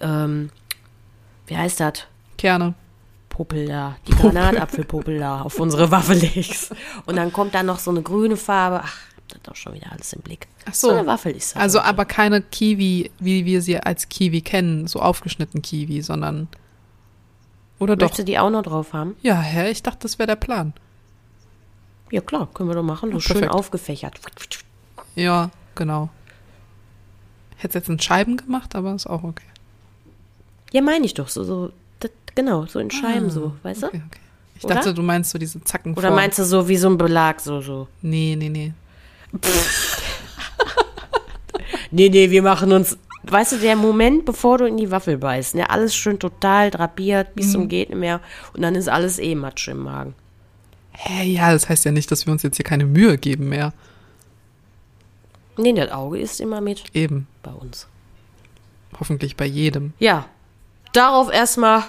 ähm, 0.00 0.50
wie 1.46 1.56
heißt 1.56 1.80
das? 1.80 2.04
Kerne. 2.38 2.74
Puppel 3.30 3.66
da, 3.66 3.96
die 4.06 4.12
Granatapfelpuppel 4.12 5.18
da 5.18 5.40
auf 5.40 5.58
unsere 5.58 5.90
Waffe 5.90 6.12
legst. 6.12 6.74
Und 7.06 7.16
dann 7.16 7.32
kommt 7.32 7.54
da 7.54 7.62
noch 7.62 7.78
so 7.78 7.90
eine 7.90 8.02
grüne 8.02 8.36
Farbe. 8.36 8.82
Ach, 8.84 8.98
das 9.28 9.38
ist 9.38 9.48
doch 9.48 9.56
schon 9.56 9.72
wieder 9.74 9.90
alles 9.90 10.12
im 10.12 10.20
Blick. 10.20 10.46
Ach 10.68 10.74
so. 10.74 10.88
So 10.90 10.94
eine 10.96 11.06
Waffel 11.06 11.32
ist 11.32 11.54
das. 11.54 11.62
Also 11.62 11.78
heute. 11.78 11.88
aber 11.88 12.04
keine 12.04 12.42
Kiwi, 12.42 13.10
wie 13.18 13.46
wir 13.46 13.62
sie 13.62 13.78
als 13.80 14.10
Kiwi 14.10 14.42
kennen, 14.42 14.86
so 14.86 15.00
aufgeschnitten 15.00 15.62
Kiwi, 15.62 16.02
sondern 16.02 16.48
oder 17.78 17.96
doch? 17.96 18.08
Möchtest 18.08 18.20
du 18.20 18.24
die 18.24 18.38
auch 18.38 18.50
noch 18.50 18.62
drauf 18.62 18.92
haben? 18.92 19.16
Ja, 19.22 19.40
hä? 19.40 19.70
Ich 19.70 19.82
dachte, 19.82 20.00
das 20.02 20.18
wäre 20.18 20.26
der 20.26 20.36
Plan. 20.36 20.74
Ja, 22.10 22.20
klar, 22.20 22.48
können 22.52 22.68
wir 22.68 22.74
doch 22.74 22.82
machen. 22.82 23.10
So 23.10 23.16
Ja, 23.16 23.20
schön 23.22 23.34
perfekt. 23.36 23.54
aufgefächert. 23.54 24.20
Ja, 25.14 25.50
genau. 25.74 26.10
Hätte 27.56 27.78
jetzt 27.78 27.88
in 27.88 27.98
Scheiben 28.00 28.36
gemacht, 28.36 28.74
aber 28.74 28.94
ist 28.94 29.06
auch 29.06 29.22
okay. 29.22 29.44
Ja, 30.72 30.82
meine 30.82 31.06
ich 31.06 31.14
doch. 31.14 31.28
So, 31.28 31.42
so, 31.44 31.72
genau, 32.34 32.66
so 32.66 32.78
in 32.78 32.90
Scheiben 32.90 33.30
so, 33.30 33.54
weißt 33.62 33.84
Ah, 33.84 33.88
Okay, 33.88 33.98
du? 33.98 34.04
okay. 34.06 34.20
Ich 34.56 34.64
Oder? 34.64 34.74
dachte, 34.74 34.92
du 34.94 35.02
meinst 35.02 35.30
so 35.30 35.38
diese 35.38 35.62
Zacken 35.64 35.94
Oder 35.94 36.10
meinst 36.10 36.38
du 36.38 36.44
so 36.44 36.68
wie 36.68 36.76
so 36.76 36.88
ein 36.88 36.98
Belag, 36.98 37.40
so, 37.40 37.60
so? 37.62 37.88
Nee, 38.02 38.36
nee, 38.38 38.48
nee. 38.50 38.72
Nee, 41.92 42.08
nee, 42.08 42.30
wir 42.30 42.42
machen 42.42 42.70
uns. 42.72 42.96
Weißt 43.24 43.52
du, 43.52 43.56
der 43.58 43.74
Moment, 43.76 44.24
bevor 44.24 44.58
du 44.58 44.64
in 44.66 44.76
die 44.76 44.90
Waffel 44.90 45.18
beißt, 45.18 45.54
ne, 45.56 45.68
alles 45.68 45.94
schön 45.94 46.18
total 46.18 46.70
drapiert, 46.70 47.34
bis 47.34 47.48
Mhm. 47.48 47.52
zum 47.52 47.68
geht 47.68 47.90
nicht 47.90 47.98
mehr. 47.98 48.20
Und 48.54 48.62
dann 48.62 48.74
ist 48.74 48.88
alles 48.88 49.18
eh 49.18 49.34
Matsch 49.34 49.68
im 49.68 49.78
Magen. 49.82 50.14
Hä, 50.92 51.24
ja, 51.32 51.52
das 51.52 51.68
heißt 51.68 51.84
ja 51.84 51.90
nicht, 51.92 52.10
dass 52.10 52.26
wir 52.26 52.32
uns 52.32 52.42
jetzt 52.42 52.56
hier 52.56 52.64
keine 52.64 52.86
Mühe 52.86 53.18
geben 53.18 53.48
mehr. 53.48 53.72
Nee, 55.58 55.72
das 55.72 55.90
Auge 55.90 56.18
ist 56.18 56.40
immer 56.40 56.60
mit 56.60 56.84
Eben. 56.94 57.26
bei 57.42 57.50
uns. 57.52 57.86
Hoffentlich 58.98 59.36
bei 59.36 59.46
jedem. 59.46 59.92
Ja, 59.98 60.26
darauf 60.92 61.30
erstmal 61.32 61.82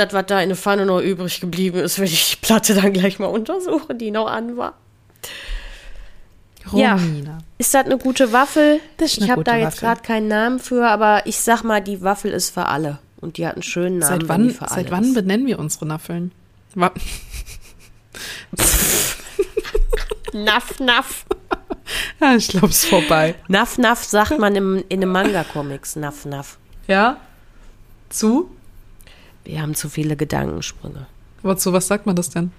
das, 0.00 0.12
was 0.12 0.26
da 0.26 0.40
in 0.40 0.48
der 0.48 0.56
Pfanne 0.56 0.86
noch 0.86 1.00
übrig 1.00 1.40
geblieben 1.40 1.78
ist, 1.78 1.98
will 1.98 2.06
ich 2.06 2.30
die 2.30 2.36
Platte 2.36 2.74
dann 2.74 2.92
gleich 2.92 3.18
mal 3.18 3.26
untersuchen, 3.26 3.98
die 3.98 4.10
noch 4.10 4.26
an 4.26 4.56
war. 4.56 4.74
Ja. 6.72 6.94
Romina. 6.94 7.38
Ist 7.58 7.74
das 7.74 7.84
eine 7.86 7.98
gute 7.98 8.32
Waffel? 8.32 8.80
Das 8.96 9.12
ist 9.12 9.18
eine 9.18 9.26
ich 9.26 9.30
habe 9.32 9.44
da 9.44 9.56
jetzt 9.56 9.80
gerade 9.80 10.02
keinen 10.02 10.28
Namen 10.28 10.58
für, 10.58 10.86
aber 10.86 11.26
ich 11.26 11.40
sag 11.40 11.62
mal, 11.62 11.80
die 11.80 12.02
Waffel 12.02 12.32
ist 12.32 12.50
für 12.50 12.66
alle. 12.66 12.98
Und 13.20 13.36
die 13.36 13.46
hat 13.46 13.54
einen 13.54 13.62
schönen 13.62 13.98
Namen. 13.98 14.20
Seit 14.20 14.28
wann, 14.28 14.48
die 14.48 14.54
für 14.54 14.70
alle 14.70 14.74
seit 14.74 14.90
wann 14.90 15.14
benennen 15.14 15.46
wir 15.46 15.58
unsere 15.58 15.86
Naffeln? 15.86 16.32
Wa 16.74 16.92
Naff, 20.32 20.78
naff. 20.78 21.26
ja, 22.20 22.36
ich 22.36 22.46
glaube, 22.48 22.68
es 22.68 22.84
ist 22.84 22.90
vorbei. 22.90 23.34
Naff 23.48 23.78
Naff 23.78 24.04
sagt 24.04 24.38
man 24.38 24.54
im, 24.54 24.84
in 24.88 25.00
den 25.00 25.10
Manga-Comics. 25.10 25.96
Naff 25.96 26.24
Naff. 26.24 26.58
Ja? 26.86 27.16
Zu? 28.10 28.48
Wir 29.44 29.62
haben 29.62 29.74
zu 29.74 29.88
viele 29.88 30.16
Gedankensprünge. 30.16 31.06
Wozu, 31.42 31.72
was 31.72 31.86
sagt 31.86 32.06
man 32.06 32.16
das 32.16 32.30
denn? 32.30 32.52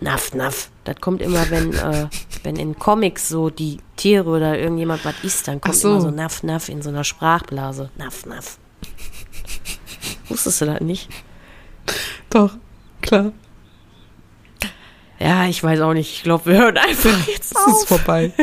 Naff 0.00 0.34
Naff. 0.34 0.70
Das 0.84 0.96
kommt 1.00 1.22
immer, 1.22 1.48
wenn, 1.50 1.72
äh, 1.74 2.08
wenn 2.42 2.56
in 2.56 2.78
Comics 2.78 3.28
so 3.28 3.48
die 3.50 3.78
Tiere 3.96 4.28
oder 4.28 4.58
irgendjemand 4.58 5.04
was 5.04 5.14
isst, 5.22 5.48
dann 5.48 5.60
kommt 5.60 5.74
so. 5.76 5.92
immer 5.92 6.00
so 6.02 6.10
Naff 6.10 6.42
Naff 6.42 6.68
in 6.68 6.82
so 6.82 6.90
einer 6.90 7.04
Sprachblase. 7.04 7.90
Naff 7.96 8.26
Naff. 8.26 8.58
Wusstest 10.28 10.60
du 10.60 10.66
das 10.66 10.80
nicht? 10.80 11.08
Doch, 12.30 12.56
klar. 13.00 13.32
Ja, 15.18 15.46
ich 15.46 15.62
weiß 15.62 15.80
auch 15.80 15.94
nicht. 15.94 16.12
Ich 16.12 16.22
glaube, 16.24 16.46
wir 16.46 16.58
hören 16.58 16.76
einfach 16.76 17.26
jetzt 17.26 17.52
Es 17.56 17.66
ist 17.66 17.66
auf. 17.66 17.88
vorbei. 17.88 18.32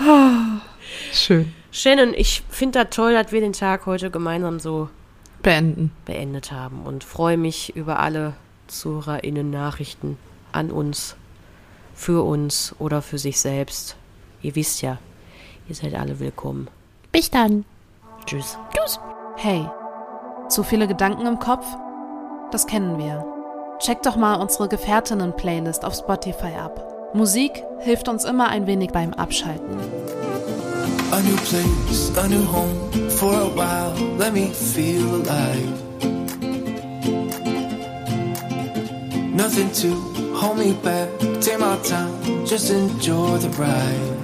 Ah, 0.00 0.60
Schön. 1.12 1.52
Shannon, 1.70 2.14
ich 2.14 2.42
finde 2.48 2.82
das 2.84 2.94
toll, 2.94 3.12
dass 3.12 3.32
wir 3.32 3.40
den 3.40 3.52
Tag 3.52 3.84
heute 3.86 4.10
gemeinsam 4.10 4.58
so 4.58 4.88
Beenden. 5.42 5.92
beendet 6.04 6.52
haben 6.52 6.82
und 6.84 7.04
freue 7.04 7.36
mich 7.36 7.74
über 7.76 7.98
alle 7.98 8.34
ZuhörerInnen-Nachrichten 8.66 10.18
an 10.52 10.70
uns, 10.70 11.16
für 11.94 12.24
uns 12.24 12.74
oder 12.78 13.02
für 13.02 13.18
sich 13.18 13.40
selbst. 13.40 13.96
Ihr 14.42 14.54
wisst 14.54 14.82
ja, 14.82 14.98
ihr 15.68 15.74
seid 15.74 15.94
alle 15.94 16.20
willkommen. 16.20 16.68
Bis 17.12 17.30
dann. 17.30 17.64
Tschüss. 18.26 18.58
Hey, 19.36 19.68
zu 20.48 20.62
viele 20.62 20.88
Gedanken 20.88 21.26
im 21.26 21.38
Kopf? 21.38 21.66
Das 22.50 22.66
kennen 22.66 22.98
wir. 22.98 23.24
Check 23.78 24.02
doch 24.02 24.16
mal 24.16 24.34
unsere 24.34 24.68
Gefährtinnen-Playlist 24.68 25.84
auf 25.84 25.94
Spotify 25.94 26.54
ab. 26.60 27.10
Musik 27.14 27.62
hilft 27.80 28.08
uns 28.08 28.24
immer 28.24 28.48
ein 28.48 28.66
wenig 28.66 28.90
beim 28.90 29.14
Abschalten. 29.14 29.78
A 31.10 31.22
new 31.22 31.36
place, 31.36 32.10
a 32.16 32.28
new 32.28 32.44
home 32.44 33.10
for 33.10 33.32
a 33.32 33.48
while. 33.48 33.94
Let 34.18 34.32
me 34.34 34.48
feel 34.48 35.16
alive. 35.16 35.88
Nothing 39.34 39.72
to 39.72 39.94
hold 40.34 40.58
me 40.58 40.74
back. 40.82 41.08
Take 41.40 41.58
my 41.58 41.76
time, 41.82 42.12
just 42.46 42.70
enjoy 42.70 43.38
the 43.38 43.48
ride. 43.58 44.18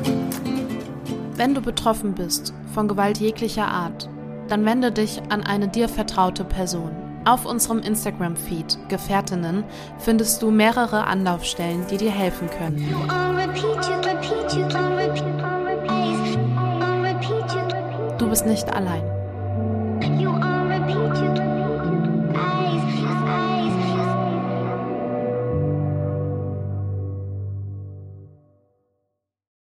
Wenn 1.37 1.55
du 1.55 1.61
betroffen 1.61 2.15
bist 2.15 2.53
von 2.75 2.87
Gewalt 2.87 3.19
jeglicher 3.19 3.67
Art, 3.67 4.09
dann 4.49 4.65
wende 4.65 4.93
dich 4.93 5.23
an 5.31 5.43
eine 5.43 5.69
dir 5.69 5.89
vertraute 5.89 6.45
Person. 6.45 6.91
Auf 7.25 7.47
unserem 7.47 7.79
Instagram-Feed 7.79 8.79
Gefährtinnen 8.89 9.65
findest 9.99 10.43
du 10.43 10.51
mehrere 10.51 11.05
Anlaufstellen, 11.05 11.87
die 11.91 11.97
dir 11.97 12.11
helfen 12.11 12.51
können. 12.51 12.87
Bist 18.35 18.47
nicht 18.47 18.69
allein. 18.69 19.24